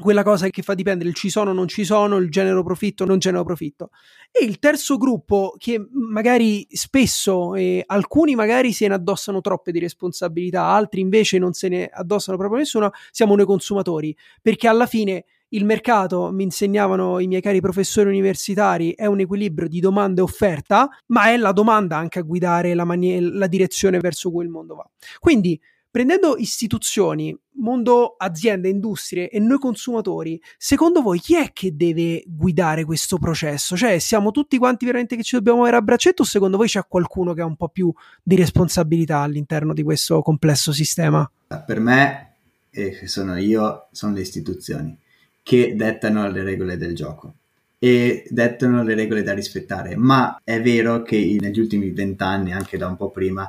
quella 0.00 0.22
cosa 0.22 0.48
che 0.48 0.62
fa 0.62 0.74
dipendere 0.74 1.08
il 1.08 1.14
ci 1.14 1.28
sono 1.28 1.50
o 1.50 1.52
non 1.52 1.66
ci 1.66 1.84
sono, 1.84 2.18
il 2.18 2.30
genero 2.30 2.62
profitto 2.62 3.02
o 3.02 3.06
non 3.06 3.18
genero 3.18 3.44
profitto. 3.44 3.90
E 4.30 4.44
il 4.44 4.58
terzo 4.58 4.96
gruppo 4.96 5.54
che 5.58 5.84
magari 5.90 6.66
spesso 6.70 7.54
eh, 7.54 7.82
alcuni 7.84 8.34
magari 8.34 8.72
se 8.72 8.86
ne 8.86 8.94
addossano 8.94 9.40
troppe 9.40 9.72
di 9.72 9.80
responsabilità, 9.80 10.64
altri 10.64 11.00
invece 11.00 11.38
non 11.38 11.52
se 11.52 11.68
ne 11.68 11.86
addossano 11.86 12.36
proprio 12.36 12.60
nessuna, 12.60 12.92
siamo 13.10 13.34
noi 13.34 13.46
consumatori, 13.46 14.16
perché 14.40 14.68
alla 14.68 14.86
fine 14.86 15.24
il 15.52 15.64
mercato, 15.64 16.30
mi 16.30 16.42
insegnavano 16.42 17.18
i 17.20 17.26
miei 17.26 17.40
cari 17.40 17.60
professori 17.60 18.08
universitari, 18.08 18.94
è 18.94 19.06
un 19.06 19.20
equilibrio 19.20 19.66
di 19.66 19.80
domanda 19.80 20.20
e 20.20 20.24
offerta, 20.24 20.88
ma 21.06 21.30
è 21.30 21.36
la 21.38 21.52
domanda 21.52 21.96
anche 21.96 22.18
a 22.18 22.22
guidare 22.22 22.74
la, 22.74 22.84
manie- 22.84 23.20
la 23.20 23.46
direzione 23.46 23.98
verso 23.98 24.30
cui 24.30 24.44
il 24.44 24.50
mondo 24.50 24.74
va. 24.74 24.88
Quindi 25.18 25.58
Prendendo 25.98 26.36
istituzioni, 26.36 27.36
mondo 27.54 28.14
aziende, 28.16 28.68
industrie 28.68 29.28
e 29.30 29.40
noi 29.40 29.58
consumatori, 29.58 30.40
secondo 30.56 31.02
voi 31.02 31.18
chi 31.18 31.34
è 31.34 31.50
che 31.52 31.74
deve 31.74 32.22
guidare 32.24 32.84
questo 32.84 33.18
processo? 33.18 33.76
Cioè, 33.76 33.98
siamo 33.98 34.30
tutti 34.30 34.58
quanti 34.58 34.84
veramente 34.84 35.16
che 35.16 35.24
ci 35.24 35.34
dobbiamo 35.34 35.62
avere 35.62 35.78
a 35.78 35.82
braccetto 35.82 36.22
o 36.22 36.24
secondo 36.24 36.56
voi 36.56 36.68
c'è 36.68 36.86
qualcuno 36.86 37.34
che 37.34 37.40
ha 37.40 37.46
un 37.46 37.56
po' 37.56 37.66
più 37.66 37.92
di 38.22 38.36
responsabilità 38.36 39.18
all'interno 39.18 39.74
di 39.74 39.82
questo 39.82 40.22
complesso 40.22 40.70
sistema? 40.70 41.28
Per 41.66 41.80
me, 41.80 42.34
e 42.70 43.08
sono 43.08 43.36
io, 43.36 43.88
sono 43.90 44.12
le 44.12 44.20
istituzioni 44.20 44.96
che 45.42 45.74
dettano 45.74 46.30
le 46.30 46.44
regole 46.44 46.76
del 46.76 46.94
gioco 46.94 47.34
e 47.80 48.26
dettano 48.28 48.82
le 48.82 48.94
regole 48.94 49.22
da 49.22 49.32
rispettare, 49.32 49.96
ma 49.96 50.40
è 50.42 50.60
vero 50.60 51.02
che 51.02 51.36
negli 51.38 51.60
ultimi 51.60 51.90
vent'anni, 51.90 52.52
anche 52.52 52.76
da 52.76 52.88
un 52.88 52.96
po' 52.96 53.10
prima, 53.10 53.48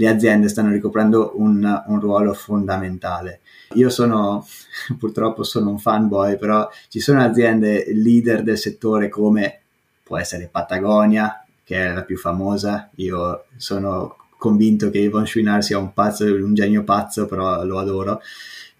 le 0.00 0.08
aziende 0.08 0.48
stanno 0.48 0.70
ricoprendo 0.70 1.32
un, 1.34 1.82
un, 1.86 2.00
ruolo 2.00 2.32
fondamentale. 2.32 3.40
Io 3.74 3.90
sono, 3.90 4.46
purtroppo 4.98 5.42
sono 5.42 5.68
un 5.68 5.78
fanboy, 5.78 6.38
però 6.38 6.66
ci 6.88 7.00
sono 7.00 7.22
aziende 7.22 7.84
leader 7.92 8.42
del 8.42 8.56
settore 8.56 9.10
come 9.10 9.60
può 10.02 10.16
essere 10.16 10.48
Patagonia, 10.50 11.44
che 11.62 11.84
è 11.84 11.92
la 11.92 12.02
più 12.02 12.16
famosa, 12.16 12.88
io 12.94 13.44
sono 13.56 14.16
convinto 14.38 14.88
che 14.88 15.00
Yvon 15.00 15.26
Chouinard 15.30 15.60
sia 15.60 15.76
un 15.76 15.92
pazzo, 15.92 16.24
un 16.24 16.54
genio 16.54 16.82
pazzo, 16.82 17.26
però 17.26 17.62
lo 17.64 17.78
adoro 17.78 18.22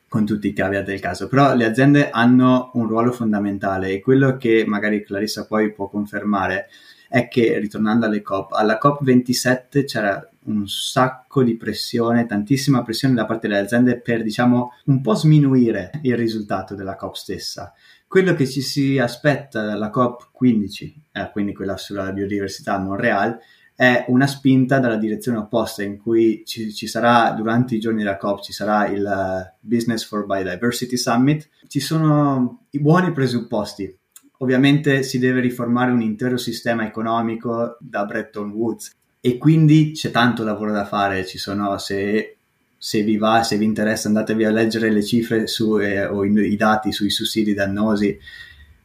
con 0.09 0.25
tutti 0.25 0.49
i 0.49 0.55
caveat 0.55 0.87
del 0.87 1.01
caso, 1.01 1.29
però 1.29 1.55
le 1.55 1.67
aziende 1.67 2.09
hanno 2.09 2.71
un 2.75 2.89
ruolo 2.89 3.13
fondamentale 3.13 3.91
e 3.91 4.01
quello 4.01 4.39
che 4.39 4.65
magari 4.67 5.05
Clarissa 5.05 5.45
poi 5.45 5.71
può 5.71 5.89
confermare 5.89 6.69
è 7.09 7.29
che, 7.29 7.59
ritornando 7.59 8.07
alle 8.07 8.23
COP, 8.23 8.53
alla 8.53 8.79
COP27 8.83 9.85
c'era 9.85 10.30
un 10.45 10.67
sacco 10.67 11.43
di 11.43 11.57
pressione, 11.57 12.27
tantissima 12.27 12.83
pressione 12.83 13.15
da 13.15 13.27
parte 13.27 13.49
delle 13.49 13.61
aziende 13.61 14.01
per, 14.01 14.23
diciamo, 14.23 14.73
un 14.87 15.01
po' 15.01 15.15
sminuire 15.15 15.91
il 16.03 16.17
risultato 16.17 16.75
della 16.75 16.97
COP 16.97 17.15
stessa. 17.15 17.73
Quello 18.07 18.35
che 18.35 18.47
ci 18.47 18.61
si 18.61 18.99
aspetta 18.99 19.65
dalla 19.65 19.91
COP 19.91 20.31
15, 20.33 21.03
eh, 21.13 21.31
quindi 21.31 21.55
quella 21.55 21.77
sulla 21.77 22.13
biodiversità 22.13 22.75
a 22.75 22.79
Montreal, 22.79 23.39
è 23.81 24.05
una 24.09 24.27
spinta 24.27 24.79
dalla 24.79 24.97
direzione 24.97 25.39
opposta 25.39 25.83
in 25.83 25.97
cui 25.97 26.43
ci, 26.45 26.71
ci, 26.71 26.87
sarà 26.87 27.31
durante 27.31 27.77
i 27.77 27.81
giorni 27.81 28.03
della 28.03 28.19
COP 28.19 28.43
ci 28.43 28.53
sarà 28.53 28.87
il 28.89 29.03
uh, 29.03 29.57
Business 29.59 30.05
for 30.05 30.27
Biodiversity 30.27 30.99
Summit. 30.99 31.49
Ci 31.67 31.81
sono 31.81 32.67
i 32.71 32.79
buoni 32.79 33.11
presupposti. 33.13 33.97
Ovviamente 34.39 35.03
si 35.03 35.19
deve 35.19 35.41
riformare 35.41 35.93
un 35.93 36.03
intero 36.03 36.37
sistema 36.37 36.87
economico 36.87 37.79
da 37.81 38.05
Bretton 38.05 38.51
Woods 38.51 38.99
e 39.21 39.37
quindi 39.39 39.93
c'è 39.93 40.11
tanto 40.11 40.45
lavoro 40.45 40.73
da 40.73 40.85
fare. 40.85 41.27
Ci 41.27 41.39
sono, 41.39 41.77
se, 41.79 42.39
se 42.77 43.03
vi 43.03 43.17
va, 43.17 43.43
se 43.43 43.57
vi 43.59 43.65
interessa, 43.65 44.09
andatevi 44.09 44.45
a 44.45 44.51
leggere 44.51 44.91
le 44.91 45.03
cifre 45.03 45.47
su, 45.47 45.79
eh, 45.79 46.07
o 46.07 46.25
i, 46.25 46.33
i 46.53 46.57
dati 46.57 46.93
sui 46.93 47.11
sussidi 47.11 47.55
dannosi 47.55 48.19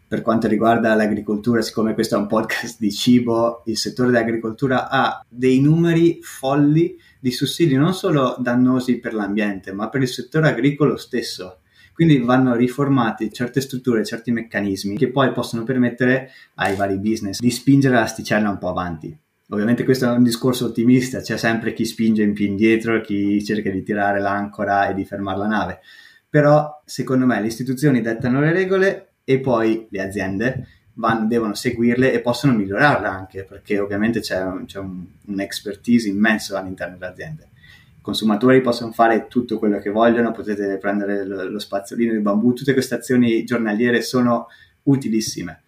per 0.07 0.21
quanto 0.21 0.47
riguarda 0.47 0.93
l'agricoltura, 0.93 1.61
siccome 1.61 1.93
questo 1.93 2.15
è 2.15 2.19
un 2.19 2.27
podcast 2.27 2.77
di 2.79 2.91
cibo, 2.91 3.63
il 3.65 3.75
settore 3.75 4.11
dell'agricoltura 4.11 4.87
ha 4.87 5.25
dei 5.27 5.59
numeri 5.59 6.19
folli 6.21 6.95
di 7.19 7.31
sussidi 7.31 7.75
non 7.75 7.93
solo 7.93 8.35
dannosi 8.39 8.99
per 8.99 9.15
l'ambiente, 9.15 9.73
ma 9.73 9.89
per 9.89 10.03
il 10.03 10.07
settore 10.07 10.49
agricolo 10.49 10.95
stesso. 10.95 11.61
Quindi 11.91 12.19
vanno 12.19 12.55
riformati 12.55 13.31
certe 13.31 13.61
strutture, 13.61 14.05
certi 14.05 14.31
meccanismi 14.31 14.97
che 14.97 15.09
poi 15.09 15.31
possono 15.31 15.63
permettere 15.63 16.29
ai 16.55 16.75
vari 16.75 16.99
business 16.99 17.39
di 17.39 17.49
spingere 17.49 17.95
l'asticella 17.95 18.49
un 18.49 18.57
po' 18.57 18.69
avanti. 18.69 19.17
Ovviamente 19.49 19.83
questo 19.83 20.05
è 20.05 20.09
un 20.09 20.23
discorso 20.23 20.65
ottimista, 20.65 21.21
c'è 21.21 21.37
sempre 21.37 21.73
chi 21.73 21.85
spinge 21.85 22.23
in 22.23 22.33
più 22.33 22.45
indietro, 22.45 23.01
chi 23.01 23.43
cerca 23.43 23.69
di 23.69 23.83
tirare 23.83 24.19
l'ancora 24.19 24.87
e 24.89 24.95
di 24.95 25.05
fermare 25.05 25.37
la 25.37 25.47
nave. 25.47 25.79
Però 26.27 26.81
secondo 26.83 27.25
me 27.25 27.39
le 27.39 27.47
istituzioni 27.47 28.01
dettano 28.01 28.39
le 28.39 28.51
regole 28.51 29.09
e 29.23 29.39
poi 29.39 29.87
le 29.89 30.01
aziende 30.01 30.67
vanno, 30.95 31.27
devono 31.27 31.53
seguirle 31.53 32.11
e 32.11 32.21
possono 32.21 32.53
migliorarle 32.53 33.07
anche 33.07 33.43
perché 33.43 33.79
ovviamente 33.79 34.19
c'è, 34.19 34.43
c'è 34.65 34.79
un, 34.79 35.05
expertise 35.39 36.09
immenso 36.09 36.57
all'interno 36.57 36.97
delle 36.97 37.11
aziende. 37.11 37.49
I 37.97 38.01
consumatori 38.01 38.61
possono 38.61 38.91
fare 38.91 39.27
tutto 39.27 39.57
quello 39.59 39.79
che 39.79 39.89
vogliono, 39.89 40.31
potete 40.31 40.77
prendere 40.77 41.25
lo, 41.25 41.47
lo 41.49 41.59
spazzolino 41.59 42.13
di 42.13 42.19
bambù, 42.19 42.53
tutte 42.53 42.73
queste 42.73 42.95
azioni 42.95 43.43
giornaliere 43.43 44.01
sono 44.01 44.47
utilissime. 44.83 45.61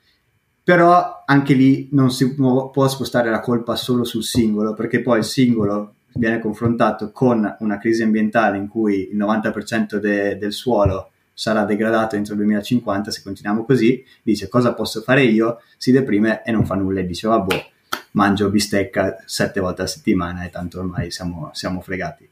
Però 0.67 1.23
anche 1.25 1.53
lì 1.53 1.87
non 1.93 2.11
si 2.11 2.35
può, 2.35 2.87
spostare 2.89 3.29
la 3.29 3.39
colpa 3.39 3.77
solo 3.77 4.03
sul 4.03 4.25
singolo, 4.25 4.73
perché 4.73 5.01
poi 5.01 5.19
il 5.19 5.23
singolo 5.23 5.93
viene 6.15 6.41
confrontato 6.41 7.13
con 7.13 7.55
una 7.59 7.77
crisi 7.77 8.03
ambientale 8.03 8.57
in 8.57 8.67
cui 8.67 9.09
il 9.09 9.17
90% 9.17 9.95
de, 9.95 10.37
del 10.37 10.51
suolo 10.51 11.11
sarà 11.31 11.63
degradato 11.63 12.17
entro 12.17 12.33
il 12.33 12.39
2050 12.39 13.11
se 13.11 13.21
continuiamo 13.23 13.63
così, 13.63 14.03
dice 14.21 14.49
cosa 14.49 14.73
posso 14.73 14.99
fare 14.99 15.23
io, 15.23 15.61
si 15.77 15.93
deprime 15.93 16.43
e 16.43 16.51
non 16.51 16.65
fa 16.65 16.75
nulla 16.75 16.99
e 16.99 17.05
dice 17.05 17.29
vabbè 17.29 17.69
mangio 18.11 18.49
bistecca 18.49 19.23
sette 19.23 19.61
volte 19.61 19.83
a 19.83 19.87
settimana 19.87 20.43
e 20.43 20.49
tanto 20.49 20.79
ormai 20.79 21.11
siamo, 21.11 21.49
siamo 21.53 21.79
fregati. 21.79 22.27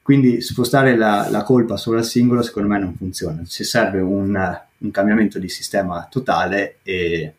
Quindi 0.00 0.40
spostare 0.40 0.94
la, 0.96 1.26
la, 1.30 1.42
colpa 1.42 1.76
solo 1.76 1.98
al 1.98 2.04
singolo 2.04 2.42
secondo 2.42 2.68
me 2.68 2.78
non 2.78 2.94
funziona, 2.94 3.42
ci 3.44 3.64
serve 3.64 3.98
un, 3.98 4.60
un 4.78 4.90
cambiamento 4.92 5.40
di 5.40 5.48
sistema 5.48 6.06
totale 6.08 6.76
e 6.84 7.34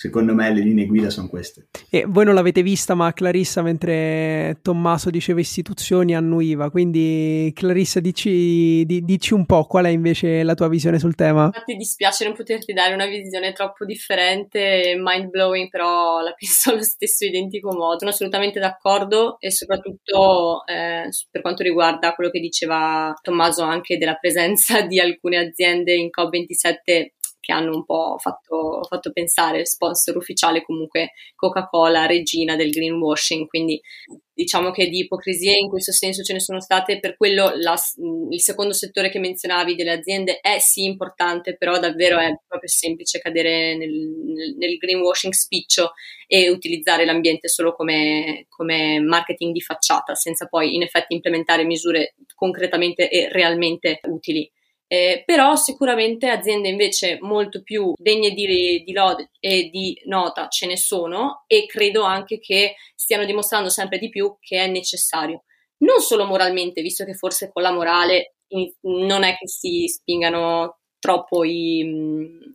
secondo 0.00 0.34
me 0.34 0.50
le 0.50 0.62
linee 0.62 0.86
guida 0.86 1.10
sono 1.10 1.28
queste. 1.28 1.66
E 1.90 2.06
voi 2.08 2.24
non 2.24 2.32
l'avete 2.32 2.62
vista, 2.62 2.94
ma 2.94 3.12
Clarissa, 3.12 3.60
mentre 3.60 4.56
Tommaso 4.62 5.10
diceva 5.10 5.40
istituzioni, 5.40 6.16
annuiva. 6.16 6.70
Quindi, 6.70 7.52
Clarissa, 7.54 8.00
dici, 8.00 8.86
di, 8.86 9.04
dici, 9.04 9.34
un 9.34 9.44
po' 9.44 9.64
qual 9.64 9.84
è 9.84 9.88
invece 9.90 10.42
la 10.42 10.54
tua 10.54 10.68
visione 10.68 10.98
sul 10.98 11.14
tema. 11.14 11.44
Infatti, 11.44 11.76
dispiace 11.76 12.24
non 12.24 12.32
poterti 12.32 12.72
dare 12.72 12.94
una 12.94 13.04
visione 13.04 13.52
troppo 13.52 13.84
differente, 13.84 14.94
mind 14.96 15.28
blowing, 15.28 15.68
però 15.68 16.20
la 16.20 16.32
penso 16.38 16.70
allo 16.70 16.82
stesso 16.82 17.26
identico 17.26 17.70
modo. 17.76 17.98
Sono 17.98 18.10
assolutamente 18.10 18.58
d'accordo 18.58 19.38
e 19.38 19.50
soprattutto 19.50 20.64
eh, 20.64 21.10
per 21.30 21.42
quanto 21.42 21.62
riguarda 21.62 22.14
quello 22.14 22.30
che 22.30 22.40
diceva 22.40 23.12
Tommaso 23.20 23.64
anche 23.64 23.98
della 23.98 24.14
presenza 24.14 24.80
di 24.88 24.98
alcune 24.98 25.36
aziende 25.36 25.92
in 25.94 26.08
COP27 26.08 27.18
che 27.40 27.52
hanno 27.52 27.74
un 27.74 27.84
po' 27.84 28.16
fatto, 28.18 28.82
fatto 28.88 29.10
pensare, 29.12 29.64
sponsor 29.64 30.16
ufficiale 30.16 30.62
comunque 30.62 31.12
Coca-Cola, 31.34 32.06
regina 32.06 32.54
del 32.54 32.70
greenwashing, 32.70 33.46
quindi 33.46 33.80
diciamo 34.32 34.70
che 34.70 34.88
di 34.88 35.00
ipocrisie 35.00 35.58
in 35.58 35.68
questo 35.68 35.92
senso 35.92 36.22
ce 36.22 36.32
ne 36.32 36.40
sono 36.40 36.60
state, 36.60 36.98
per 36.98 37.16
quello 37.16 37.52
la, 37.56 37.76
il 38.30 38.40
secondo 38.40 38.72
settore 38.72 39.10
che 39.10 39.18
menzionavi 39.18 39.74
delle 39.74 39.92
aziende 39.92 40.40
è 40.40 40.58
sì 40.58 40.84
importante, 40.84 41.56
però 41.56 41.78
davvero 41.78 42.18
è 42.18 42.30
proprio 42.46 42.68
semplice 42.68 43.18
cadere 43.18 43.76
nel, 43.76 44.54
nel 44.56 44.76
greenwashing 44.76 45.32
spiccio 45.32 45.92
e 46.26 46.48
utilizzare 46.48 47.04
l'ambiente 47.04 47.48
solo 47.48 47.74
come, 47.74 48.46
come 48.48 49.00
marketing 49.00 49.52
di 49.52 49.60
facciata, 49.60 50.14
senza 50.14 50.46
poi 50.46 50.74
in 50.74 50.82
effetti 50.82 51.14
implementare 51.14 51.64
misure 51.64 52.14
concretamente 52.34 53.10
e 53.10 53.28
realmente 53.30 54.00
utili. 54.04 54.50
Eh, 54.92 55.22
però 55.24 55.54
sicuramente 55.54 56.28
aziende 56.28 56.68
invece 56.68 57.18
molto 57.20 57.62
più 57.62 57.92
degne 57.96 58.32
di, 58.32 58.82
di 58.82 58.92
lode 58.92 59.30
e 59.38 59.70
di 59.70 59.96
nota 60.06 60.48
ce 60.48 60.66
ne 60.66 60.76
sono 60.76 61.44
e 61.46 61.66
credo 61.66 62.02
anche 62.02 62.40
che 62.40 62.74
stiano 62.96 63.24
dimostrando 63.24 63.68
sempre 63.68 63.98
di 63.98 64.08
più 64.08 64.36
che 64.40 64.58
è 64.58 64.66
necessario. 64.66 65.44
Non 65.84 66.00
solo 66.00 66.24
moralmente, 66.24 66.82
visto 66.82 67.04
che 67.04 67.14
forse 67.14 67.52
con 67.52 67.62
la 67.62 67.70
morale 67.70 68.34
non 68.80 69.22
è 69.22 69.36
che 69.36 69.46
si 69.46 69.86
spingano 69.86 70.80
troppo 70.98 71.44
i, 71.44 71.78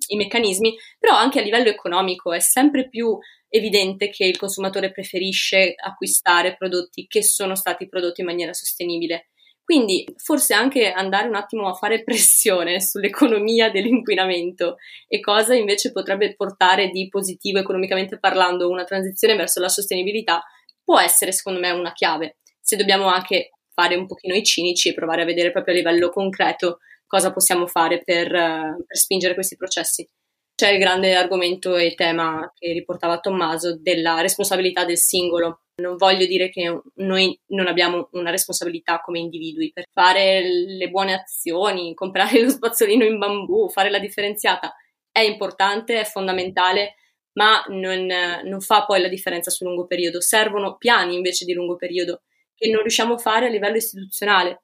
i 0.07 0.15
meccanismi, 0.17 0.75
però 0.99 1.15
anche 1.15 1.39
a 1.39 1.41
livello 1.41 1.69
economico 1.69 2.33
è 2.33 2.41
sempre 2.41 2.89
più 2.89 3.17
evidente 3.47 4.09
che 4.09 4.25
il 4.25 4.37
consumatore 4.37 4.91
preferisce 4.91 5.73
acquistare 5.73 6.57
prodotti 6.57 7.07
che 7.07 7.23
sono 7.23 7.55
stati 7.55 7.87
prodotti 7.87 8.19
in 8.19 8.27
maniera 8.27 8.51
sostenibile 8.51 9.29
quindi 9.65 10.05
forse 10.17 10.53
anche 10.53 10.91
andare 10.91 11.27
un 11.27 11.33
attimo 11.33 11.67
a 11.67 11.73
fare 11.73 12.03
pressione 12.03 12.79
sull'economia 12.79 13.71
dell'inquinamento 13.71 14.75
e 15.07 15.19
cosa 15.19 15.55
invece 15.55 15.91
potrebbe 15.91 16.35
portare 16.35 16.89
di 16.89 17.09
positivo 17.09 17.57
economicamente 17.57 18.19
parlando 18.19 18.69
una 18.69 18.83
transizione 18.83 19.35
verso 19.35 19.59
la 19.59 19.67
sostenibilità 19.67 20.43
può 20.83 20.99
essere 20.99 21.31
secondo 21.31 21.59
me 21.59 21.71
una 21.71 21.93
chiave. 21.93 22.37
Se 22.61 22.75
dobbiamo 22.75 23.07
anche 23.07 23.49
fare 23.73 23.95
un 23.95 24.05
pochino 24.05 24.35
i 24.35 24.43
cinici 24.43 24.89
e 24.89 24.93
provare 24.93 25.23
a 25.23 25.25
vedere 25.25 25.51
proprio 25.51 25.73
a 25.73 25.77
livello 25.77 26.09
concreto 26.09 26.77
cosa 27.07 27.33
possiamo 27.33 27.65
fare 27.65 28.03
per, 28.03 28.29
per 28.29 28.97
spingere 28.97 29.33
questi 29.33 29.55
processi. 29.55 30.07
C'è 30.55 30.71
il 30.71 30.79
grande 30.79 31.15
argomento 31.15 31.75
e 31.75 31.95
tema 31.95 32.49
che 32.57 32.71
riportava 32.71 33.19
Tommaso 33.19 33.77
della 33.77 34.21
responsabilità 34.21 34.85
del 34.85 34.97
singolo 34.97 35.65
non 35.77 35.97
voglio 35.97 36.25
dire 36.25 36.49
che 36.49 36.81
noi 36.95 37.37
non 37.47 37.67
abbiamo 37.67 38.07
una 38.13 38.29
responsabilità 38.29 39.01
come 39.01 39.19
individui 39.19 39.71
per 39.73 39.85
fare 39.91 40.41
le 40.41 40.89
buone 40.89 41.13
azioni, 41.13 41.93
comprare 41.95 42.41
lo 42.41 42.49
spazzolino 42.49 43.03
in 43.03 43.17
bambù, 43.17 43.69
fare 43.69 43.89
la 43.89 43.99
differenziata. 43.99 44.73
È 45.11 45.19
importante, 45.19 45.99
è 45.99 46.05
fondamentale, 46.05 46.95
ma 47.33 47.63
non, 47.67 48.07
non 48.43 48.61
fa 48.61 48.85
poi 48.85 49.01
la 49.01 49.09
differenza 49.09 49.49
sul 49.49 49.67
lungo 49.67 49.85
periodo. 49.85 50.21
Servono 50.21 50.77
piani 50.77 51.15
invece 51.15 51.45
di 51.45 51.53
lungo 51.53 51.75
periodo 51.75 52.21
che 52.55 52.69
non 52.69 52.81
riusciamo 52.81 53.15
a 53.15 53.17
fare 53.17 53.47
a 53.47 53.49
livello 53.49 53.75
istituzionale 53.75 54.63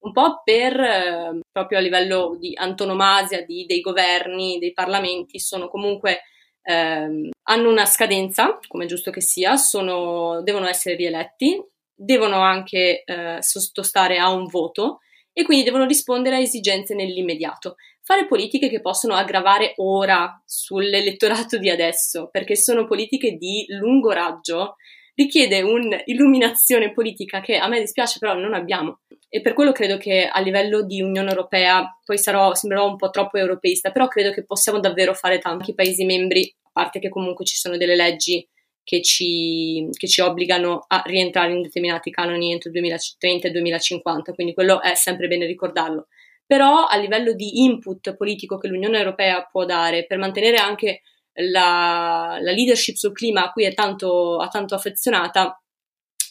un 0.00 0.12
po' 0.12 0.42
per 0.44 0.78
eh, 0.78 1.40
proprio 1.50 1.78
a 1.78 1.80
livello 1.80 2.36
di 2.38 2.52
antonomasia 2.54 3.44
di, 3.44 3.66
dei 3.66 3.80
governi, 3.80 4.58
dei 4.58 4.72
parlamenti, 4.72 5.38
sono 5.38 5.68
comunque 5.68 6.22
eh, 6.62 7.30
hanno 7.42 7.68
una 7.68 7.84
scadenza, 7.86 8.58
come 8.68 8.84
è 8.84 8.88
giusto 8.88 9.10
che 9.10 9.20
sia, 9.20 9.56
sono, 9.56 10.42
devono 10.42 10.66
essere 10.66 10.96
rieletti, 10.96 11.60
devono 11.94 12.40
anche 12.40 13.02
eh, 13.04 13.38
sottostare 13.40 14.18
a 14.18 14.30
un 14.30 14.46
voto 14.46 14.98
e 15.32 15.44
quindi 15.44 15.64
devono 15.64 15.86
rispondere 15.86 16.36
a 16.36 16.40
esigenze 16.40 16.94
nell'immediato. 16.94 17.76
Fare 18.02 18.26
politiche 18.26 18.68
che 18.68 18.80
possono 18.80 19.14
aggravare 19.14 19.74
ora 19.76 20.40
sull'elettorato 20.44 21.58
di 21.58 21.70
adesso, 21.70 22.28
perché 22.30 22.56
sono 22.56 22.86
politiche 22.86 23.36
di 23.36 23.66
lungo 23.68 24.10
raggio, 24.10 24.76
richiede 25.14 25.62
un'illuminazione 25.62 26.92
politica 26.92 27.40
che 27.40 27.56
a 27.56 27.66
me 27.66 27.80
dispiace 27.80 28.18
però 28.18 28.34
non 28.34 28.54
abbiamo. 28.54 29.00
E 29.30 29.42
per 29.42 29.52
quello 29.52 29.72
credo 29.72 29.98
che 29.98 30.26
a 30.26 30.40
livello 30.40 30.82
di 30.82 31.02
Unione 31.02 31.28
Europea, 31.28 31.98
poi 32.02 32.16
sarò, 32.16 32.54
sembrerò 32.54 32.88
un 32.88 32.96
po' 32.96 33.10
troppo 33.10 33.36
europeista, 33.36 33.90
però 33.90 34.08
credo 34.08 34.32
che 34.32 34.44
possiamo 34.44 34.80
davvero 34.80 35.12
fare 35.12 35.38
tanti 35.38 35.74
paesi 35.74 36.04
membri, 36.06 36.54
a 36.62 36.70
parte 36.72 36.98
che 36.98 37.10
comunque 37.10 37.44
ci 37.44 37.56
sono 37.56 37.76
delle 37.76 37.94
leggi 37.94 38.46
che 38.82 39.02
ci, 39.02 39.86
che 39.92 40.08
ci 40.08 40.22
obbligano 40.22 40.86
a 40.88 41.02
rientrare 41.04 41.52
in 41.52 41.60
determinati 41.60 42.10
canoni 42.10 42.52
entro 42.52 42.70
il 42.70 42.80
2030 42.80 43.44
e 43.44 43.48
il 43.48 43.52
2050, 43.56 44.32
quindi 44.32 44.54
quello 44.54 44.80
è 44.80 44.94
sempre 44.94 45.28
bene 45.28 45.44
ricordarlo. 45.44 46.06
Però 46.46 46.86
a 46.86 46.96
livello 46.96 47.34
di 47.34 47.64
input 47.64 48.16
politico 48.16 48.56
che 48.56 48.68
l'Unione 48.68 48.96
Europea 48.96 49.44
può 49.44 49.66
dare 49.66 50.06
per 50.06 50.16
mantenere 50.16 50.56
anche 50.56 51.02
la, 51.34 52.38
la 52.40 52.50
leadership 52.50 52.94
sul 52.94 53.12
clima 53.12 53.44
a 53.44 53.52
cui 53.52 53.64
è 53.64 53.74
tanto, 53.74 54.42
tanto 54.50 54.74
affezionata, 54.74 55.62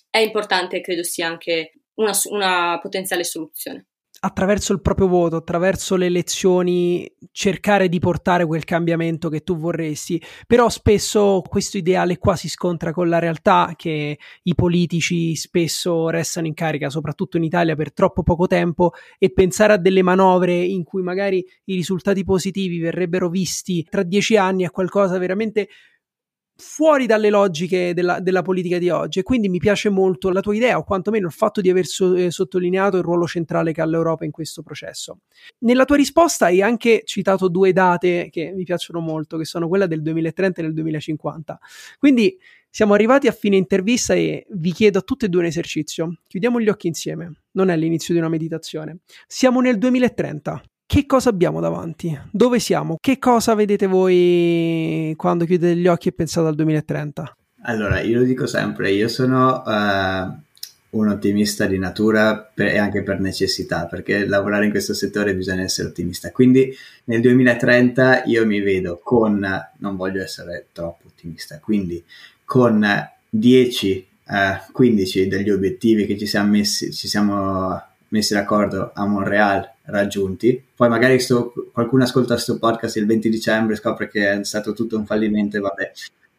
è 0.09 0.17
importante 0.17 0.81
credo 0.81 1.03
sia 1.03 1.27
anche 1.27 1.73
una, 1.97 2.11
una 2.31 2.79
potenziale 2.81 3.23
soluzione 3.23 3.87
attraverso 4.19 4.73
il 4.73 4.81
proprio 4.81 5.07
voto, 5.07 5.35
attraverso 5.35 5.95
le 5.95 6.07
elezioni, 6.07 7.09
cercare 7.31 7.87
di 7.87 7.99
portare 7.99 8.45
quel 8.45 8.63
cambiamento 8.63 9.29
che 9.29 9.41
tu 9.41 9.57
vorresti. 9.57 10.21
Però 10.47 10.69
spesso 10.69 11.43
questo 11.47 11.77
ideale 11.77 12.17
qua 12.17 12.35
si 12.35 12.49
scontra 12.49 12.91
con 12.93 13.09
la 13.09 13.19
realtà 13.19 13.73
che 13.75 14.17
i 14.43 14.55
politici 14.55 15.35
spesso 15.35 16.09
restano 16.09 16.47
in 16.47 16.53
carica, 16.53 16.89
soprattutto 16.89 17.37
in 17.37 17.43
Italia, 17.43 17.75
per 17.75 17.93
troppo 17.93 18.23
poco 18.23 18.47
tempo 18.47 18.91
e 19.19 19.31
pensare 19.31 19.73
a 19.73 19.77
delle 19.77 20.01
manovre 20.01 20.55
in 20.55 20.83
cui 20.83 21.03
magari 21.03 21.45
i 21.65 21.75
risultati 21.75 22.23
positivi 22.23 22.79
verrebbero 22.79 23.29
visti 23.29 23.85
tra 23.87 24.03
dieci 24.03 24.35
anni 24.35 24.63
è 24.63 24.71
qualcosa 24.71 25.17
veramente 25.17 25.67
fuori 26.58 27.05
dalle 27.05 27.30
logiche 27.30 27.93
della, 27.93 28.20
della, 28.20 28.41
politica 28.41 28.80
di 28.80 28.89
oggi 28.89 29.20
e 29.20 29.24
quindi 29.24 29.47
mi 29.47 29.60
piace 29.60 29.89
molto 29.89 30.30
la 30.30 30.41
tua 30.41 30.55
idea 30.55 30.78
o 30.78 30.84
quantomeno 30.84 31.28
il 31.28 31.34
fatto 31.34 31.62
di 31.62 31.70
aver 31.70 31.86
so, 31.86 32.16
eh, 32.16 32.32
sottolineato 32.32 32.97
il 32.97 33.03
ruolo 33.03 33.28
centrale 33.28 33.72
che 33.72 33.82
ha 33.82 33.86
l'Europa 33.86 34.26
in 34.26 34.32
questo 34.32 34.64
processo. 34.64 35.20
Nella 35.60 35.86
tua 35.86 35.95
risposta 35.95 36.45
hai 36.45 36.62
anche 36.62 37.03
citato 37.05 37.47
due 37.47 37.74
date 37.74 38.30
che 38.32 38.51
mi 38.55 38.64
piacciono 38.64 38.99
molto, 38.99 39.38
che 39.38 39.45
sono 39.45 39.68
quella 39.68 39.86
del 39.86 40.01
2030 40.01 40.60
e 40.60 40.64
del 40.64 40.74
2050. 40.74 41.60
Quindi 41.99 42.38
siamo 42.70 42.93
arrivati 42.93 43.28
a 43.28 43.32
fine 43.32 43.55
intervista 43.55 44.14
e 44.14 44.45
vi 44.51 44.72
chiedo 44.72 44.99
a 44.99 45.01
tutti 45.01 45.26
e 45.26 45.30
due 45.30 45.41
un 45.41 45.47
esercizio. 45.47 46.22
Chiudiamo 46.28 46.60
gli 46.60 46.70
occhi 46.70 46.88
insieme, 46.88 47.43
non 47.51 47.70
è 47.70 47.78
l'inizio 47.78 48.14
di 48.14 48.20
una 48.20 48.30
meditazione. 48.30 48.99
Siamo 49.28 49.62
nel 49.62 49.78
2030 49.78 50.62
che 50.88 51.05
cosa 51.05 51.29
abbiamo 51.29 51.59
davanti? 51.59 52.17
Dove 52.31 52.59
siamo? 52.59 52.95
Che 53.01 53.19
cosa 53.19 53.53
vedete 53.53 53.88
voi 53.88 55.13
quando 55.17 55.43
chiudete 55.43 55.75
gli 55.75 55.85
occhi 55.85 56.07
e 56.07 56.11
pensate 56.13 56.47
al 56.47 56.55
2030? 56.55 57.35
Allora, 57.63 57.99
io 57.99 58.19
lo 58.19 58.23
dico 58.23 58.47
sempre, 58.47 58.91
io 58.91 59.09
sono 59.09 59.63
uh, 59.65 60.97
un 60.97 61.07
ottimista 61.09 61.65
di 61.65 61.77
natura 61.77 62.38
per, 62.38 62.67
e 62.67 62.77
anche 62.77 63.03
per 63.03 63.19
necessità, 63.19 63.85
perché 63.85 64.25
lavorare 64.25 64.63
in 64.63 64.71
questo 64.71 64.93
settore 64.93 65.35
bisogna 65.35 65.63
essere 65.63 65.89
ottimista. 65.89 66.31
Quindi 66.31 66.73
nel 67.03 67.19
2030 67.19 68.23
io 68.23 68.45
mi 68.45 68.61
vedo 68.61 69.01
con, 69.03 69.45
non 69.79 69.95
voglio 69.97 70.23
essere 70.23 70.67
troppo 70.71 71.07
ottimista, 71.07 71.59
quindi 71.59 72.01
con 72.45 72.88
10, 73.29 74.07
uh, 74.23 74.71
15 74.71 75.27
degli 75.27 75.49
obiettivi 75.49 76.05
che 76.05 76.17
ci 76.17 76.25
siamo 76.25 76.51
messi, 76.51 76.93
ci 76.93 77.09
siamo 77.09 77.83
messi 78.07 78.33
d'accordo 78.33 78.91
a 78.93 79.05
Montreal 79.05 79.75
raggiunti. 79.88 80.63
Poi 80.75 80.89
magari 80.89 81.19
sto, 81.19 81.53
qualcuno 81.71 82.03
ascolta 82.03 82.33
questo 82.33 82.57
podcast 82.57 82.97
il 82.97 83.05
20 83.05 83.29
dicembre 83.29 83.73
e 83.73 83.77
scopre 83.77 84.07
che 84.07 84.31
è 84.31 84.43
stato 84.43 84.73
tutto 84.73 84.97
un 84.97 85.05
fallimento 85.05 85.57
e 85.57 85.59
vabbè. 85.59 85.91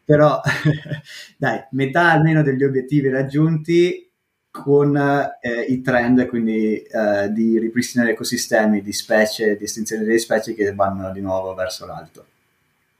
Però 0.03 0.41
dai, 1.37 1.63
metà 1.71 2.11
almeno 2.11 2.41
degli 2.41 2.63
obiettivi 2.63 3.09
raggiunti 3.09 4.09
con 4.51 4.97
eh, 4.97 5.61
i 5.67 5.81
trend 5.81 6.25
quindi 6.25 6.81
eh, 6.81 7.29
di 7.31 7.59
ripristinare 7.59 8.11
ecosistemi 8.11 8.81
di 8.81 8.91
specie, 8.93 9.55
di 9.55 9.63
estinzione 9.63 10.03
delle 10.03 10.17
specie 10.17 10.53
che 10.53 10.73
vanno 10.73 11.11
di 11.11 11.21
nuovo 11.21 11.53
verso 11.53 11.85
l'alto. 11.85 12.25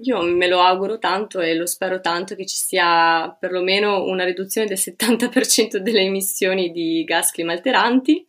Io 0.02 0.22
me 0.22 0.47
lo 0.47 0.62
auguro 0.62 0.97
tanto 0.97 1.41
e 1.41 1.56
lo 1.56 1.66
spero 1.66 2.00
tanto 2.00 2.36
che 2.36 2.45
ci 2.45 2.56
sia 2.56 3.36
perlomeno 3.38 4.06
una 4.06 4.24
riduzione 4.24 4.66
del 4.66 4.78
70% 4.78 5.76
delle 5.78 6.02
emissioni 6.02 6.72
di 6.72 7.04
gas 7.04 7.32
climalteranti 7.32 8.26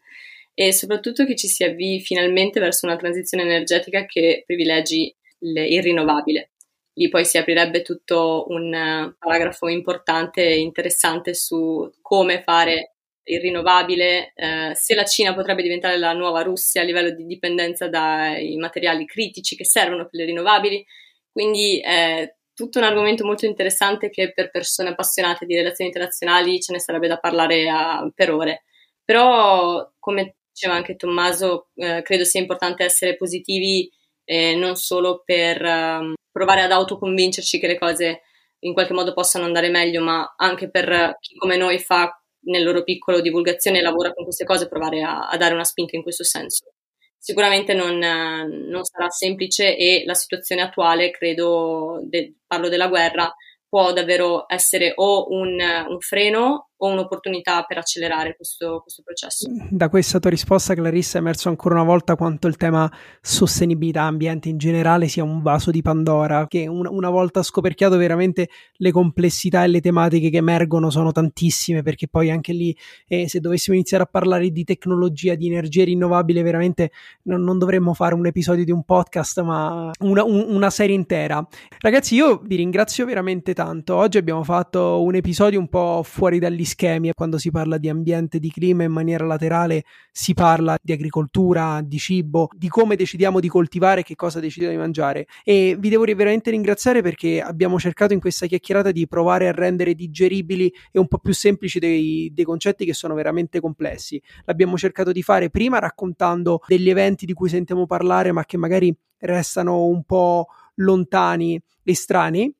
e 0.60 0.74
soprattutto 0.74 1.24
che 1.24 1.36
ci 1.36 1.48
si 1.48 1.64
avvii 1.64 2.02
finalmente 2.02 2.60
verso 2.60 2.84
una 2.84 2.96
transizione 2.96 3.44
energetica 3.44 4.04
che 4.04 4.42
privilegi 4.44 5.10
il 5.38 5.82
rinnovabile. 5.82 6.50
Lì 6.98 7.08
poi 7.08 7.24
si 7.24 7.38
aprirebbe 7.38 7.80
tutto 7.80 8.44
un 8.48 8.74
eh, 8.74 9.16
paragrafo 9.18 9.68
importante 9.68 10.42
e 10.46 10.58
interessante 10.58 11.32
su 11.32 11.90
come 12.02 12.42
fare 12.42 12.96
il 13.22 13.40
rinnovabile, 13.40 14.34
eh, 14.34 14.72
se 14.74 14.94
la 14.94 15.06
Cina 15.06 15.32
potrebbe 15.32 15.62
diventare 15.62 15.96
la 15.96 16.12
nuova 16.12 16.42
Russia 16.42 16.82
a 16.82 16.84
livello 16.84 17.08
di 17.08 17.24
dipendenza 17.24 17.88
dai 17.88 18.54
materiali 18.56 19.06
critici 19.06 19.56
che 19.56 19.64
servono 19.64 20.02
per 20.10 20.20
le 20.20 20.26
rinnovabili. 20.26 20.84
Quindi 21.32 21.80
è 21.80 22.34
tutto 22.52 22.80
un 22.80 22.84
argomento 22.84 23.24
molto 23.24 23.46
interessante 23.46 24.10
che 24.10 24.34
per 24.34 24.50
persone 24.50 24.90
appassionate 24.90 25.46
di 25.46 25.56
relazioni 25.56 25.90
internazionali 25.90 26.60
ce 26.60 26.74
ne 26.74 26.80
sarebbe 26.80 27.08
da 27.08 27.16
parlare 27.16 27.66
a, 27.66 28.06
per 28.14 28.30
ore. 28.30 28.64
Però, 29.02 29.90
come 29.98 30.34
diceva 30.60 30.74
anche 30.74 30.96
Tommaso, 30.96 31.68
eh, 31.76 32.02
credo 32.02 32.24
sia 32.24 32.40
importante 32.40 32.84
essere 32.84 33.16
positivi 33.16 33.90
eh, 34.24 34.54
non 34.54 34.76
solo 34.76 35.22
per 35.24 35.62
um, 35.62 36.14
provare 36.30 36.60
ad 36.60 36.70
autoconvincerci 36.70 37.58
che 37.58 37.66
le 37.66 37.78
cose 37.78 38.22
in 38.60 38.74
qualche 38.74 38.92
modo 38.92 39.14
possano 39.14 39.46
andare 39.46 39.70
meglio, 39.70 40.02
ma 40.02 40.34
anche 40.36 40.70
per 40.70 41.16
chi 41.18 41.34
come 41.36 41.56
noi 41.56 41.78
fa 41.78 42.14
nel 42.42 42.62
loro 42.62 42.82
piccolo 42.84 43.20
divulgazione 43.22 43.78
e 43.78 43.82
lavora 43.82 44.12
con 44.12 44.24
queste 44.24 44.44
cose, 44.44 44.68
provare 44.68 45.02
a, 45.02 45.28
a 45.28 45.36
dare 45.38 45.54
una 45.54 45.64
spinta 45.64 45.96
in 45.96 46.02
questo 46.02 46.24
senso. 46.24 46.74
Sicuramente 47.16 47.72
non, 47.72 47.98
non, 47.98 48.84
sarà 48.84 49.08
semplice 49.08 49.76
e 49.76 50.04
la 50.06 50.14
situazione 50.14 50.62
attuale, 50.62 51.10
credo, 51.10 52.00
de, 52.02 52.36
parlo 52.46 52.68
della 52.68 52.88
guerra, 52.88 53.34
può 53.68 53.92
davvero 53.92 54.44
essere 54.46 54.92
o 54.94 55.26
un, 55.30 55.58
un 55.88 56.00
freno 56.00 56.69
o 56.82 56.88
un'opportunità 56.88 57.62
per 57.64 57.78
accelerare 57.78 58.36
questo, 58.36 58.80
questo, 58.80 59.02
processo. 59.02 59.50
Da 59.68 59.88
questa 59.88 60.18
tua 60.18 60.30
risposta, 60.30 60.74
Clarissa, 60.74 61.18
è 61.18 61.20
emerso 61.20 61.48
ancora 61.48 61.74
una 61.74 61.84
volta 61.84 62.16
quanto 62.16 62.46
il 62.46 62.56
tema 62.56 62.90
sostenibilità 63.20 64.02
ambiente 64.02 64.48
in 64.48 64.56
generale 64.56 65.08
sia 65.08 65.22
un 65.22 65.42
vaso 65.42 65.70
di 65.70 65.82
Pandora, 65.82 66.46
che 66.46 66.66
un, 66.66 66.86
una 66.86 67.10
volta 67.10 67.42
scoperchiato 67.42 67.96
veramente 67.96 68.48
le 68.76 68.92
complessità 68.92 69.64
e 69.64 69.68
le 69.68 69.80
tematiche 69.80 70.30
che 70.30 70.38
emergono 70.38 70.88
sono 70.88 71.12
tantissime, 71.12 71.82
perché 71.82 72.08
poi 72.08 72.30
anche 72.30 72.52
lì, 72.52 72.74
eh, 73.06 73.28
se 73.28 73.40
dovessimo 73.40 73.76
iniziare 73.76 74.04
a 74.04 74.06
parlare 74.06 74.48
di 74.50 74.64
tecnologia, 74.64 75.34
di 75.34 75.48
energia 75.48 75.84
rinnovabile, 75.84 76.42
veramente 76.42 76.92
non, 77.24 77.42
non 77.42 77.58
dovremmo 77.58 77.92
fare 77.92 78.14
un 78.14 78.24
episodio 78.24 78.64
di 78.64 78.72
un 78.72 78.84
podcast, 78.84 79.42
ma 79.42 79.90
una, 80.00 80.24
un, 80.24 80.46
una 80.48 80.70
serie 80.70 80.94
intera. 80.94 81.46
Ragazzi, 81.78 82.14
io 82.14 82.40
vi 82.42 82.56
ringrazio 82.56 83.04
veramente 83.04 83.52
tanto. 83.52 83.96
Oggi 83.96 84.16
abbiamo 84.16 84.44
fatto 84.44 85.02
un 85.02 85.14
episodio 85.14 85.58
un 85.58 85.68
po' 85.68 86.02
fuori 86.02 86.38
dagli 86.38 86.68
schemi 86.70 87.12
quando 87.12 87.36
si 87.36 87.50
parla 87.50 87.76
di 87.76 87.88
ambiente, 87.88 88.38
di 88.38 88.50
clima 88.50 88.84
in 88.84 88.92
maniera 88.92 89.26
laterale 89.26 89.84
si 90.10 90.32
parla 90.32 90.78
di 90.80 90.92
agricoltura, 90.92 91.80
di 91.84 91.98
cibo, 91.98 92.48
di 92.56 92.68
come 92.68 92.96
decidiamo 92.96 93.40
di 93.40 93.48
coltivare 93.48 94.00
e 94.00 94.02
che 94.04 94.14
cosa 94.14 94.40
decidiamo 94.40 94.74
di 94.74 94.80
mangiare 94.80 95.26
e 95.44 95.76
vi 95.78 95.88
devo 95.88 96.04
veramente 96.04 96.50
ringraziare 96.50 97.02
perché 97.02 97.40
abbiamo 97.42 97.78
cercato 97.78 98.12
in 98.12 98.20
questa 98.20 98.46
chiacchierata 98.46 98.90
di 98.90 99.06
provare 99.06 99.48
a 99.48 99.52
rendere 99.52 99.94
digeribili 99.94 100.72
e 100.90 100.98
un 100.98 101.08
po' 101.08 101.18
più 101.18 101.34
semplici 101.34 101.78
dei, 101.78 102.30
dei 102.32 102.44
concetti 102.44 102.84
che 102.84 102.94
sono 102.94 103.14
veramente 103.14 103.60
complessi. 103.60 104.20
L'abbiamo 104.44 104.76
cercato 104.76 105.12
di 105.12 105.22
fare 105.22 105.50
prima 105.50 105.78
raccontando 105.78 106.60
degli 106.66 106.88
eventi 106.88 107.26
di 107.26 107.32
cui 107.32 107.48
sentiamo 107.48 107.86
parlare 107.86 108.32
ma 108.32 108.44
che 108.44 108.56
magari 108.56 108.96
restano 109.18 109.84
un 109.84 110.04
po' 110.04 110.46
lontani 110.76 111.60
e 111.82 111.94
strani 111.94 112.54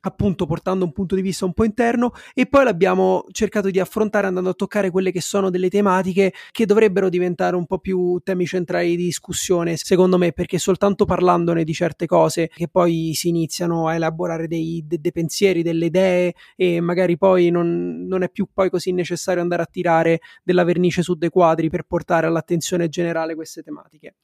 appunto 0.00 0.46
portando 0.46 0.84
un 0.84 0.92
punto 0.92 1.14
di 1.14 1.22
vista 1.22 1.44
un 1.44 1.52
po' 1.52 1.64
interno 1.64 2.12
e 2.34 2.46
poi 2.46 2.64
l'abbiamo 2.64 3.24
cercato 3.30 3.70
di 3.70 3.80
affrontare 3.80 4.26
andando 4.26 4.50
a 4.50 4.54
toccare 4.54 4.90
quelle 4.90 5.10
che 5.10 5.20
sono 5.20 5.50
delle 5.50 5.68
tematiche 5.68 6.32
che 6.52 6.66
dovrebbero 6.66 7.08
diventare 7.08 7.56
un 7.56 7.66
po' 7.66 7.78
più 7.78 8.20
temi 8.22 8.46
centrali 8.46 8.96
di 8.96 9.04
discussione 9.04 9.76
secondo 9.76 10.18
me 10.18 10.32
perché 10.32 10.58
soltanto 10.58 11.04
parlandone 11.04 11.64
di 11.64 11.72
certe 11.72 12.06
cose 12.06 12.48
che 12.54 12.68
poi 12.68 13.12
si 13.14 13.28
iniziano 13.28 13.88
a 13.88 13.94
elaborare 13.94 14.46
dei, 14.46 14.82
dei, 14.86 15.00
dei 15.00 15.12
pensieri, 15.12 15.62
delle 15.62 15.86
idee 15.86 16.34
e 16.54 16.80
magari 16.80 17.16
poi 17.16 17.50
non, 17.50 18.06
non 18.06 18.22
è 18.22 18.30
più 18.30 18.46
poi 18.52 18.70
così 18.70 18.92
necessario 18.92 19.42
andare 19.42 19.62
a 19.62 19.66
tirare 19.66 20.20
della 20.42 20.64
vernice 20.64 21.02
su 21.02 21.14
dei 21.14 21.30
quadri 21.30 21.68
per 21.68 21.82
portare 21.82 22.26
all'attenzione 22.26 22.88
generale 22.88 23.34
queste 23.34 23.62
tematiche. 23.62 24.14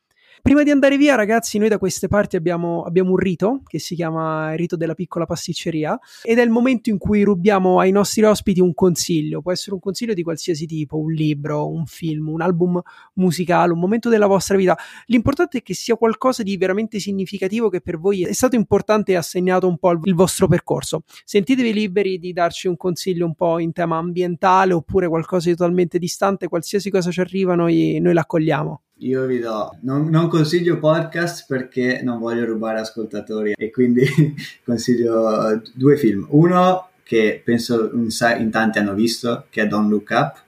Prima 0.43 0.65
di 0.65 0.73
andare 0.73 0.97
via, 0.97 1.15
ragazzi, 1.15 1.57
noi 1.57 1.69
da 1.69 1.79
queste 1.79 2.09
parti 2.09 2.35
abbiamo, 2.35 2.83
abbiamo, 2.83 3.11
un 3.11 3.17
rito 3.17 3.63
che 3.65 3.79
si 3.79 3.95
chiama 3.95 4.51
il 4.51 4.59
rito 4.59 4.75
della 4.75 4.95
piccola 4.95 5.25
pasticceria 5.25 5.97
ed 6.21 6.41
è 6.41 6.43
il 6.43 6.51
momento 6.51 6.91
in 6.91 6.99
cui 6.99 7.23
rubiamo 7.23 7.79
ai 7.79 7.93
nostri 7.93 8.25
ospiti 8.25 8.61
un 8.61 8.75
consiglio. 8.75 9.41
Può 9.41 9.53
essere 9.53 9.75
un 9.75 9.81
consiglio 9.81 10.15
di 10.15 10.25
qualsiasi 10.25 10.67
tipo, 10.67 10.99
un 10.99 11.13
libro, 11.13 11.71
un 11.71 11.87
film, 11.87 12.29
un 12.29 12.41
album 12.41 12.83
musicale, 13.15 13.73
un 13.73 13.79
momento 13.79 14.09
della 14.09 14.27
vostra 14.27 14.57
vita. 14.57 14.77
L'importante 15.07 15.59
è 15.59 15.63
che 15.63 15.75
sia 15.75 15.95
qualcosa 15.95 16.43
di 16.43 16.57
veramente 16.57 16.99
significativo 16.99 17.69
che 17.69 17.81
per 17.81 18.01
voi 18.01 18.25
è 18.25 18.33
stato 18.33 18.57
importante 18.57 19.13
e 19.13 19.15
ha 19.15 19.23
segnato 19.23 19.69
un 19.69 19.79
po' 19.79 19.93
il 19.93 20.15
vostro 20.17 20.49
percorso. 20.49 21.05
Sentitevi 21.25 21.73
liberi 21.73 22.19
di 22.19 22.33
darci 22.33 22.67
un 22.67 22.77
consiglio 22.77 23.27
un 23.27 23.37
po' 23.37 23.61
in 23.61 23.71
tema 23.71 23.97
ambientale 23.97 24.73
oppure 24.73 25.07
qualcosa 25.07 25.51
di 25.51 25.55
totalmente 25.55 26.01
distante, 26.01 26.49
qualsiasi 26.49 26.91
cosa 26.91 27.13
ci 27.13 27.21
arriva, 27.21 27.55
noi, 27.55 28.01
noi 28.01 28.13
l'accogliamo 28.13 28.81
io 29.03 29.27
vi 29.27 29.41
do, 29.41 29.77
non, 29.81 30.09
non, 30.09 30.29
consiglio 30.29 30.79
podcast 30.79 31.47
perché 31.49 32.01
non 32.03 32.19
voglio 32.19 32.45
rubare 32.45 32.79
ascoltatori 32.79 33.55
e 33.57 33.71
quindi 33.71 34.05
consiglio 34.65 35.61
due 35.75 35.97
film. 35.97 36.27
Uno 36.31 36.89
che 37.03 37.43
penso 37.45 37.91
in, 37.95 38.09
in 38.39 38.51
tanti 38.51 38.79
hanno 38.79 38.95
visto, 38.95 39.47
che 39.51 39.63
è 39.63 39.67
Don't 39.67 39.91
Look 39.91 40.11
Up, 40.11 40.43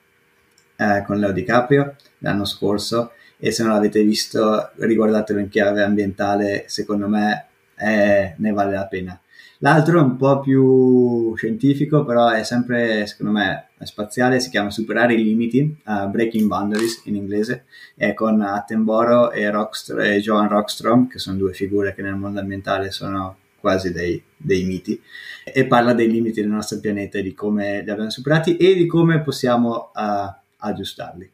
eh, 0.77 1.03
con 1.05 1.19
Leo 1.19 1.33
DiCaprio, 1.33 1.97
l'anno 2.19 2.45
scorso, 2.45 3.13
e 3.39 3.51
se 3.51 3.65
non 3.65 3.73
l'avete 3.73 4.03
visto 4.03 4.71
riguardatelo 4.77 5.41
in 5.41 5.49
chiave 5.49 5.83
ambientale, 5.83 6.65
secondo 6.69 7.09
me 7.09 7.47
è, 7.75 8.35
ne 8.37 8.53
vale 8.53 8.75
la 8.75 8.87
pena. 8.87 9.19
L'altro 9.59 9.99
è 9.99 10.03
un 10.03 10.17
po' 10.17 10.41
più 10.41 11.35
scientifico, 11.37 12.05
però 12.05 12.29
è 12.29 12.43
sempre, 12.43 13.07
secondo 13.07 13.33
me, 13.33 13.69
spaziale, 13.83 14.41
si 14.41 14.51
chiama 14.51 14.71
Superare 14.71 15.15
i 15.15 15.23
limiti, 15.23 15.77
uh, 15.85 16.09
Breaking 16.09 16.49
Boundaries 16.49 17.03
in 17.05 17.17
inglese, 17.17 17.67
è 17.95 18.15
con 18.15 18.41
Attenborough 18.41 19.35
e, 19.35 19.51
Rockst- 19.51 19.99
e 19.99 20.21
Johan 20.21 20.49
Rockstrom, 20.49 21.07
che 21.07 21.19
sono 21.19 21.37
due 21.37 21.53
figure 21.53 21.95
che 21.95 22.03
nel 22.03 22.17
mondo 22.17 22.41
ambientale 22.41 22.91
sono 22.91 23.37
quasi 23.61 23.93
dei, 23.93 24.23
dei 24.37 24.65
miti, 24.65 25.01
e 25.45 25.67
parla 25.67 25.95
dei 25.95 26.11
limiti 26.11 26.41
del 26.41 26.51
nostro 26.51 26.81
pianeta 26.81 27.19
e 27.19 27.23
di 27.23 27.33
come 27.33 27.83
li 27.83 27.91
abbiamo 27.91 28.11
superati 28.11 28.57
e 28.57 28.75
di 28.75 28.87
come 28.87 29.23
possiamo 29.23 29.93
uh, 29.95 30.33
aggiustarli. 30.59 31.31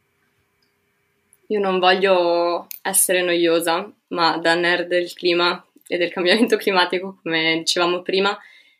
Io 1.47 1.59
non 1.59 1.79
voglio 1.79 2.67
essere 2.81 3.23
noiosa, 3.23 3.91
ma 4.09 4.37
da 4.37 4.55
nerd 4.55 4.87
del 4.87 5.11
clima 5.13 5.61
e 5.91 5.97
del 5.97 6.09
cambiamento 6.09 6.55
climatico, 6.57 7.19
come 7.21 7.57
dicevamo 7.59 8.01
prima, 8.01 8.37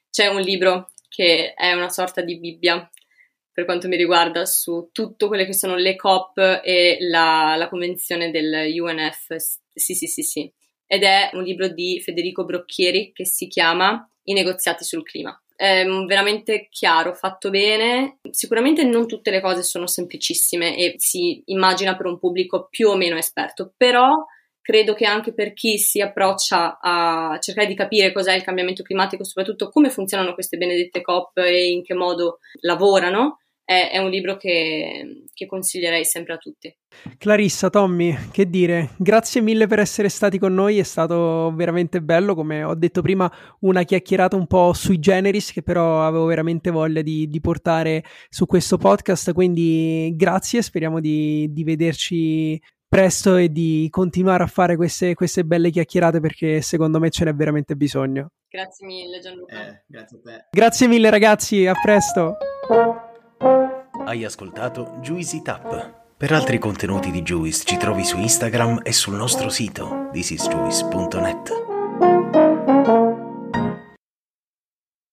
c'è 0.09 0.27
un 0.27 0.39
libro 0.39 0.91
che 1.09 1.53
è 1.53 1.73
una 1.73 1.89
sorta 1.89 2.21
di 2.21 2.39
Bibbia 2.39 2.89
per 3.51 3.65
quanto 3.65 3.89
mi 3.89 3.97
riguarda 3.97 4.45
su 4.45 4.89
tutto 4.93 5.27
quelle 5.27 5.45
che 5.45 5.53
sono 5.53 5.75
le 5.75 5.97
COP 5.97 6.61
e 6.63 6.99
la, 7.01 7.55
la 7.57 7.67
convenzione 7.67 8.31
del 8.31 8.71
UNF. 8.79 9.35
Sì, 9.73 9.93
sì, 9.93 10.07
sì, 10.07 10.23
sì. 10.23 10.49
Ed 10.87 11.03
è 11.03 11.31
un 11.33 11.43
libro 11.43 11.67
di 11.67 11.99
Federico 11.99 12.45
Brocchieri 12.45 13.11
che 13.13 13.25
si 13.25 13.47
chiama 13.47 14.09
I 14.23 14.33
negoziati 14.33 14.85
sul 14.85 15.03
clima. 15.03 15.37
È 15.53 15.85
veramente 16.07 16.69
chiaro, 16.71 17.13
fatto 17.13 17.49
bene. 17.49 18.19
Sicuramente 18.29 18.85
non 18.85 19.05
tutte 19.05 19.31
le 19.31 19.41
cose 19.41 19.63
sono 19.63 19.85
semplicissime 19.85 20.77
e 20.77 20.95
si 20.97 21.41
immagina 21.47 21.97
per 21.97 22.05
un 22.05 22.17
pubblico 22.17 22.67
più 22.69 22.87
o 22.87 22.95
meno 22.95 23.17
esperto, 23.17 23.73
però 23.75 24.25
credo 24.71 24.93
che 24.93 25.05
anche 25.05 25.33
per 25.33 25.51
chi 25.51 25.77
si 25.77 25.99
approccia 25.99 26.79
a 26.79 27.37
cercare 27.41 27.67
di 27.67 27.75
capire 27.75 28.13
cos'è 28.13 28.33
il 28.33 28.41
cambiamento 28.41 28.83
climatico, 28.83 29.25
soprattutto 29.25 29.69
come 29.69 29.89
funzionano 29.89 30.33
queste 30.33 30.55
benedette 30.55 31.01
COP 31.01 31.39
e 31.39 31.71
in 31.71 31.83
che 31.83 31.93
modo 31.93 32.37
lavorano, 32.61 33.39
è, 33.65 33.89
è 33.91 33.97
un 33.97 34.09
libro 34.09 34.37
che, 34.37 35.25
che, 35.33 35.45
consiglierei 35.45 36.05
sempre 36.05 36.35
a 36.35 36.37
tutti. 36.37 36.73
Clarissa, 37.17 37.69
Tommy, 37.69 38.15
che 38.31 38.49
dire, 38.49 38.91
grazie 38.97 39.41
mille 39.41 39.67
per 39.67 39.79
essere 39.79 40.07
stati 40.07 40.39
con 40.39 40.53
noi, 40.53 40.79
è 40.79 40.83
stato 40.83 41.51
veramente 41.53 42.01
bello, 42.01 42.33
come 42.33 42.63
ho 42.63 42.73
detto 42.73 43.01
prima, 43.01 43.29
una 43.61 43.83
chiacchierata 43.83 44.37
un 44.37 44.47
po' 44.47 44.71
sui 44.71 44.99
generis 44.99 45.51
che 45.51 45.63
però 45.63 46.07
avevo 46.07 46.23
veramente 46.25 46.71
voglia 46.71 47.01
di, 47.01 47.27
di 47.27 47.41
portare 47.41 48.05
su 48.29 48.45
questo 48.45 48.77
podcast, 48.77 49.33
quindi 49.33 50.13
grazie, 50.15 50.61
speriamo 50.61 51.01
di, 51.01 51.51
di 51.51 51.63
vederci 51.65 52.61
presto 52.91 53.37
e 53.37 53.49
di 53.49 53.87
continuare 53.89 54.43
a 54.43 54.47
fare 54.47 54.75
queste, 54.75 55.13
queste, 55.13 55.45
belle 55.45 55.69
chiacchierate 55.69 56.19
perché 56.19 56.61
secondo 56.61 56.99
me 56.99 57.09
ce 57.09 57.23
n'è 57.23 57.33
veramente 57.33 57.77
bisogno. 57.77 58.31
Grazie 58.49 58.85
mille 58.85 59.19
Gianluca. 59.19 59.65
Eh, 59.65 59.83
grazie 59.87 60.17
a 60.17 60.21
te. 60.21 60.47
Grazie 60.51 60.87
mille 60.87 61.09
ragazzi, 61.09 61.65
a 61.65 61.73
presto. 61.81 62.35
Hai 64.03 64.25
ascoltato 64.25 64.97
Juicy 64.99 65.41
Tap. 65.41 65.99
Per 66.17 66.33
altri 66.33 66.59
contenuti 66.59 67.11
di 67.11 67.21
Juice 67.21 67.63
ci 67.63 67.77
trovi 67.77 68.03
su 68.03 68.17
Instagram 68.17 68.81
e 68.83 68.91
sul 68.91 69.15
nostro 69.15 69.47
sito 69.47 70.09
thisisjuice.net. 70.11 72.40